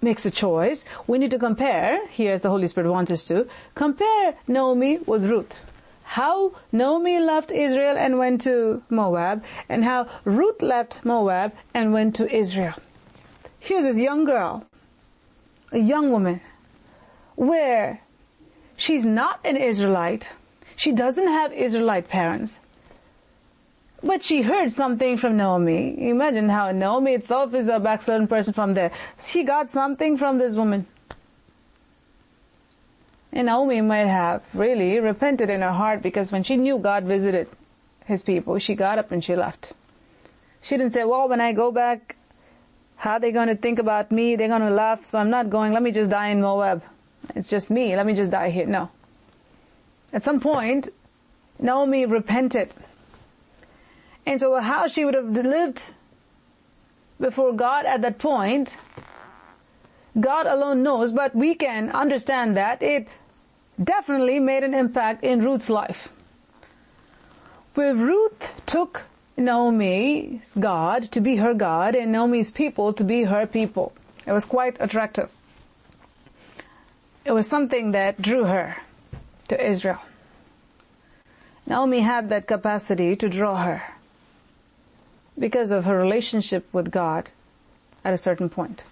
makes 0.00 0.24
a 0.26 0.30
choice. 0.30 0.84
We 1.06 1.18
need 1.18 1.30
to 1.32 1.38
compare, 1.38 2.06
here 2.08 2.32
as 2.32 2.42
the 2.42 2.50
Holy 2.50 2.66
Spirit 2.66 2.90
wants 2.90 3.10
us 3.10 3.24
to, 3.24 3.48
compare 3.74 4.34
Naomi 4.46 4.98
with 4.98 5.24
Ruth. 5.24 5.60
How 6.04 6.52
Naomi 6.70 7.18
left 7.18 7.50
Israel 7.50 7.96
and 7.98 8.18
went 8.18 8.40
to 8.42 8.82
Moab, 8.88 9.44
and 9.68 9.84
how 9.84 10.08
Ruth 10.24 10.62
left 10.62 11.04
Moab 11.04 11.52
and 11.74 11.92
went 11.92 12.14
to 12.16 12.32
Israel. 12.34 12.74
Here's 13.58 13.84
this 13.84 13.98
young 13.98 14.24
girl, 14.24 14.64
a 15.72 15.78
young 15.78 16.12
woman, 16.12 16.40
where 17.34 18.00
She's 18.76 19.04
not 19.04 19.40
an 19.44 19.56
Israelite. 19.56 20.28
She 20.76 20.92
doesn't 20.92 21.26
have 21.26 21.52
Israelite 21.52 22.08
parents. 22.08 22.58
But 24.02 24.22
she 24.22 24.42
heard 24.42 24.70
something 24.70 25.16
from 25.16 25.36
Naomi. 25.38 26.10
Imagine 26.10 26.50
how 26.50 26.70
Naomi 26.70 27.14
itself 27.14 27.54
is 27.54 27.68
a 27.68 27.80
backslidden 27.80 28.28
person 28.28 28.52
from 28.52 28.74
there. 28.74 28.90
She 29.20 29.42
got 29.42 29.70
something 29.70 30.18
from 30.18 30.38
this 30.38 30.54
woman. 30.54 30.86
And 33.32 33.46
Naomi 33.46 33.80
might 33.80 34.06
have 34.06 34.42
really 34.54 35.00
repented 35.00 35.50
in 35.50 35.62
her 35.62 35.72
heart 35.72 36.02
because 36.02 36.30
when 36.30 36.42
she 36.42 36.56
knew 36.56 36.78
God 36.78 37.04
visited 37.04 37.48
his 38.04 38.22
people, 38.22 38.58
she 38.58 38.74
got 38.74 38.98
up 38.98 39.10
and 39.10 39.24
she 39.24 39.34
left. 39.34 39.72
She 40.60 40.76
didn't 40.76 40.92
say, 40.92 41.04
well, 41.04 41.28
when 41.28 41.40
I 41.40 41.52
go 41.52 41.70
back, 41.72 42.16
how 42.96 43.12
are 43.12 43.20
they 43.20 43.32
going 43.32 43.48
to 43.48 43.56
think 43.56 43.78
about 43.78 44.12
me? 44.12 44.36
They're 44.36 44.48
going 44.48 44.62
to 44.62 44.70
laugh, 44.70 45.04
so 45.04 45.18
I'm 45.18 45.30
not 45.30 45.50
going. 45.50 45.72
Let 45.72 45.82
me 45.82 45.90
just 45.90 46.10
die 46.10 46.28
in 46.28 46.40
Moab. 46.40 46.82
It's 47.34 47.50
just 47.50 47.70
me. 47.70 47.96
Let 47.96 48.06
me 48.06 48.14
just 48.14 48.30
die 48.30 48.50
here. 48.50 48.66
No. 48.66 48.90
At 50.12 50.22
some 50.22 50.40
point, 50.40 50.88
Naomi 51.58 52.06
repented. 52.06 52.72
And 54.24 54.40
so 54.40 54.58
how 54.60 54.88
she 54.88 55.04
would 55.04 55.14
have 55.14 55.30
lived 55.30 55.90
before 57.20 57.52
God 57.52 57.86
at 57.86 58.02
that 58.02 58.18
point, 58.18 58.76
God 60.18 60.46
alone 60.46 60.82
knows, 60.82 61.12
but 61.12 61.34
we 61.34 61.54
can 61.54 61.90
understand 61.90 62.56
that 62.56 62.82
it 62.82 63.08
definitely 63.82 64.40
made 64.40 64.64
an 64.64 64.74
impact 64.74 65.22
in 65.22 65.44
Ruth's 65.44 65.68
life. 65.68 66.08
Where 67.74 67.94
Ruth 67.94 68.60
took 68.64 69.04
Naomi's 69.36 70.54
God 70.58 71.12
to 71.12 71.20
be 71.20 71.36
her 71.36 71.52
God 71.52 71.94
and 71.94 72.10
Naomi's 72.10 72.50
people 72.50 72.92
to 72.94 73.04
be 73.04 73.24
her 73.24 73.46
people. 73.46 73.92
It 74.26 74.32
was 74.32 74.44
quite 74.44 74.76
attractive. 74.80 75.30
It 77.26 77.34
was 77.34 77.48
something 77.48 77.90
that 77.90 78.22
drew 78.22 78.44
her 78.44 78.76
to 79.48 79.70
Israel. 79.70 79.98
Naomi 81.66 81.98
had 81.98 82.28
that 82.28 82.46
capacity 82.46 83.16
to 83.16 83.28
draw 83.28 83.64
her 83.64 83.82
because 85.36 85.72
of 85.72 85.84
her 85.86 85.98
relationship 85.98 86.72
with 86.72 86.92
God 86.92 87.30
at 88.04 88.14
a 88.14 88.16
certain 88.16 88.48
point. 88.48 88.84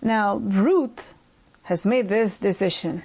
Now, 0.00 0.36
Ruth 0.36 1.12
has 1.64 1.84
made 1.84 2.08
this 2.08 2.38
decision. 2.38 3.02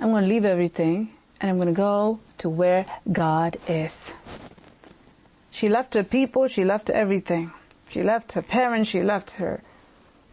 I'm 0.00 0.10
going 0.10 0.24
to 0.24 0.28
leave 0.28 0.44
everything 0.44 1.10
and 1.40 1.48
I'm 1.48 1.58
going 1.58 1.68
to 1.68 1.74
go 1.74 2.18
to 2.38 2.48
where 2.48 2.86
God 3.12 3.56
is. 3.68 4.10
She 5.52 5.68
left 5.68 5.94
her 5.94 6.02
people, 6.02 6.48
she 6.48 6.64
left 6.64 6.90
everything. 6.90 7.52
She 7.88 8.02
left 8.02 8.32
her 8.32 8.42
parents, 8.42 8.88
she 8.88 9.00
left 9.00 9.32
her 9.32 9.62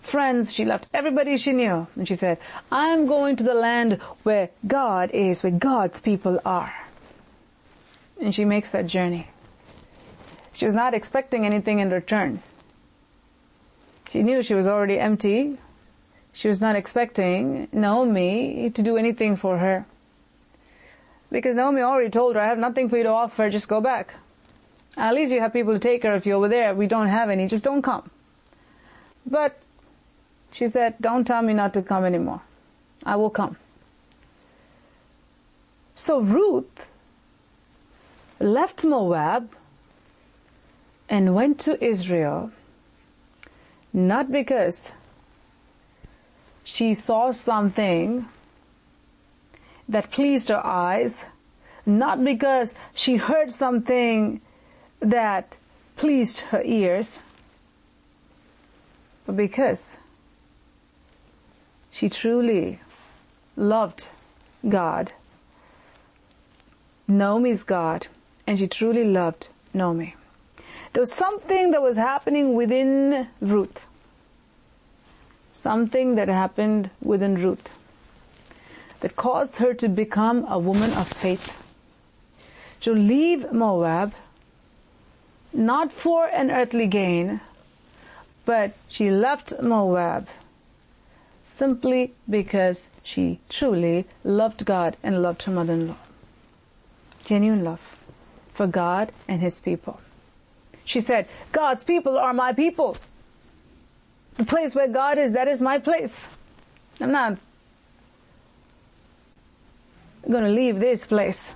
friends, 0.02 0.52
she 0.54 0.66
left 0.66 0.88
everybody 0.94 1.38
she 1.38 1.54
knew. 1.54 1.88
And 1.96 2.08
she 2.08 2.16
said, 2.16 2.38
I'm 2.72 3.06
going 3.08 3.36
to 3.38 3.44
the 3.44 3.54
land 3.54 4.00
where 4.24 4.50
God 4.66 5.12
is, 5.12 5.44
where 5.44 5.52
God's 5.52 6.02
people 6.02 6.40
are. 6.46 6.74
and 8.22 8.36
she 8.36 8.46
makes 8.46 8.70
that 8.72 8.86
journey. 8.86 9.30
She 10.54 10.66
was 10.66 10.74
not 10.74 10.94
expecting 10.94 11.46
anything 11.46 11.80
in 11.80 11.90
return. 11.90 12.42
She 14.10 14.24
knew 14.24 14.44
she 14.44 14.56
was 14.56 14.68
already 14.68 15.00
empty. 15.00 15.58
She 16.34 16.48
was 16.48 16.60
not 16.60 16.76
expecting 16.76 17.70
Naomi 17.72 18.70
to 18.72 18.82
do 18.82 18.98
anything 18.98 19.36
for 19.38 19.58
her. 19.58 19.86
Because 21.32 21.56
Naomi 21.56 21.82
already 21.82 22.10
told 22.10 22.36
her, 22.36 22.42
I 22.42 22.48
have 22.48 22.58
nothing 22.58 22.90
for 22.90 22.98
you 22.98 23.04
to 23.04 23.10
offer, 23.10 23.50
just 23.50 23.68
go 23.68 23.80
back. 23.80 24.16
At 24.98 25.14
least 25.14 25.32
you 25.32 25.40
have 25.40 25.54
people 25.54 25.74
to 25.74 25.80
take 25.80 26.02
care 26.02 26.16
of 26.16 26.26
you 26.26 26.34
over 26.34 26.48
there. 26.50 26.74
We 26.74 26.88
don't 26.88 27.08
have 27.08 27.30
any, 27.30 27.48
just 27.48 27.64
don't 27.64 27.82
come. 27.82 28.10
But 29.26 29.62
she 30.52 30.68
said, 30.68 30.96
don't 31.00 31.26
tell 31.26 31.42
me 31.42 31.54
not 31.54 31.74
to 31.74 31.82
come 31.82 32.06
anymore. 32.06 32.42
I 33.06 33.16
will 33.16 33.30
come. 33.30 33.58
So 35.96 36.22
Ruth 36.22 36.90
left 38.40 38.84
Moab 38.84 39.52
and 41.10 41.36
went 41.36 41.60
to 41.62 41.84
Israel 41.84 42.52
not 43.94 44.32
because 44.32 44.84
she 46.64 46.94
saw 46.94 47.32
something 47.32 48.28
that 49.88 50.12
pleased 50.12 50.50
her 50.50 50.66
eyes, 50.66 51.24
not 51.86 52.24
because 52.24 52.76
she 52.94 53.18
heard 53.18 53.52
something 53.52 54.42
that 55.00 55.58
pleased 55.96 56.40
her 56.52 56.62
ears, 56.64 57.18
but 59.26 59.36
because 59.36 59.98
she 62.00 62.08
truly 62.08 62.80
loved 63.58 64.08
God, 64.70 65.12
Naomi's 67.10 67.64
God, 67.64 68.08
and 68.48 68.58
she 68.58 68.68
truly 68.68 69.04
loved 69.04 69.50
Naomi. 69.74 70.16
There 70.94 71.02
was 71.02 71.12
something 71.12 71.72
that 71.72 71.82
was 71.82 71.98
happening 71.98 72.56
within 72.56 73.28
Ruth. 73.42 73.86
Something 75.52 76.16
that 76.16 76.30
happened 76.30 76.90
within 77.02 77.36
Ruth 77.36 77.68
that 79.02 79.18
caused 79.18 79.58
her 79.58 79.74
to 79.74 79.90
become 79.90 80.46
a 80.48 80.58
woman 80.58 80.94
of 80.94 81.10
faith. 81.10 81.62
To 82.80 82.94
leave 82.94 83.52
Moab, 83.52 84.14
not 85.52 85.92
for 85.92 86.28
an 86.28 86.50
earthly 86.50 86.88
gain, 86.88 87.42
but 88.46 88.72
she 88.88 89.12
left 89.12 89.62
Moab 89.62 90.30
simply 91.60 92.14
because 92.30 92.88
she 93.04 93.40
truly 93.50 94.08
loved 94.24 94.66
God 94.66 94.98
and 95.04 95.22
loved 95.22 95.44
her 95.44 95.52
mother-in-law. 95.52 95.98
Genuine 97.26 97.64
love 97.64 97.98
for 98.54 98.66
God 98.66 99.12
and 99.28 99.42
His 99.42 99.60
people. 99.60 100.00
She 100.86 101.02
said, 101.02 101.28
God's 101.52 101.84
people 101.84 102.18
are 102.18 102.34
my 102.34 102.54
people. 102.54 102.98
The 104.38 104.46
place 104.46 104.74
where 104.74 104.88
God 104.88 105.18
is, 105.18 105.34
that 105.34 105.48
is 105.48 105.62
my 105.62 105.78
place. 105.78 106.18
I'm 107.00 107.12
not 107.12 107.38
to 110.28 110.50
leave 110.50 110.80
this 110.80 111.06
place. 111.06 111.48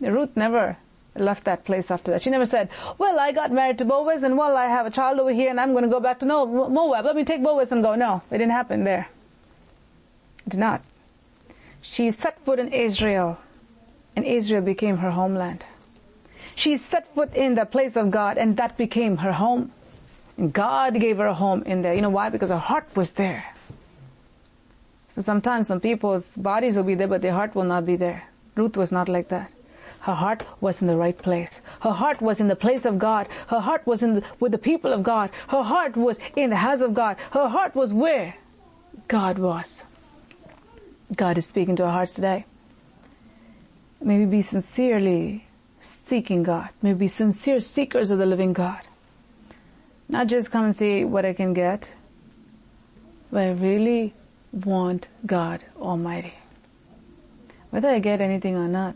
Ruth 0.00 0.36
never 0.36 0.76
left 1.14 1.44
that 1.44 1.64
place 1.64 1.90
after 1.90 2.10
that. 2.10 2.22
She 2.22 2.30
never 2.30 2.46
said, 2.46 2.68
well, 2.98 3.18
I 3.18 3.32
got 3.32 3.52
married 3.52 3.78
to 3.78 3.84
Boaz 3.84 4.22
and 4.22 4.36
well, 4.36 4.56
I 4.56 4.66
have 4.66 4.86
a 4.86 4.90
child 4.90 5.20
over 5.20 5.32
here 5.32 5.50
and 5.50 5.60
I'm 5.60 5.72
going 5.72 5.84
to 5.84 5.90
go 5.90 6.00
back 6.00 6.18
to 6.20 6.26
Moab. 6.26 7.04
Let 7.04 7.14
me 7.14 7.24
take 7.24 7.42
Boaz 7.42 7.72
and 7.72 7.82
go. 7.82 7.94
No, 7.94 8.22
it 8.30 8.38
didn't 8.38 8.52
happen 8.52 8.84
there. 8.84 9.08
Did 10.48 10.60
not. 10.60 10.82
She 11.80 12.10
set 12.10 12.44
foot 12.44 12.58
in 12.58 12.68
Israel 12.72 13.38
and 14.14 14.24
Israel 14.24 14.62
became 14.62 14.98
her 14.98 15.10
homeland. 15.10 15.64
She 16.54 16.76
set 16.76 17.06
foot 17.14 17.34
in 17.34 17.54
the 17.54 17.64
place 17.64 17.96
of 17.96 18.10
God 18.10 18.38
and 18.38 18.56
that 18.56 18.76
became 18.76 19.18
her 19.18 19.32
home. 19.32 19.72
And 20.36 20.52
God 20.52 20.98
gave 20.98 21.18
her 21.18 21.26
a 21.26 21.34
home 21.34 21.62
in 21.64 21.82
there. 21.82 21.94
You 21.94 22.02
know 22.02 22.10
why? 22.10 22.28
Because 22.28 22.50
her 22.50 22.58
heart 22.58 22.88
was 22.94 23.14
there. 23.14 23.44
Sometimes 25.18 25.66
some 25.66 25.80
people's 25.80 26.30
bodies 26.36 26.76
will 26.76 26.84
be 26.84 26.94
there, 26.94 27.08
but 27.08 27.20
their 27.20 27.32
heart 27.32 27.54
will 27.54 27.64
not 27.64 27.84
be 27.84 27.96
there. 27.96 28.24
Ruth 28.54 28.76
was 28.76 28.90
not 28.90 29.08
like 29.08 29.28
that. 29.28 29.50
Her 30.00 30.14
heart 30.14 30.44
was 30.60 30.80
in 30.80 30.88
the 30.88 30.96
right 30.96 31.16
place. 31.16 31.60
Her 31.80 31.92
heart 31.92 32.20
was 32.20 32.40
in 32.40 32.48
the 32.48 32.56
place 32.56 32.84
of 32.84 32.98
God. 32.98 33.28
Her 33.48 33.60
heart 33.60 33.86
was 33.86 34.02
in 34.02 34.14
the, 34.14 34.22
with 34.40 34.52
the 34.52 34.58
people 34.58 34.92
of 34.92 35.02
God. 35.02 35.30
Her 35.48 35.62
heart 35.62 35.96
was 35.96 36.18
in 36.34 36.50
the 36.50 36.56
house 36.56 36.80
of 36.80 36.92
God. 36.92 37.16
Her 37.30 37.48
heart 37.48 37.74
was 37.74 37.92
where 37.92 38.34
God 39.06 39.38
was. 39.38 39.82
God 41.14 41.38
is 41.38 41.46
speaking 41.46 41.76
to 41.76 41.84
our 41.84 41.92
hearts 41.92 42.14
today. 42.14 42.46
May 44.00 44.18
we 44.18 44.24
be 44.24 44.42
sincerely 44.42 45.46
seeking 45.80 46.42
God. 46.42 46.70
May 46.80 46.92
we 46.92 47.00
be 47.00 47.08
sincere 47.08 47.60
seekers 47.60 48.10
of 48.10 48.18
the 48.18 48.26
living 48.26 48.52
God. 48.52 48.80
Not 50.08 50.28
just 50.28 50.50
come 50.50 50.64
and 50.64 50.74
see 50.74 51.04
what 51.04 51.24
I 51.24 51.32
can 51.32 51.52
get, 51.52 51.90
but 53.30 53.42
I 53.42 53.50
really 53.50 54.14
want 54.52 55.08
God 55.24 55.64
Almighty. 55.78 56.34
Whether 57.70 57.88
I 57.88 57.98
get 57.98 58.20
anything 58.20 58.56
or 58.56 58.68
not, 58.68 58.94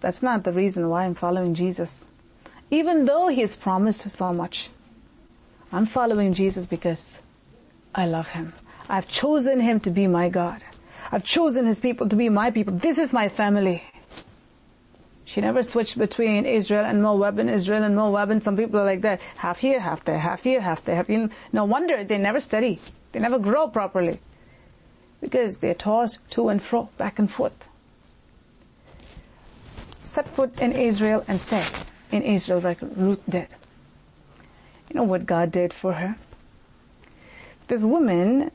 that's 0.00 0.22
not 0.22 0.44
the 0.44 0.52
reason 0.52 0.88
why 0.88 1.04
I'm 1.04 1.14
following 1.14 1.54
Jesus. 1.54 2.06
Even 2.70 3.04
though 3.04 3.28
He 3.28 3.40
has 3.42 3.54
promised 3.56 4.10
so 4.10 4.32
much, 4.32 4.70
I'm 5.72 5.86
following 5.86 6.34
Jesus 6.34 6.66
because 6.66 7.18
I 7.94 8.06
love 8.06 8.28
Him. 8.28 8.52
I've 8.88 9.08
chosen 9.08 9.60
Him 9.60 9.78
to 9.80 9.90
be 9.90 10.06
my 10.06 10.28
God. 10.28 10.64
I've 11.12 11.24
chosen 11.24 11.66
His 11.66 11.80
people 11.80 12.08
to 12.08 12.16
be 12.16 12.28
my 12.28 12.50
people. 12.50 12.74
This 12.74 12.98
is 12.98 13.12
my 13.12 13.28
family. 13.28 13.82
She 15.24 15.40
never 15.40 15.62
switched 15.62 15.96
between 15.96 16.44
Israel 16.44 16.84
and 16.84 17.00
Moab 17.02 17.38
and 17.38 17.48
Israel 17.48 17.84
and 17.84 17.94
Moab 17.94 18.30
and 18.30 18.42
some 18.42 18.56
people 18.56 18.80
are 18.80 18.84
like 18.84 19.02
that. 19.02 19.20
Half 19.36 19.60
here, 19.60 19.78
half 19.78 20.04
there, 20.04 20.18
half 20.18 20.42
here, 20.42 20.60
half 20.60 20.84
there, 20.84 20.96
half 20.96 21.06
here. 21.06 21.30
No 21.52 21.64
wonder 21.64 22.02
they 22.02 22.18
never 22.18 22.40
study. 22.40 22.80
They 23.12 23.20
never 23.20 23.38
grow 23.38 23.68
properly. 23.68 24.18
Because 25.20 25.58
they're 25.58 25.74
tossed 25.74 26.18
to 26.30 26.48
and 26.48 26.60
fro, 26.60 26.88
back 26.98 27.20
and 27.20 27.30
forth. 27.30 27.68
Set 30.02 30.26
foot 30.26 30.58
in 30.58 30.72
Israel 30.72 31.24
and 31.28 31.40
stay 31.40 31.64
in 32.10 32.22
Israel 32.22 32.60
like 32.60 32.78
Ruth 32.82 33.22
did. 33.28 33.46
You 34.88 34.96
know 34.96 35.04
what 35.04 35.26
God 35.26 35.52
did 35.52 35.72
for 35.72 35.92
her? 35.92 36.16
This 37.68 37.84
woman 37.84 38.50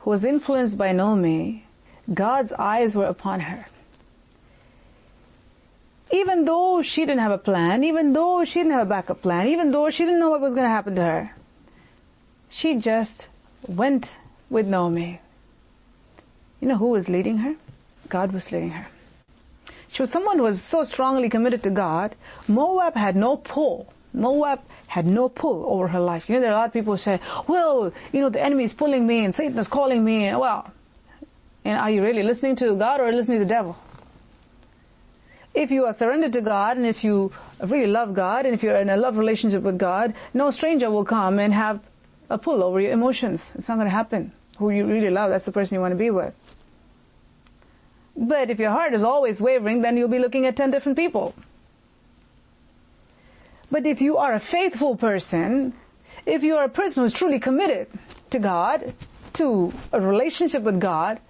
who 0.00 0.10
was 0.10 0.26
influenced 0.26 0.76
by 0.76 0.92
Naomi, 0.92 1.64
God's 2.12 2.52
eyes 2.52 2.94
were 2.94 3.06
upon 3.06 3.40
her 3.40 3.66
even 6.12 6.44
though 6.44 6.82
she 6.82 7.02
didn't 7.02 7.20
have 7.20 7.32
a 7.32 7.38
plan, 7.38 7.84
even 7.84 8.12
though 8.12 8.44
she 8.44 8.60
didn't 8.60 8.72
have 8.72 8.86
a 8.86 8.90
backup 8.90 9.22
plan, 9.22 9.46
even 9.46 9.70
though 9.70 9.90
she 9.90 10.04
didn't 10.04 10.18
know 10.18 10.30
what 10.30 10.40
was 10.40 10.54
going 10.54 10.64
to 10.64 10.70
happen 10.70 10.94
to 10.96 11.02
her, 11.02 11.34
she 12.48 12.76
just 12.76 13.28
went 13.68 14.16
with 14.48 14.66
Naomi. 14.66 15.20
You 16.60 16.68
know 16.68 16.76
who 16.76 16.88
was 16.88 17.08
leading 17.08 17.38
her? 17.38 17.54
God 18.08 18.32
was 18.32 18.50
leading 18.50 18.70
her. 18.70 18.88
She 19.88 20.02
was 20.02 20.10
someone 20.10 20.38
who 20.38 20.44
was 20.44 20.62
so 20.62 20.84
strongly 20.84 21.28
committed 21.28 21.62
to 21.62 21.70
God. 21.70 22.14
Moab 22.48 22.94
had 22.94 23.16
no 23.16 23.36
pull. 23.36 23.92
Moab 24.12 24.60
had 24.88 25.06
no 25.06 25.28
pull 25.28 25.64
over 25.66 25.88
her 25.88 26.00
life. 26.00 26.28
You 26.28 26.36
know, 26.36 26.40
there 26.40 26.50
are 26.50 26.54
a 26.54 26.58
lot 26.58 26.66
of 26.66 26.72
people 26.72 26.94
who 26.94 26.98
say, 26.98 27.20
well, 27.46 27.92
you 28.12 28.20
know, 28.20 28.28
the 28.28 28.42
enemy 28.42 28.64
is 28.64 28.74
pulling 28.74 29.06
me 29.06 29.24
and 29.24 29.34
Satan 29.34 29.58
is 29.58 29.68
calling 29.68 30.04
me. 30.04 30.34
Well, 30.34 30.72
and 31.64 31.78
are 31.78 31.90
you 31.90 32.02
really 32.02 32.22
listening 32.22 32.56
to 32.56 32.74
God 32.74 33.00
or 33.00 33.12
listening 33.12 33.38
to 33.38 33.44
the 33.44 33.48
devil? 33.48 33.76
if 35.54 35.70
you 35.70 35.84
are 35.84 35.92
surrendered 35.92 36.32
to 36.32 36.40
God 36.40 36.76
and 36.76 36.86
if 36.86 37.02
you 37.02 37.32
really 37.60 37.90
love 37.90 38.14
God 38.14 38.46
and 38.46 38.54
if 38.54 38.62
you're 38.62 38.76
in 38.76 38.88
a 38.88 38.96
love 38.96 39.16
relationship 39.16 39.62
with 39.62 39.78
God, 39.78 40.14
no 40.32 40.50
stranger 40.50 40.90
will 40.90 41.04
come 41.04 41.38
and 41.38 41.52
have 41.52 41.80
a 42.28 42.38
pull 42.38 42.62
over 42.62 42.80
your 42.80 42.92
emotions. 42.92 43.44
It's 43.56 43.68
not 43.68 43.74
going 43.74 43.86
to 43.86 43.90
happen. 43.90 44.32
Who 44.58 44.70
you 44.70 44.84
really 44.84 45.10
love, 45.10 45.30
that's 45.30 45.44
the 45.44 45.52
person 45.52 45.74
you 45.74 45.80
want 45.80 45.92
to 45.92 45.96
be 45.96 46.10
with. 46.10 46.34
But 48.16 48.50
if 48.50 48.58
your 48.58 48.70
heart 48.70 48.94
is 48.94 49.02
always 49.02 49.40
wavering, 49.40 49.82
then 49.82 49.96
you'll 49.96 50.08
be 50.08 50.18
looking 50.18 50.46
at 50.46 50.56
10 50.56 50.70
different 50.70 50.96
people. 50.96 51.34
But 53.70 53.86
if 53.86 54.00
you 54.00 54.18
are 54.18 54.34
a 54.34 54.40
faithful 54.40 54.96
person, 54.96 55.72
if 56.26 56.42
you 56.42 56.56
are 56.56 56.64
a 56.64 56.68
person 56.68 57.02
who's 57.02 57.12
truly 57.12 57.38
committed 57.38 57.88
to 58.30 58.38
God, 58.38 58.94
to 59.34 59.72
a 59.92 60.00
relationship 60.00 60.62
with 60.62 60.80
God, 60.80 61.20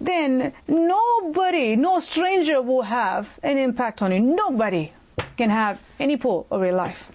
then 0.00 0.54
nobody, 0.66 1.76
no 1.76 2.00
stranger 2.00 2.62
will 2.62 2.82
have 2.82 3.38
an 3.42 3.58
impact 3.58 4.00
on 4.00 4.12
you. 4.12 4.20
Nobody 4.20 4.92
can 5.36 5.50
have 5.50 5.78
any 5.98 6.16
pull 6.16 6.46
over 6.50 6.64
your 6.64 6.74
life. 6.74 7.12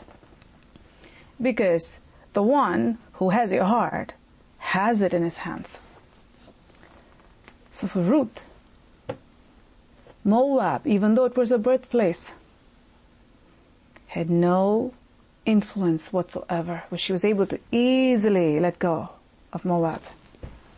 Because 1.42 2.00
the 2.34 2.44
one 2.44 3.00
who 3.14 3.32
has 3.32 3.52
your 3.52 3.66
heart 3.66 4.14
has 4.58 5.02
it 5.02 5.14
in 5.14 5.24
his 5.24 5.38
hands. 5.38 5.80
So 7.72 7.88
for 7.88 8.02
Ruth, 8.02 8.44
Moab, 10.24 10.86
even 10.86 11.16
though 11.16 11.26
it 11.26 11.36
was 11.36 11.52
a 11.52 11.58
birthplace, 11.58 12.32
had 14.08 14.30
no 14.30 14.94
influence 15.46 16.14
whatsoever, 16.14 16.84
but 16.90 17.00
she 17.00 17.12
was 17.12 17.26
able 17.26 17.46
to 17.48 17.60
easily 17.72 18.60
let 18.60 18.80
go 18.80 19.10
of 19.52 19.66
Moab 19.66 20.02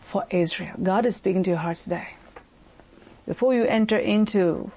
for 0.07 0.25
Israel. 0.31 0.75
God 0.81 1.05
is 1.05 1.15
speaking 1.15 1.43
to 1.43 1.51
your 1.51 1.59
hearts 1.59 1.83
today. 1.83 2.15
Before 3.27 3.53
you 3.53 3.65
enter 3.65 3.97
into 3.97 4.71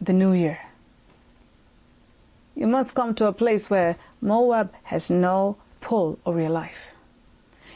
the 0.00 0.12
new 0.12 0.32
year, 0.32 0.60
You 2.56 2.66
must 2.66 2.94
come 2.94 3.14
to 3.16 3.26
a 3.26 3.32
place 3.32 3.68
where 3.68 3.96
Moab 4.22 4.72
has 4.84 5.10
no 5.10 5.58
pull 5.82 6.18
over 6.24 6.40
your 6.40 6.50
life. 6.50 6.92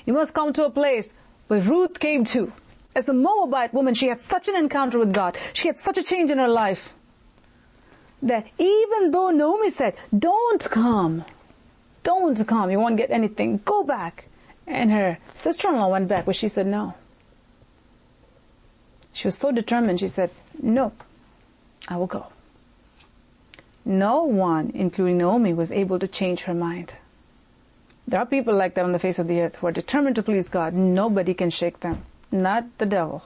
You 0.07 0.15
must 0.15 0.33
come 0.33 0.55
to 0.55 0.65
a 0.65 0.71
place 0.71 1.13
where 1.49 1.61
Ruth 1.61 2.01
came 2.01 2.25
to. 2.33 2.51
As 2.97 3.09
a 3.09 3.13
Moabite 3.13 3.75
woman, 3.75 3.95
she 3.95 4.09
had 4.09 4.21
such 4.21 4.49
an 4.49 4.57
encounter 4.57 4.99
with 4.99 5.13
God. 5.13 5.37
She 5.53 5.69
had 5.69 5.79
such 5.79 5.99
a 5.99 6.03
change 6.03 6.31
in 6.31 6.39
her 6.39 6.49
life 6.49 6.95
that 8.23 8.47
even 8.59 9.11
though 9.13 9.31
Naomi 9.31 9.71
said, 9.71 9.97
don't 10.19 10.63
come, 10.71 11.25
don't 12.03 12.47
come, 12.49 12.71
you 12.71 12.81
won't 12.81 12.97
get 12.97 13.11
anything, 13.11 13.61
go 13.65 13.85
back. 13.85 14.27
And 14.67 14.91
her 14.91 15.19
sister-in-law 15.35 15.89
went 15.89 16.09
back, 16.09 16.25
but 16.25 16.37
she 16.37 16.49
said 16.49 16.67
no. 16.67 16.95
She 19.13 19.27
was 19.27 19.37
so 19.37 19.51
determined, 19.53 20.01
she 20.01 20.09
said, 20.09 20.31
no, 20.63 20.93
I 21.89 21.97
will 21.97 22.07
go. 22.07 22.27
No 23.85 24.25
one, 24.25 24.71
including 24.75 25.19
Naomi, 25.19 25.53
was 25.53 25.73
able 25.73 25.99
to 25.99 26.07
change 26.07 26.43
her 26.43 26.55
mind. 26.55 26.93
There 28.07 28.21
are 28.21 28.27
people 28.27 28.55
like 28.55 28.75
that 28.75 28.85
on 28.85 28.93
the 28.93 28.99
face 28.99 29.19
of 29.19 29.29
the 29.29 29.41
earth 29.41 29.57
who 29.57 29.67
are 29.67 29.73
determined 29.73 30.17
to 30.17 30.23
please 30.23 30.49
God. 30.49 30.75
Nobody 30.75 31.35
can 31.35 31.51
shake 31.51 31.81
them. 31.81 32.03
Not 32.31 32.65
the 32.79 32.87
devil. 32.87 33.25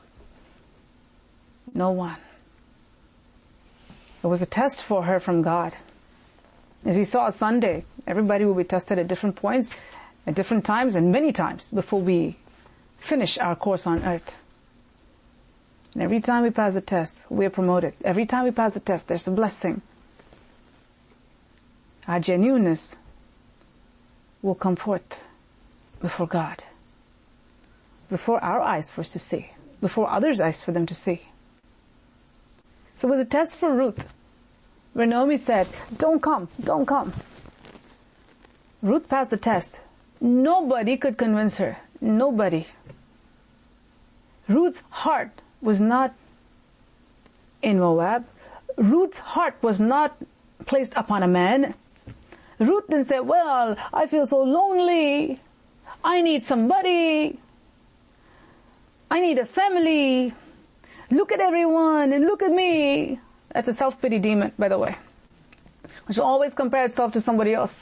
No 1.74 1.90
one. 1.90 2.16
It 4.22 4.26
was 4.26 4.42
a 4.42 4.46
test 4.46 4.82
for 4.84 5.04
her 5.04 5.20
from 5.20 5.42
God. 5.42 5.74
As 6.84 6.96
we 6.96 7.04
saw 7.04 7.30
Sunday, 7.30 7.84
everybody 8.06 8.44
will 8.44 8.54
be 8.54 8.64
tested 8.64 8.98
at 8.98 9.08
different 9.08 9.36
points, 9.36 9.70
at 10.26 10.34
different 10.34 10.64
times, 10.64 10.96
and 10.96 11.10
many 11.10 11.32
times 11.32 11.70
before 11.70 12.00
we 12.00 12.36
finish 12.98 13.38
our 13.38 13.56
course 13.56 13.86
on 13.86 14.02
earth. 14.02 14.36
And 15.94 16.02
every 16.02 16.20
time 16.20 16.42
we 16.42 16.50
pass 16.50 16.74
the 16.74 16.80
test, 16.80 17.20
we 17.30 17.46
are 17.46 17.50
promoted. 17.50 17.94
Every 18.04 18.26
time 18.26 18.44
we 18.44 18.50
pass 18.50 18.74
the 18.74 18.80
test, 18.80 19.06
there's 19.06 19.28
a 19.28 19.32
blessing. 19.32 19.80
Our 22.08 22.18
genuineness 22.20 22.96
will 24.42 24.56
come 24.56 24.76
forth 24.76 25.24
before 26.00 26.26
God, 26.26 26.64
before 28.10 28.42
our 28.42 28.60
eyes 28.60 28.90
for 28.90 29.00
us 29.00 29.12
to 29.12 29.18
see, 29.18 29.50
before 29.80 30.10
others' 30.10 30.40
eyes 30.40 30.60
for 30.60 30.72
them 30.72 30.84
to 30.86 30.94
see. 30.94 31.22
So 32.96 33.08
it 33.08 33.12
was 33.12 33.20
a 33.20 33.24
test 33.24 33.56
for 33.56 33.72
Ruth, 33.72 34.06
where 34.92 35.06
Naomi 35.06 35.36
said, 35.36 35.68
don't 35.96 36.20
come, 36.20 36.48
don't 36.62 36.86
come. 36.86 37.12
Ruth 38.82 39.08
passed 39.08 39.30
the 39.30 39.38
test. 39.38 39.80
Nobody 40.20 40.96
could 40.96 41.16
convince 41.16 41.56
her. 41.56 41.78
Nobody. 42.00 42.66
Ruth's 44.46 44.82
heart 44.90 45.40
was 45.64 45.80
not 45.80 46.14
in 47.62 47.80
Moab. 47.80 48.26
Ruth's 48.76 49.18
heart 49.18 49.56
was 49.62 49.80
not 49.80 50.16
placed 50.66 50.92
upon 50.96 51.22
a 51.22 51.28
man. 51.28 51.74
Ruth 52.58 52.84
then 52.88 53.04
said, 53.04 53.20
well, 53.20 53.76
I 53.92 54.06
feel 54.06 54.26
so 54.26 54.42
lonely. 54.42 55.40
I 56.04 56.22
need 56.22 56.44
somebody. 56.44 57.38
I 59.10 59.20
need 59.20 59.38
a 59.38 59.46
family. 59.46 60.34
Look 61.10 61.32
at 61.32 61.40
everyone 61.40 62.12
and 62.12 62.24
look 62.24 62.42
at 62.42 62.50
me. 62.50 63.20
That's 63.52 63.68
a 63.68 63.74
self-pity 63.74 64.18
demon, 64.18 64.52
by 64.58 64.68
the 64.68 64.78
way. 64.78 64.96
Which 66.06 66.18
always 66.18 66.54
compare 66.54 66.84
itself 66.84 67.12
to 67.12 67.20
somebody 67.20 67.54
else. 67.54 67.80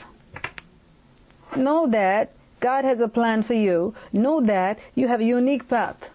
Know 1.55 1.87
that 1.87 2.31
God 2.59 2.85
has 2.85 3.01
a 3.01 3.07
plan 3.07 3.43
for 3.43 3.53
you. 3.53 3.93
Know 4.11 4.41
that 4.41 4.79
you 4.95 5.07
have 5.07 5.19
a 5.19 5.25
unique 5.25 5.67
path. 5.67 6.09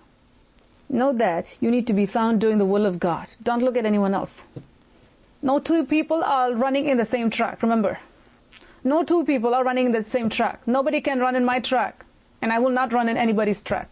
Know 0.88 1.12
that 1.12 1.46
you 1.60 1.70
need 1.70 1.86
to 1.88 1.92
be 1.92 2.06
found 2.06 2.40
doing 2.40 2.58
the 2.58 2.64
will 2.64 2.86
of 2.86 2.98
God. 2.98 3.28
Don't 3.42 3.62
look 3.62 3.76
at 3.76 3.84
anyone 3.84 4.14
else. 4.14 4.40
No 5.42 5.58
two 5.58 5.84
people 5.84 6.24
are 6.24 6.52
running 6.54 6.88
in 6.88 6.96
the 6.96 7.04
same 7.04 7.30
track, 7.30 7.62
remember. 7.62 7.98
No 8.82 9.02
two 9.02 9.24
people 9.24 9.54
are 9.54 9.64
running 9.64 9.86
in 9.86 9.92
the 9.92 10.08
same 10.08 10.30
track. 10.30 10.66
Nobody 10.66 11.00
can 11.00 11.20
run 11.20 11.36
in 11.36 11.44
my 11.44 11.60
track. 11.60 12.04
And 12.40 12.52
I 12.52 12.58
will 12.58 12.70
not 12.70 12.92
run 12.92 13.08
in 13.08 13.16
anybody's 13.16 13.60
track. 13.62 13.90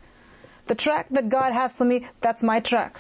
The 0.68 0.74
track 0.74 1.06
that 1.10 1.28
God 1.28 1.52
has 1.52 1.76
for 1.76 1.84
me, 1.84 2.06
that's 2.20 2.42
my 2.42 2.60
track. 2.60 2.98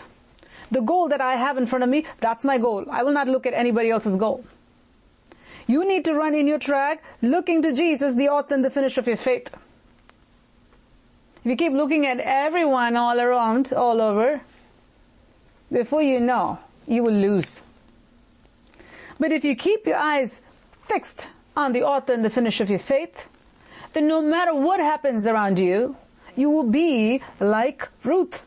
The 0.70 0.80
goal 0.80 1.08
that 1.08 1.20
I 1.20 1.36
have 1.36 1.56
in 1.56 1.66
front 1.66 1.84
of 1.84 1.90
me, 1.90 2.04
that's 2.20 2.44
my 2.44 2.58
goal. 2.58 2.84
I 2.90 3.02
will 3.02 3.12
not 3.12 3.28
look 3.28 3.46
at 3.46 3.54
anybody 3.54 3.90
else's 3.90 4.16
goal. 4.16 4.44
You 5.66 5.86
need 5.88 6.04
to 6.04 6.14
run 6.14 6.34
in 6.34 6.46
your 6.46 6.58
track 6.58 7.02
looking 7.22 7.62
to 7.62 7.72
Jesus, 7.72 8.14
the 8.14 8.28
author 8.28 8.54
and 8.54 8.64
the 8.64 8.70
finisher 8.70 9.00
of 9.00 9.06
your 9.06 9.16
faith. 9.16 9.50
You 11.46 11.54
keep 11.54 11.72
looking 11.72 12.04
at 12.08 12.18
everyone 12.18 12.96
all 12.96 13.20
around, 13.20 13.72
all 13.72 14.00
over, 14.00 14.40
before 15.70 16.02
you 16.02 16.18
know, 16.18 16.58
you 16.88 17.04
will 17.04 17.14
lose. 17.14 17.60
But 19.20 19.30
if 19.30 19.44
you 19.44 19.54
keep 19.54 19.86
your 19.86 19.96
eyes 19.96 20.40
fixed 20.80 21.28
on 21.56 21.72
the 21.72 21.84
author 21.84 22.12
and 22.12 22.24
the 22.24 22.30
finish 22.30 22.60
of 22.60 22.68
your 22.68 22.80
faith, 22.80 23.28
then 23.92 24.08
no 24.08 24.20
matter 24.20 24.56
what 24.56 24.80
happens 24.80 25.24
around 25.24 25.60
you, 25.60 25.94
you 26.34 26.50
will 26.50 26.68
be 26.68 27.22
like 27.38 27.90
Ruth. 28.02 28.44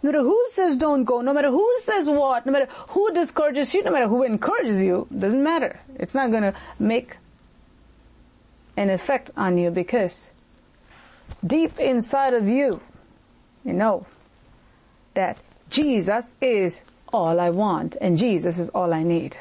No 0.00 0.12
matter 0.12 0.22
who 0.22 0.44
says 0.46 0.76
don't 0.76 1.02
go, 1.02 1.22
no 1.22 1.32
matter 1.32 1.50
who 1.50 1.74
says 1.78 2.08
what, 2.08 2.46
no 2.46 2.52
matter 2.52 2.68
who 2.90 3.12
discourages 3.12 3.74
you, 3.74 3.82
no 3.82 3.90
matter 3.90 4.06
who 4.06 4.22
encourages 4.22 4.80
you, 4.80 5.08
doesn't 5.18 5.42
matter. 5.42 5.80
It's 5.96 6.14
not 6.14 6.30
gonna 6.30 6.54
make 6.78 7.16
an 8.76 8.90
effect 8.90 9.32
on 9.36 9.58
you 9.58 9.72
because 9.72 10.29
deep 11.46 11.78
inside 11.78 12.34
of 12.34 12.48
you, 12.48 12.80
you 13.64 13.72
know 13.72 14.06
that 15.14 15.40
Jesus 15.68 16.34
is 16.40 16.82
all 17.12 17.40
I 17.40 17.50
want 17.50 17.96
and 18.00 18.16
Jesus 18.16 18.58
is 18.58 18.70
all 18.70 18.92
I 18.92 19.02
need. 19.02 19.36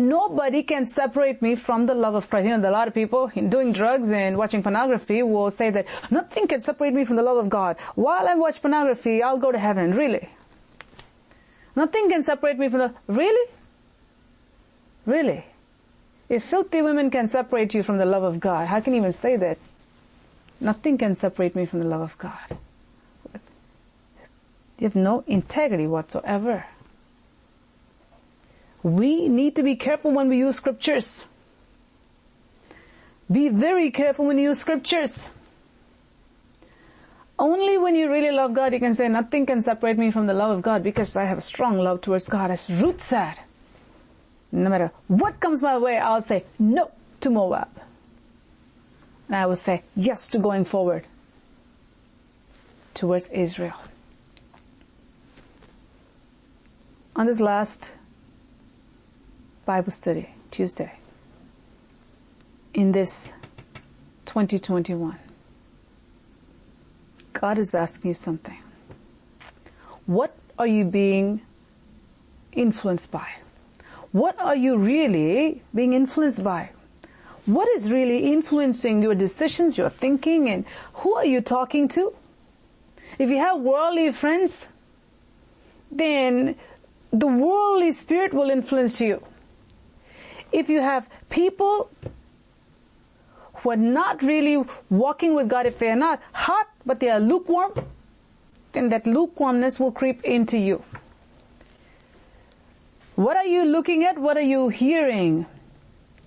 Nobody 0.00 0.62
can 0.62 0.86
separate 0.86 1.42
me 1.42 1.56
from 1.56 1.84
the 1.84 1.94
love 1.94 2.14
of 2.14 2.30
Christ. 2.30 2.48
You 2.48 2.56
know, 2.56 2.70
a 2.70 2.72
lot 2.72 2.88
of 2.88 2.94
people 2.94 3.28
doing 3.28 3.72
drugs 3.72 4.10
and 4.10 4.38
watching 4.38 4.62
pornography 4.62 5.22
will 5.22 5.50
say 5.50 5.68
that 5.70 5.86
nothing 6.10 6.46
can 6.46 6.62
separate 6.62 6.94
me 6.94 7.04
from 7.04 7.16
the 7.16 7.22
love 7.22 7.36
of 7.36 7.50
God. 7.50 7.76
While 7.96 8.26
I 8.26 8.34
watch 8.34 8.62
pornography, 8.62 9.22
I'll 9.22 9.36
go 9.36 9.52
to 9.52 9.58
heaven. 9.58 9.92
Really? 9.92 10.30
Nothing 11.76 12.08
can 12.08 12.22
separate 12.22 12.58
me 12.58 12.70
from 12.70 12.78
the, 12.78 12.94
really? 13.08 13.50
Really? 15.04 15.44
If 16.30 16.44
filthy 16.44 16.80
women 16.80 17.10
can 17.10 17.28
separate 17.28 17.74
you 17.74 17.82
from 17.82 17.98
the 17.98 18.06
love 18.06 18.22
of 18.22 18.40
God, 18.40 18.68
how 18.68 18.80
can 18.80 18.94
you 18.94 19.00
even 19.00 19.12
say 19.12 19.36
that? 19.36 19.58
Nothing 20.60 20.98
can 20.98 21.14
separate 21.14 21.56
me 21.56 21.64
from 21.64 21.80
the 21.80 21.86
love 21.86 22.02
of 22.02 22.18
God. 22.18 22.58
You 24.78 24.86
have 24.86 24.96
no 24.96 25.24
integrity 25.26 25.86
whatsoever. 25.86 26.66
We 28.82 29.28
need 29.28 29.56
to 29.56 29.62
be 29.62 29.76
careful 29.76 30.10
when 30.10 30.28
we 30.28 30.38
use 30.38 30.56
scriptures. 30.56 31.26
Be 33.30 33.48
very 33.48 33.90
careful 33.90 34.26
when 34.26 34.38
you 34.38 34.50
use 34.50 34.58
scriptures. 34.58 35.30
Only 37.38 37.78
when 37.78 37.94
you 37.94 38.10
really 38.10 38.30
love 38.30 38.52
God, 38.52 38.72
you 38.74 38.80
can 38.80 38.92
say, 38.92 39.08
nothing 39.08 39.46
can 39.46 39.62
separate 39.62 39.96
me 39.96 40.10
from 40.10 40.26
the 40.26 40.34
love 40.34 40.50
of 40.50 40.62
God 40.62 40.82
because 40.82 41.16
I 41.16 41.24
have 41.24 41.38
a 41.38 41.42
strong 41.42 41.78
love 41.78 42.00
towards 42.02 42.28
God, 42.28 42.50
as 42.50 42.68
Ruth 42.68 43.02
said. 43.02 43.36
No 44.52 44.68
matter 44.68 44.90
what 45.08 45.40
comes 45.40 45.62
my 45.62 45.78
way, 45.78 45.98
I'll 45.98 46.22
say 46.22 46.44
no 46.58 46.90
to 47.20 47.30
Moab. 47.30 47.68
And 49.30 49.36
I 49.36 49.46
will 49.46 49.54
say 49.54 49.84
yes 49.94 50.28
to 50.30 50.40
going 50.40 50.64
forward 50.64 51.04
towards 52.94 53.28
Israel. 53.30 53.76
On 57.14 57.26
this 57.26 57.38
last 57.38 57.92
Bible 59.64 59.92
study 59.92 60.30
Tuesday 60.50 60.98
in 62.74 62.90
this 62.90 63.32
2021, 64.26 65.16
God 67.32 67.58
is 67.58 67.72
asking 67.72 68.08
you 68.08 68.14
something. 68.14 68.58
What 70.06 70.36
are 70.58 70.66
you 70.66 70.84
being 70.84 71.40
influenced 72.50 73.12
by? 73.12 73.28
What 74.10 74.36
are 74.40 74.56
you 74.56 74.76
really 74.76 75.62
being 75.72 75.92
influenced 75.92 76.42
by? 76.42 76.70
What 77.50 77.68
is 77.68 77.90
really 77.90 78.32
influencing 78.32 79.02
your 79.02 79.16
decisions, 79.16 79.76
your 79.76 79.90
thinking, 79.90 80.48
and 80.48 80.64
who 80.94 81.14
are 81.14 81.24
you 81.24 81.40
talking 81.40 81.88
to? 81.88 82.14
If 83.18 83.28
you 83.28 83.38
have 83.38 83.60
worldly 83.60 84.12
friends, 84.12 84.68
then 85.90 86.54
the 87.12 87.26
worldly 87.26 87.90
spirit 87.90 88.32
will 88.32 88.50
influence 88.50 89.00
you. 89.00 89.22
If 90.52 90.68
you 90.68 90.80
have 90.80 91.10
people 91.28 91.90
who 93.54 93.70
are 93.70 93.76
not 93.76 94.22
really 94.22 94.64
walking 94.88 95.34
with 95.34 95.48
God, 95.48 95.66
if 95.66 95.78
they 95.78 95.90
are 95.90 95.96
not 95.96 96.22
hot, 96.32 96.68
but 96.86 97.00
they 97.00 97.10
are 97.10 97.20
lukewarm, 97.20 97.72
then 98.72 98.90
that 98.90 99.06
lukewarmness 99.06 99.80
will 99.80 99.90
creep 99.90 100.22
into 100.24 100.56
you. 100.56 100.84
What 103.16 103.36
are 103.36 103.44
you 103.46 103.64
looking 103.64 104.04
at? 104.04 104.18
What 104.18 104.36
are 104.36 104.48
you 104.54 104.68
hearing? 104.68 105.46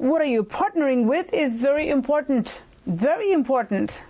What 0.04 0.22
are 0.22 0.26
you 0.26 0.44
partnering 0.44 1.06
with 1.06 1.34
is 1.34 1.56
very 1.56 1.88
important. 1.88 2.60
Very 2.86 3.32
important. 3.32 4.02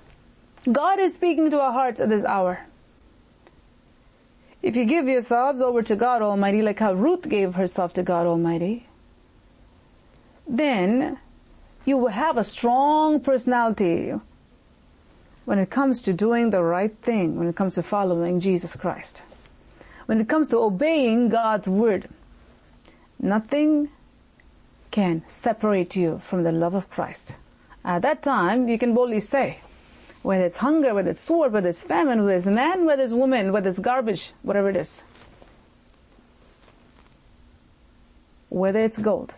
God 0.72 0.98
is 1.00 1.14
speaking 1.14 1.52
to 1.52 1.60
our 1.60 1.72
hearts 1.72 2.00
at 2.00 2.10
this 2.10 2.24
hour. 2.24 2.66
If 4.64 4.76
you 4.76 4.86
give 4.86 5.08
yourselves 5.08 5.62
over 5.62 5.84
to 5.84 5.96
God 5.96 6.24
Almighty, 6.24 6.64
like 6.64 6.80
how 6.80 6.94
Ruth 6.94 7.30
gave 7.30 7.54
herself 7.54 7.94
to 7.94 8.02
God 8.02 8.26
Almighty, 8.26 8.88
then 10.48 11.20
you 11.86 11.98
will 11.98 12.08
have 12.08 12.38
a 12.38 12.44
strong 12.44 13.20
personality 13.20 14.14
when 15.46 15.60
it 15.60 15.70
comes 15.70 16.02
to 16.02 16.12
doing 16.12 16.50
the 16.50 16.64
right 16.64 16.98
thing, 17.04 17.36
when 17.36 17.48
it 17.48 17.56
comes 17.56 17.76
to 17.76 17.84
following 17.84 18.40
Jesus 18.40 18.76
Christ. 18.76 19.22
When 20.08 20.20
it 20.20 20.28
comes 20.28 20.48
to 20.48 20.58
obeying 20.58 21.30
God's 21.30 21.68
word, 21.68 22.10
nothing 23.20 23.90
can 24.94 25.24
separate 25.28 25.96
you 25.96 26.20
from 26.20 26.44
the 26.44 26.52
love 26.52 26.76
of 26.76 26.88
Christ. 26.88 27.34
At 27.84 28.04
that 28.04 28.22
time, 28.22 28.70
you 28.70 28.78
can 28.78 28.94
boldly 28.94 29.20
say, 29.20 29.58
whether 30.22 30.46
it's 30.46 30.58
hunger, 30.58 30.94
whether 30.94 31.10
it's 31.10 31.22
sword, 31.22 31.52
whether 31.52 31.70
it's 31.70 31.84
famine, 31.84 32.20
whether 32.20 32.38
it's 32.38 32.46
man, 32.46 32.86
whether 32.86 33.02
it's 33.02 33.12
woman, 33.12 33.52
whether 33.52 33.70
it's 33.70 33.80
garbage, 33.80 34.34
whatever 34.44 34.70
it 34.70 34.76
is. 34.76 35.02
Whether 38.50 38.84
it's 38.84 39.00
gold, 39.00 39.34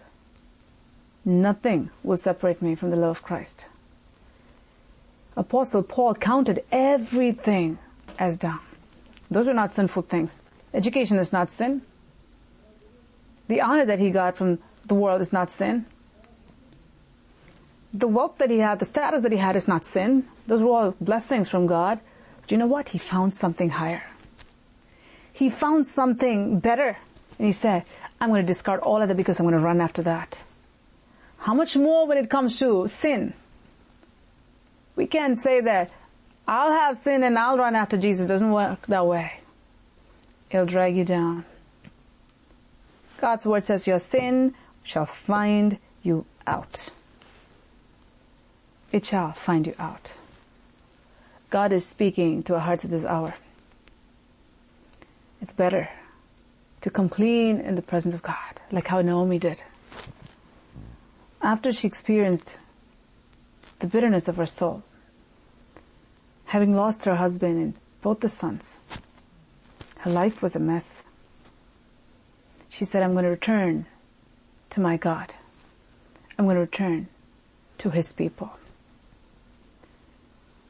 nothing 1.23 1.89
will 2.03 2.17
separate 2.17 2.61
me 2.61 2.75
from 2.75 2.89
the 2.89 2.97
love 2.97 3.11
of 3.11 3.23
Christ. 3.23 3.67
Apostle 5.37 5.83
Paul 5.83 6.15
counted 6.15 6.65
everything 6.69 7.79
as 8.19 8.37
dung. 8.37 8.59
Those 9.31 9.47
were 9.47 9.53
not 9.53 9.73
sinful 9.73 10.03
things. 10.03 10.41
Education 10.73 11.17
is 11.17 11.31
not 11.31 11.49
sin. 11.49 11.81
The 13.47 13.61
honor 13.61 13.85
that 13.85 13.99
he 13.99 14.09
got 14.11 14.35
from 14.35 14.59
the 14.85 14.95
world 14.95 15.21
is 15.21 15.33
not 15.33 15.49
sin. 15.49 15.85
The 17.93 18.07
wealth 18.07 18.37
that 18.39 18.49
he 18.49 18.59
had, 18.59 18.79
the 18.79 18.85
status 18.85 19.21
that 19.23 19.31
he 19.31 19.37
had 19.37 19.55
is 19.55 19.67
not 19.67 19.85
sin. 19.85 20.25
Those 20.47 20.61
were 20.61 20.69
all 20.69 20.95
blessings 20.99 21.49
from 21.49 21.65
God. 21.65 21.99
But 22.41 22.51
you 22.51 22.57
know 22.57 22.67
what? 22.67 22.89
He 22.89 22.97
found 22.97 23.33
something 23.33 23.69
higher. 23.69 24.03
He 25.31 25.49
found 25.49 25.85
something 25.85 26.59
better. 26.59 26.97
And 27.39 27.45
he 27.45 27.51
said, 27.51 27.83
I'm 28.19 28.29
going 28.29 28.41
to 28.41 28.47
discard 28.47 28.81
all 28.81 29.01
of 29.01 29.07
that 29.07 29.15
because 29.15 29.39
I'm 29.39 29.45
going 29.45 29.57
to 29.57 29.63
run 29.63 29.81
after 29.81 30.01
that. 30.03 30.43
How 31.39 31.53
much 31.53 31.77
more 31.77 32.07
when 32.07 32.17
it 32.17 32.29
comes 32.29 32.59
to 32.59 32.87
sin? 32.87 33.33
We 34.95 35.07
can't 35.07 35.39
say 35.39 35.61
that 35.61 35.91
I'll 36.47 36.71
have 36.71 36.97
sin 36.97 37.23
and 37.23 37.37
I'll 37.37 37.57
run 37.57 37.75
after 37.75 37.97
Jesus. 37.97 38.25
It 38.25 38.27
doesn't 38.29 38.51
work 38.51 38.87
that 38.87 39.05
way. 39.05 39.39
It'll 40.51 40.65
drag 40.65 40.95
you 40.95 41.05
down. 41.05 41.45
God's 43.19 43.45
word 43.45 43.63
says 43.63 43.87
your 43.87 43.99
sin 43.99 44.53
shall 44.85 45.05
find 45.05 45.79
you 46.03 46.25
out. 46.47 46.89
It 48.91 49.05
shall 49.05 49.33
find 49.33 49.67
you 49.67 49.75
out. 49.77 50.13
God 51.49 51.73
is 51.73 51.85
speaking 51.85 52.43
to 52.43 52.53
our 52.53 52.59
hearts 52.61 52.85
at 52.85 52.91
this 52.91 53.03
hour. 53.03 53.33
It's 55.41 55.51
better 55.51 55.89
to 56.81 56.89
come 56.89 57.09
clean 57.09 57.59
in 57.59 57.75
the 57.75 57.81
presence 57.81 58.13
of 58.13 58.21
God, 58.21 58.61
like 58.71 58.87
how 58.87 59.01
Naomi 59.01 59.39
did. 59.39 59.61
After 61.41 61.71
she 61.73 61.87
experienced 61.87 62.57
the 63.79 63.87
bitterness 63.87 64.27
of 64.27 64.37
her 64.37 64.45
soul, 64.45 64.83
having 66.45 66.75
lost 66.75 67.05
her 67.05 67.15
husband 67.15 67.57
and 67.57 67.73
both 68.01 68.19
the 68.19 68.29
sons, 68.29 68.77
her 69.99 70.11
life 70.11 70.43
was 70.43 70.55
a 70.55 70.59
mess. 70.59 71.03
She 72.69 72.85
said, 72.85 73.01
I'm 73.01 73.13
going 73.13 73.23
to 73.23 73.31
return 73.31 73.87
to 74.71 74.79
my 74.79 74.97
God. 74.97 75.33
I'm 76.37 76.45
going 76.45 76.55
to 76.55 76.61
return 76.61 77.07
to 77.77 77.89
his 77.91 78.13
people. 78.13 78.51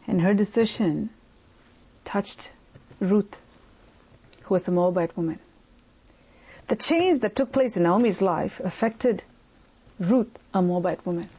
And 0.07 0.21
her 0.21 0.33
decision 0.33 1.09
touched 2.03 2.51
Ruth, 2.99 3.41
who 4.43 4.53
was 4.53 4.67
a 4.67 4.71
Moabite 4.71 5.15
woman. 5.17 5.39
The 6.67 6.75
change 6.75 7.19
that 7.19 7.35
took 7.35 7.51
place 7.51 7.77
in 7.77 7.83
Naomi's 7.83 8.21
life 8.21 8.59
affected 8.59 9.23
Ruth, 9.99 10.39
a 10.53 10.61
Moabite 10.61 11.05
woman. 11.05 11.29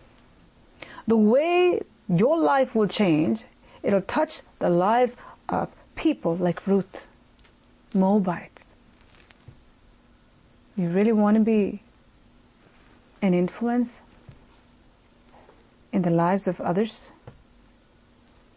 The 1.07 1.17
way 1.17 1.83
your 2.09 2.39
life 2.39 2.75
will 2.75 2.89
change, 2.89 3.45
it'll 3.83 4.03
touch 4.03 4.43
the 4.59 4.71
lives 4.71 5.17
of 5.49 5.71
people 5.95 6.37
like 6.37 6.67
Ruth, 6.67 7.07
Moabites. 7.95 8.65
You 10.77 10.89
really 10.89 11.13
want 11.13 11.37
to 11.37 11.43
be 11.43 11.81
an 13.27 13.35
influence 13.35 14.01
in 15.93 16.03
the 16.03 16.11
lives 16.11 16.47
of 16.47 16.61
others 16.61 17.11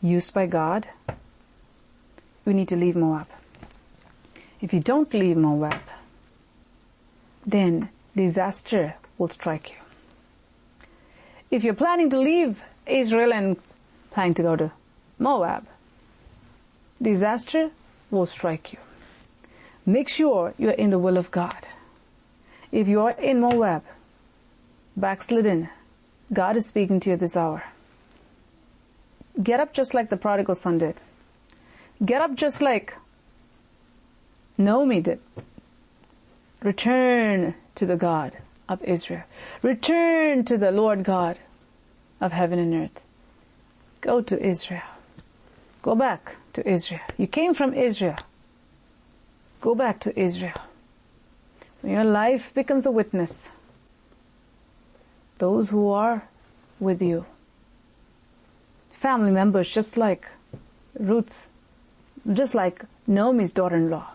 used 0.02 0.34
by 0.34 0.46
God? 0.46 0.88
We 2.46 2.54
need 2.54 2.68
to 2.70 2.76
leave 2.76 2.96
Moab. 2.96 3.28
If 4.62 4.74
you 4.74 4.80
don't 4.80 5.14
leave 5.14 5.38
Moab, 5.38 5.82
then 7.46 7.90
disaster 8.16 8.96
will 9.18 9.30
strike 9.30 9.72
you. 9.72 9.78
If 11.50 11.64
you're 11.64 11.74
planning 11.74 12.10
to 12.12 12.20
leave 12.20 12.62
Israel 12.86 13.34
and 13.34 13.58
planning 14.12 14.36
to 14.36 14.44
go 14.44 14.56
to 14.56 14.72
Moab, 15.18 15.66
disaster 17.02 17.72
will 18.12 18.26
strike 18.26 18.74
you. 18.74 18.80
Make 19.86 20.10
sure 20.10 20.54
you're 20.58 20.72
in 20.72 20.92
the 20.92 21.00
will 21.00 21.18
of 21.18 21.32
God. 21.32 21.68
If 22.72 22.88
you're 22.88 23.12
in 23.12 23.40
Moab, 23.40 23.84
backslidden, 25.00 25.70
God 26.32 26.58
is 26.58 26.68
speaking 26.68 27.00
to 27.02 27.12
you 27.12 27.16
this 27.18 27.36
hour. 27.36 27.64
Get 29.42 29.60
up 29.60 29.74
just 29.74 29.94
like 29.94 30.10
the 30.10 30.18
prodigal 30.18 30.56
son 30.56 30.78
did. 30.80 30.96
Get 32.04 32.22
up 32.22 32.36
just 32.36 32.62
like 32.62 32.96
Naomi 34.58 35.02
did. 35.02 35.20
Return 36.62 37.56
to 37.76 37.86
the 37.86 37.96
God 37.96 38.38
of 38.68 38.84
Israel. 38.84 39.24
Return 39.62 40.44
to 40.46 40.58
the 40.58 40.72
Lord 40.72 41.04
God 41.04 41.40
of 42.20 42.34
heaven 42.34 42.60
and 42.60 42.74
earth. 42.74 43.02
Go 44.02 44.22
to 44.22 44.40
Israel. 44.46 44.84
Go 45.82 45.96
back 45.96 46.36
to 46.54 46.70
Israel. 46.70 47.02
You 47.18 47.28
came 47.28 47.54
from 47.54 47.74
Israel. 47.74 48.18
Go 49.62 49.76
back 49.76 50.00
to 50.02 50.20
Israel. 50.20 50.60
Your 51.84 52.04
life 52.04 52.54
becomes 52.54 52.86
a 52.86 52.92
witness, 52.92 53.50
those 55.40 55.70
who 55.70 55.90
are 55.90 56.24
with 56.80 57.02
you, 57.02 57.26
family 58.92 59.32
members 59.32 59.70
just 59.70 59.98
like 59.98 60.28
Ruth, 61.00 61.48
just 62.32 62.54
like 62.54 62.84
Naomi's 63.08 63.52
daughter-in-law, 63.52 64.12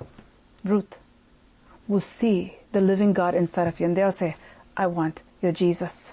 Ruth, 0.64 0.98
will 1.88 2.00
see 2.00 2.56
the 2.72 2.80
living 2.80 3.12
God 3.12 3.34
inside 3.34 3.66
of 3.66 3.80
you 3.80 3.86
and 3.86 3.96
they'll 3.96 4.12
say, 4.12 4.36
I 4.76 4.86
want 4.86 5.22
your 5.42 5.52
Jesus. 5.52 6.12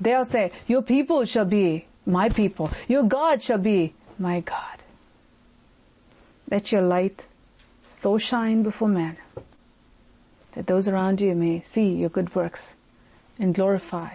They'll 0.00 0.24
say, 0.24 0.52
your 0.66 0.82
people 0.82 1.24
shall 1.24 1.44
be 1.44 1.86
my 2.06 2.28
people. 2.28 2.70
Your 2.88 3.02
God 3.02 3.42
shall 3.42 3.58
be 3.58 3.94
my 4.18 4.40
God. 4.40 4.78
Let 6.50 6.72
your 6.72 6.82
light 6.82 7.26
so 7.88 8.18
shine 8.18 8.62
before 8.62 8.88
men 8.88 9.16
that 10.52 10.66
those 10.66 10.88
around 10.88 11.20
you 11.20 11.34
may 11.34 11.60
see 11.60 11.90
your 11.94 12.08
good 12.08 12.34
works 12.34 12.74
and 13.38 13.54
glorify 13.54 14.14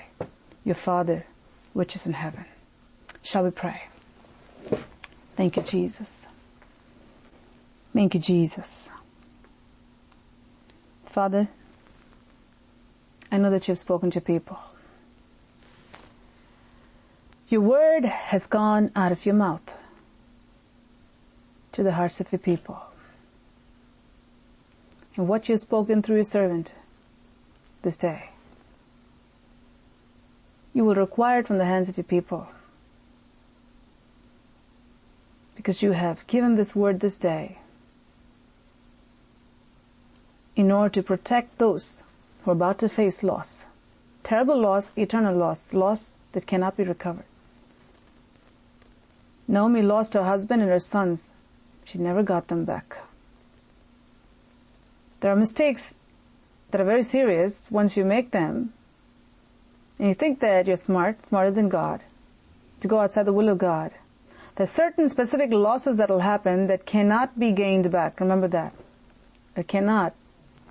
your 0.65 0.75
Father 0.75 1.25
which 1.73 1.95
is 1.95 2.05
in 2.05 2.13
heaven. 2.13 2.45
Shall 3.21 3.43
we 3.43 3.51
pray? 3.51 3.83
Thank 5.35 5.57
you, 5.57 5.63
Jesus. 5.63 6.27
Thank 7.93 8.13
you, 8.13 8.19
Jesus. 8.19 8.89
Father, 11.03 11.47
I 13.31 13.37
know 13.37 13.49
that 13.49 13.67
you've 13.67 13.77
spoken 13.77 14.11
to 14.11 14.21
people. 14.21 14.59
Your 17.47 17.61
word 17.61 18.05
has 18.05 18.47
gone 18.47 18.91
out 18.95 19.11
of 19.11 19.25
your 19.25 19.35
mouth 19.35 19.77
to 21.73 21.83
the 21.83 21.93
hearts 21.93 22.19
of 22.19 22.31
your 22.31 22.39
people. 22.39 22.81
And 25.15 25.27
what 25.27 25.47
you've 25.47 25.59
spoken 25.59 26.01
through 26.01 26.15
your 26.15 26.23
servant 26.25 26.73
this 27.81 27.97
day, 27.97 28.29
you 30.75 30.83
will 30.83 30.93
require 30.93 31.39
it 31.39 31.47
from 31.47 31.57
the 31.57 31.65
hands 31.65 31.87
of 31.87 31.97
your 31.97 32.03
people. 32.03 32.47
Because 35.55 35.81
you 35.81 35.93
have 35.93 36.27
given 36.27 36.55
this 36.55 36.75
word 36.75 36.99
this 36.99 37.17
day 37.17 37.57
in 40.55 40.71
order 40.71 40.89
to 40.89 41.01
protect 41.01 41.57
those 41.57 42.03
who 42.43 42.51
are 42.51 42.53
about 42.53 42.77
to 42.79 42.89
face 42.89 43.23
loss. 43.23 43.63
Terrible 44.23 44.59
loss, 44.59 44.91
eternal 44.97 45.33
loss, 45.33 45.73
loss 45.73 46.15
that 46.33 46.45
cannot 46.45 46.75
be 46.75 46.83
recovered. 46.83 47.25
Naomi 49.47 49.81
lost 49.81 50.13
her 50.13 50.23
husband 50.23 50.61
and 50.61 50.69
her 50.69 50.79
sons. 50.79 51.29
She 51.85 51.99
never 51.99 52.21
got 52.21 52.49
them 52.49 52.65
back. 52.65 52.97
There 55.21 55.31
are 55.31 55.35
mistakes 55.37 55.95
that 56.71 56.81
are 56.81 56.85
very 56.85 57.03
serious 57.03 57.65
once 57.69 57.95
you 57.95 58.03
make 58.03 58.31
them. 58.31 58.73
And 59.97 60.07
you 60.07 60.13
think 60.13 60.39
that 60.41 60.67
you're 60.67 60.77
smart, 60.77 61.25
smarter 61.25 61.51
than 61.51 61.69
God, 61.69 62.03
to 62.81 62.87
go 62.87 62.99
outside 62.99 63.23
the 63.23 63.33
will 63.33 63.49
of 63.49 63.57
God. 63.57 63.91
There's 64.55 64.71
certain 64.71 65.09
specific 65.09 65.51
losses 65.51 65.97
that 65.97 66.09
will 66.09 66.19
happen 66.19 66.67
that 66.67 66.85
cannot 66.85 67.37
be 67.39 67.51
gained 67.51 67.91
back. 67.91 68.19
Remember 68.19 68.47
that. 68.49 68.73
It 69.55 69.67
cannot 69.67 70.13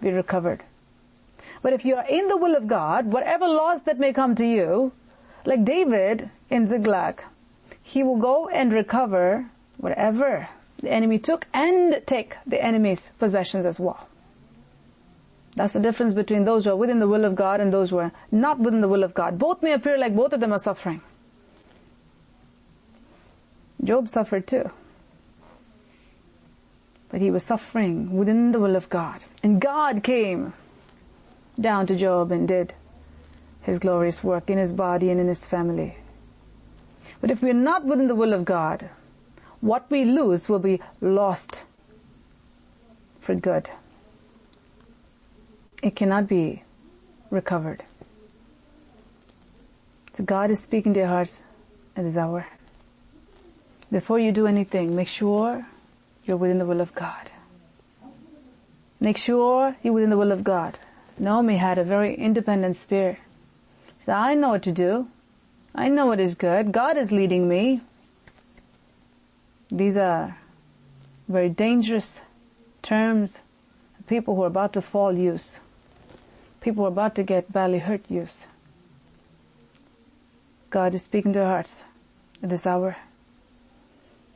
be 0.00 0.10
recovered. 0.10 0.62
But 1.62 1.72
if 1.72 1.84
you 1.84 1.96
are 1.96 2.06
in 2.08 2.28
the 2.28 2.36
will 2.36 2.56
of 2.56 2.66
God, 2.66 3.06
whatever 3.06 3.46
loss 3.46 3.80
that 3.82 3.98
may 3.98 4.12
come 4.12 4.34
to 4.36 4.46
you, 4.46 4.92
like 5.44 5.64
David 5.64 6.30
in 6.48 6.66
Ziklag, 6.66 7.22
he 7.82 8.02
will 8.02 8.16
go 8.16 8.48
and 8.48 8.72
recover 8.72 9.50
whatever 9.76 10.48
the 10.80 10.90
enemy 10.90 11.18
took 11.18 11.46
and 11.52 12.02
take 12.06 12.36
the 12.46 12.62
enemy's 12.62 13.10
possessions 13.18 13.66
as 13.66 13.78
well. 13.78 14.08
That's 15.56 15.72
the 15.72 15.80
difference 15.80 16.14
between 16.14 16.44
those 16.44 16.64
who 16.64 16.72
are 16.72 16.76
within 16.76 16.98
the 16.98 17.08
will 17.08 17.24
of 17.24 17.36
God 17.36 17.60
and 17.60 17.72
those 17.72 17.90
who 17.90 17.98
are 17.98 18.12
not 18.32 18.58
within 18.58 18.80
the 18.80 18.88
will 18.88 19.04
of 19.04 19.14
God. 19.14 19.38
Both 19.38 19.62
may 19.62 19.72
appear 19.72 19.96
like 19.96 20.14
both 20.14 20.32
of 20.32 20.40
them 20.40 20.52
are 20.52 20.58
suffering. 20.58 21.00
Job 23.82 24.08
suffered 24.08 24.46
too. 24.46 24.70
But 27.10 27.20
he 27.20 27.30
was 27.30 27.44
suffering 27.44 28.16
within 28.16 28.50
the 28.50 28.58
will 28.58 28.74
of 28.74 28.88
God. 28.88 29.24
And 29.42 29.60
God 29.60 30.02
came 30.02 30.54
down 31.60 31.86
to 31.86 31.94
Job 31.94 32.32
and 32.32 32.48
did 32.48 32.74
his 33.62 33.78
glorious 33.78 34.24
work 34.24 34.50
in 34.50 34.58
his 34.58 34.72
body 34.72 35.10
and 35.10 35.20
in 35.20 35.28
his 35.28 35.48
family. 35.48 35.96
But 37.20 37.30
if 37.30 37.42
we're 37.42 37.54
not 37.54 37.84
within 37.84 38.08
the 38.08 38.14
will 38.14 38.32
of 38.32 38.44
God, 38.44 38.88
what 39.60 39.88
we 39.90 40.04
lose 40.04 40.48
will 40.48 40.58
be 40.58 40.80
lost 41.00 41.64
for 43.20 43.34
good. 43.34 43.70
It 45.84 45.94
cannot 45.94 46.26
be 46.26 46.62
recovered. 47.28 47.84
So 50.14 50.24
God 50.24 50.50
is 50.50 50.62
speaking 50.62 50.94
to 50.94 51.00
your 51.00 51.08
hearts 51.08 51.42
at 51.94 52.04
this 52.04 52.16
hour. 52.16 52.46
Before 53.92 54.18
you 54.18 54.32
do 54.32 54.46
anything, 54.46 54.96
make 54.96 55.08
sure 55.08 55.66
you're 56.24 56.38
within 56.38 56.58
the 56.58 56.64
will 56.64 56.80
of 56.80 56.94
God. 56.94 57.30
Make 58.98 59.18
sure 59.18 59.76
you're 59.82 59.92
within 59.92 60.08
the 60.08 60.16
will 60.16 60.32
of 60.32 60.42
God. 60.42 60.78
Naomi 61.18 61.58
had 61.58 61.76
a 61.76 61.84
very 61.84 62.14
independent 62.14 62.76
spirit. 62.76 63.18
She 63.98 64.06
said, 64.06 64.14
I 64.16 64.32
know 64.32 64.48
what 64.48 64.62
to 64.62 64.72
do. 64.72 65.08
I 65.74 65.90
know 65.90 66.06
what 66.06 66.18
is 66.18 66.34
good. 66.34 66.72
God 66.72 66.96
is 66.96 67.12
leading 67.12 67.46
me. 67.46 67.82
These 69.68 69.98
are 69.98 70.38
very 71.28 71.50
dangerous 71.50 72.22
terms 72.80 73.42
people 74.06 74.34
who 74.34 74.44
are 74.44 74.52
about 74.54 74.72
to 74.74 74.80
fall 74.80 75.18
use. 75.18 75.60
People 76.64 76.86
are 76.86 76.88
about 76.88 77.14
to 77.16 77.22
get 77.22 77.52
badly 77.52 77.78
hurt 77.78 78.00
use. 78.08 78.46
God 80.70 80.94
is 80.94 81.02
speaking 81.02 81.34
to 81.34 81.40
our 81.40 81.50
hearts 81.50 81.84
at 82.42 82.48
this 82.48 82.66
hour. 82.66 82.96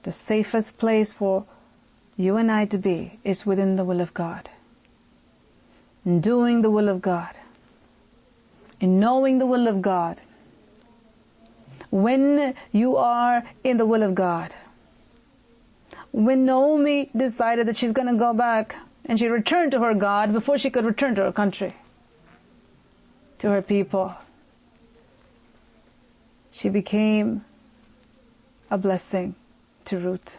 The 0.03 0.13
safest 0.13 0.77
place 0.77 1.11
for 1.11 1.47
you 2.19 2.37
and 2.37 2.53
I 2.53 2.67
to 2.67 2.77
be 2.77 3.19
is 3.25 3.47
within 3.47 3.77
the 3.77 3.85
will 3.85 4.03
of 4.03 4.13
God. 4.13 4.51
In 6.05 6.21
doing 6.21 6.61
the 6.61 6.71
will 6.71 6.91
of 6.91 7.01
God. 7.01 7.35
In 8.79 9.01
knowing 9.01 9.39
the 9.39 9.47
will 9.47 9.67
of 9.67 9.81
God. 9.81 10.21
When 11.91 12.53
you 12.73 12.99
are 12.99 13.43
in 13.65 13.79
the 13.79 13.87
will 13.87 14.03
of 14.03 14.15
God. 14.15 14.55
When 16.13 16.45
Naomi 16.45 17.09
decided 17.17 17.69
that 17.69 17.79
she's 17.79 17.93
gonna 17.93 18.17
go 18.17 18.35
back 18.35 18.77
and 19.07 19.19
she 19.19 19.29
returned 19.29 19.73
to 19.73 19.81
her 19.81 19.95
God 19.95 20.35
before 20.35 20.59
she 20.59 20.69
could 20.69 20.85
return 20.85 21.15
to 21.15 21.23
her 21.23 21.33
country. 21.33 21.73
To 23.39 23.51
her 23.51 23.63
people. 23.63 24.15
She 26.51 26.69
became 26.69 27.45
a 28.71 28.77
blessing 28.77 29.37
to 29.85 29.99
Ruth. 29.99 30.39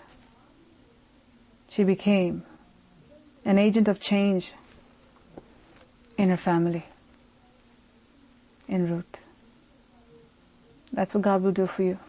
She 1.69 1.83
became 1.83 2.43
an 3.45 3.57
agent 3.57 3.87
of 3.87 3.99
change 3.99 4.53
in 6.17 6.29
her 6.29 6.37
family, 6.37 6.85
in 8.67 8.89
Ruth. 8.91 9.25
That's 10.91 11.13
what 11.13 11.23
God 11.23 11.41
will 11.41 11.51
do 11.51 11.67
for 11.67 11.83
you. 11.83 11.99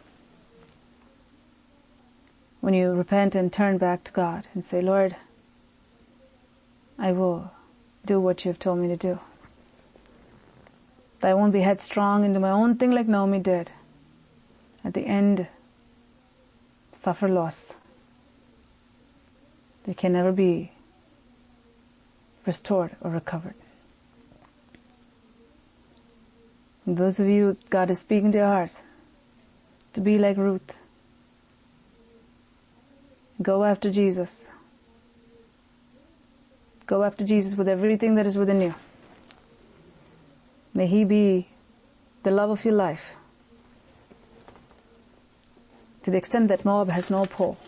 When 2.60 2.74
you 2.74 2.90
repent 2.92 3.34
and 3.34 3.52
turn 3.52 3.78
back 3.78 4.04
to 4.04 4.12
God 4.12 4.48
and 4.54 4.64
say, 4.64 4.82
Lord, 4.82 5.14
I 6.98 7.12
will 7.12 7.52
do 8.04 8.20
what 8.20 8.44
you 8.44 8.50
have 8.50 8.58
told 8.58 8.80
me 8.80 8.88
to 8.88 8.96
do. 8.96 9.20
I 11.24 11.34
won't 11.34 11.52
be 11.52 11.60
headstrong 11.60 12.24
and 12.24 12.34
do 12.34 12.40
my 12.40 12.50
own 12.50 12.76
thing 12.76 12.92
like 12.92 13.06
Naomi 13.06 13.40
did. 13.40 13.70
At 14.84 14.94
the 14.94 15.06
end, 15.06 15.46
suffer 16.92 17.28
loss. 17.28 17.74
They 19.84 19.94
can 19.94 20.12
never 20.12 20.32
be 20.32 20.72
restored 22.46 22.96
or 23.00 23.10
recovered. 23.10 23.54
And 26.86 26.96
those 26.96 27.20
of 27.20 27.28
you, 27.28 27.56
God 27.68 27.90
is 27.90 28.00
speaking 28.00 28.32
to 28.32 28.38
your 28.38 28.46
hearts 28.46 28.82
to 29.92 30.00
be 30.00 30.18
like 30.18 30.36
Ruth. 30.36 30.78
Go 33.42 33.64
after 33.64 33.90
Jesus. 33.90 34.48
Go 36.86 37.04
after 37.04 37.24
Jesus 37.24 37.56
with 37.56 37.68
everything 37.68 38.16
that 38.16 38.26
is 38.26 38.36
within 38.36 38.60
you. 38.60 38.74
May 40.74 40.86
He 40.86 41.04
be 41.04 41.48
the 42.22 42.30
love 42.30 42.50
of 42.50 42.64
your 42.64 42.74
life 42.74 43.16
to 46.02 46.10
the 46.10 46.16
extent 46.16 46.48
that 46.48 46.64
Moab 46.64 46.88
has 46.90 47.10
no 47.10 47.26
pull 47.26 47.58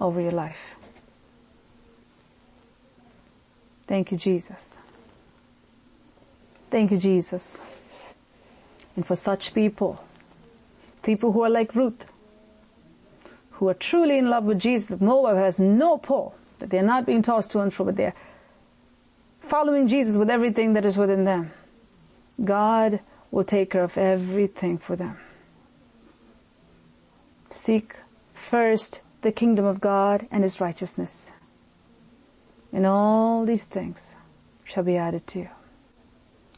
over 0.00 0.20
your 0.20 0.32
life. 0.32 0.76
Thank 3.86 4.12
you, 4.12 4.18
Jesus. 4.18 4.78
Thank 6.70 6.90
you, 6.90 6.98
Jesus. 6.98 7.62
And 8.96 9.06
for 9.06 9.16
such 9.16 9.54
people, 9.54 10.02
people 11.02 11.32
who 11.32 11.42
are 11.42 11.50
like 11.50 11.74
Ruth, 11.74 12.12
who 13.52 13.68
are 13.68 13.74
truly 13.74 14.18
in 14.18 14.28
love 14.28 14.44
with 14.44 14.58
Jesus, 14.58 14.88
that 14.88 15.00
Moab 15.00 15.36
has 15.36 15.58
no 15.58 15.98
pull, 15.98 16.34
that 16.58 16.70
they're 16.70 16.82
not 16.82 17.06
being 17.06 17.22
tossed 17.22 17.52
to 17.52 17.60
and 17.60 17.72
fro, 17.72 17.86
but 17.86 17.96
they're 17.96 18.14
following 19.40 19.88
Jesus 19.88 20.16
with 20.16 20.28
everything 20.28 20.74
that 20.74 20.84
is 20.84 20.98
within 20.98 21.24
them. 21.24 21.52
God 22.42 23.00
will 23.30 23.44
take 23.44 23.70
care 23.70 23.84
of 23.84 23.98
everything 23.98 24.78
for 24.78 24.96
them. 24.96 25.18
Seek 27.50 27.96
first 28.32 29.00
the 29.22 29.32
kingdom 29.32 29.64
of 29.64 29.80
God 29.80 30.26
and 30.30 30.42
His 30.42 30.60
righteousness. 30.60 31.32
And 32.72 32.86
all 32.86 33.44
these 33.44 33.64
things 33.64 34.16
shall 34.64 34.84
be 34.84 34.96
added 34.96 35.26
to 35.28 35.38
you. 35.40 35.48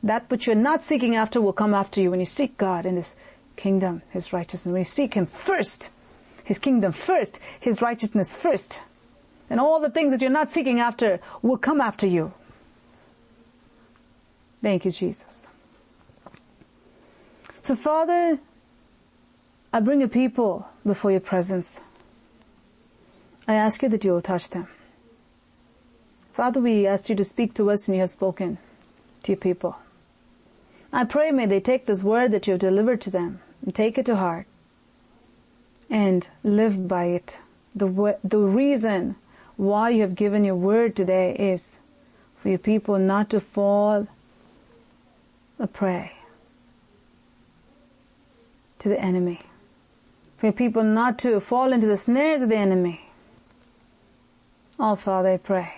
That 0.02 0.30
which 0.30 0.46
you're 0.46 0.56
not 0.56 0.82
seeking 0.82 1.14
after 1.14 1.40
will 1.40 1.52
come 1.52 1.74
after 1.74 2.00
you 2.00 2.10
when 2.10 2.20
you 2.20 2.26
seek 2.26 2.56
God 2.58 2.86
and 2.86 2.96
His 2.96 3.14
kingdom, 3.56 4.02
His 4.10 4.32
righteousness. 4.32 4.72
When 4.72 4.80
you 4.80 4.84
seek 4.84 5.14
Him 5.14 5.26
first, 5.26 5.90
His 6.44 6.58
kingdom 6.58 6.92
first, 6.92 7.40
His 7.58 7.82
righteousness 7.82 8.36
first, 8.36 8.82
and 9.48 9.60
all 9.60 9.80
the 9.80 9.90
things 9.90 10.12
that 10.12 10.20
you're 10.20 10.30
not 10.30 10.50
seeking 10.50 10.80
after 10.80 11.20
will 11.42 11.58
come 11.58 11.80
after 11.80 12.06
you. 12.06 12.32
Thank 14.62 14.84
you, 14.84 14.90
Jesus. 14.90 15.48
So 17.70 17.76
Father, 17.76 18.40
I 19.72 19.78
bring 19.78 20.00
your 20.00 20.08
people 20.08 20.66
before 20.84 21.12
your 21.12 21.20
presence. 21.20 21.78
I 23.46 23.54
ask 23.54 23.80
you 23.80 23.88
that 23.90 24.02
you 24.02 24.10
will 24.10 24.20
touch 24.20 24.50
them. 24.50 24.66
Father, 26.32 26.60
we 26.60 26.84
ask 26.84 27.08
you 27.08 27.14
to 27.14 27.24
speak 27.24 27.54
to 27.54 27.70
us 27.70 27.86
and 27.86 27.94
you 27.94 28.00
have 28.00 28.10
spoken 28.10 28.58
to 29.22 29.30
your 29.30 29.36
people. 29.36 29.76
I 30.92 31.04
pray 31.04 31.30
may 31.30 31.46
they 31.46 31.60
take 31.60 31.86
this 31.86 32.02
word 32.02 32.32
that 32.32 32.48
you 32.48 32.54
have 32.54 32.60
delivered 32.60 33.00
to 33.02 33.10
them 33.10 33.38
and 33.62 33.72
take 33.72 33.98
it 33.98 34.06
to 34.06 34.16
heart 34.16 34.48
and 35.88 36.28
live 36.42 36.88
by 36.88 37.04
it. 37.04 37.38
The, 37.72 38.18
the 38.24 38.40
reason 38.40 39.14
why 39.56 39.90
you 39.90 40.00
have 40.00 40.16
given 40.16 40.42
your 40.42 40.56
word 40.56 40.96
today 40.96 41.36
is 41.36 41.76
for 42.36 42.48
your 42.48 42.58
people 42.58 42.98
not 42.98 43.30
to 43.30 43.38
fall 43.38 44.08
a 45.60 45.68
prey 45.68 46.14
to 48.80 48.88
the 48.88 49.00
enemy. 49.00 49.40
For 50.36 50.52
people 50.52 50.82
not 50.82 51.18
to 51.20 51.38
fall 51.38 51.72
into 51.72 51.86
the 51.86 51.96
snares 51.96 52.42
of 52.42 52.48
the 52.48 52.56
enemy. 52.56 53.02
Oh 54.78 54.96
Father, 54.96 55.30
I 55.30 55.36
pray 55.36 55.74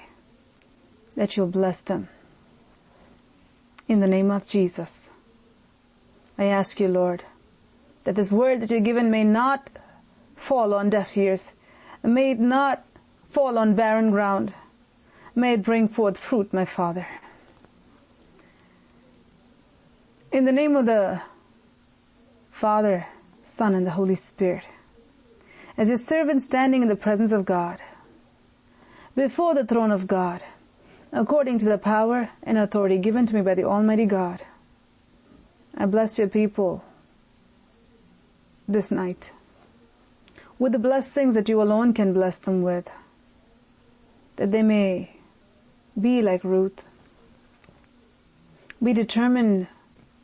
that 1.17 1.37
you'll 1.37 1.49
bless 1.49 1.81
them. 1.81 2.09
In 3.89 4.01
the 4.01 4.07
name 4.07 4.31
of 4.31 4.47
Jesus, 4.47 5.11
I 6.39 6.45
ask 6.45 6.81
you, 6.81 6.89
Lord, 6.89 7.25
that 8.05 8.15
this 8.15 8.31
word 8.31 8.61
that 8.61 8.71
you've 8.71 8.85
given 8.85 9.11
may 9.11 9.25
not 9.25 9.71
fall 10.37 10.73
on 10.73 10.91
deaf 10.91 11.17
ears, 11.17 11.51
may 12.03 12.31
it 12.31 12.41
not 12.41 12.85
fall 13.29 13.59
on 13.59 13.75
barren 13.75 14.11
ground, 14.11 14.55
may 15.35 15.55
it 15.55 15.63
bring 15.63 15.89
forth 15.89 16.17
fruit, 16.17 16.53
my 16.53 16.65
Father. 16.65 17.07
In 20.31 20.45
the 20.45 20.53
name 20.53 20.77
of 20.77 20.87
the 20.87 21.21
Father, 22.63 23.09
Son, 23.43 23.75
and 23.75 23.85
the 23.85 23.91
Holy 23.91 24.15
Spirit, 24.15 24.63
as 25.77 25.89
your 25.89 25.99
servant 25.99 26.41
standing 26.41 26.81
in 26.81 26.87
the 26.87 26.95
presence 26.95 27.33
of 27.33 27.45
God, 27.45 27.81
before 29.17 29.53
the 29.53 29.65
throne 29.65 29.91
of 29.91 30.07
God, 30.07 30.45
according 31.11 31.59
to 31.59 31.65
the 31.65 31.77
power 31.77 32.31
and 32.45 32.57
authority 32.57 32.99
given 32.99 33.27
to 33.27 33.35
me 33.35 33.43
by 33.43 33.57
the 33.57 33.65
Almighty 33.65 34.07
God. 34.07 34.45
I 35.77 35.87
bless 35.87 36.21
your 36.21 36.29
people 36.29 36.85
this 38.69 38.93
night 38.93 39.33
with 40.57 40.71
the 40.71 40.79
blessed 40.79 41.11
things 41.11 41.35
that 41.35 41.49
you 41.49 41.61
alone 41.61 41.93
can 41.93 42.13
bless 42.13 42.37
them 42.37 42.63
with, 42.63 42.89
that 44.37 44.53
they 44.53 44.63
may 44.63 45.17
be 46.01 46.23
like 46.23 46.45
Ruth, 46.45 46.87
be 48.81 48.93
determined 48.93 49.67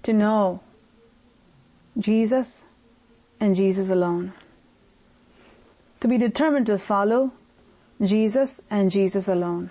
to 0.05 0.13
know 0.13 0.61
Jesus 1.99 2.65
and 3.41 3.57
Jesus 3.57 3.91
alone. 3.91 4.33
To 6.01 6.09
be 6.09 6.19
determined 6.19 6.67
to 6.67 6.79
follow 6.79 7.33
Jesus 8.01 8.61
and 8.71 8.91
Jesus 8.91 9.27
alone. 9.27 9.71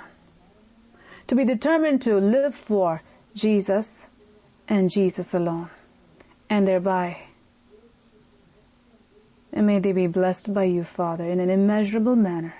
To 1.28 1.36
be 1.36 1.46
determined 1.46 2.02
to 2.04 2.18
live 2.18 2.54
for 2.54 3.02
Jesus 3.34 4.08
and 4.68 4.90
Jesus 4.90 5.34
alone. 5.34 5.70
And 6.50 6.68
thereby, 6.68 7.22
and 9.54 9.68
may 9.68 9.80
they 9.80 9.92
be 9.92 10.08
blessed 10.08 10.54
by 10.54 10.66
you, 10.66 10.84
Father, 10.84 11.26
in 11.26 11.40
an 11.40 11.50
immeasurable 11.50 12.16
manner. 12.16 12.56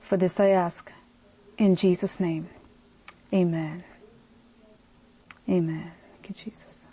For 0.00 0.16
this 0.16 0.40
I 0.40 0.48
ask 0.48 0.90
in 1.58 1.76
Jesus' 1.76 2.18
name. 2.18 2.48
Amen. 3.32 3.84
Amen. 5.48 5.92
Thank 6.12 6.28
you, 6.28 6.34
Jesus. 6.34 6.89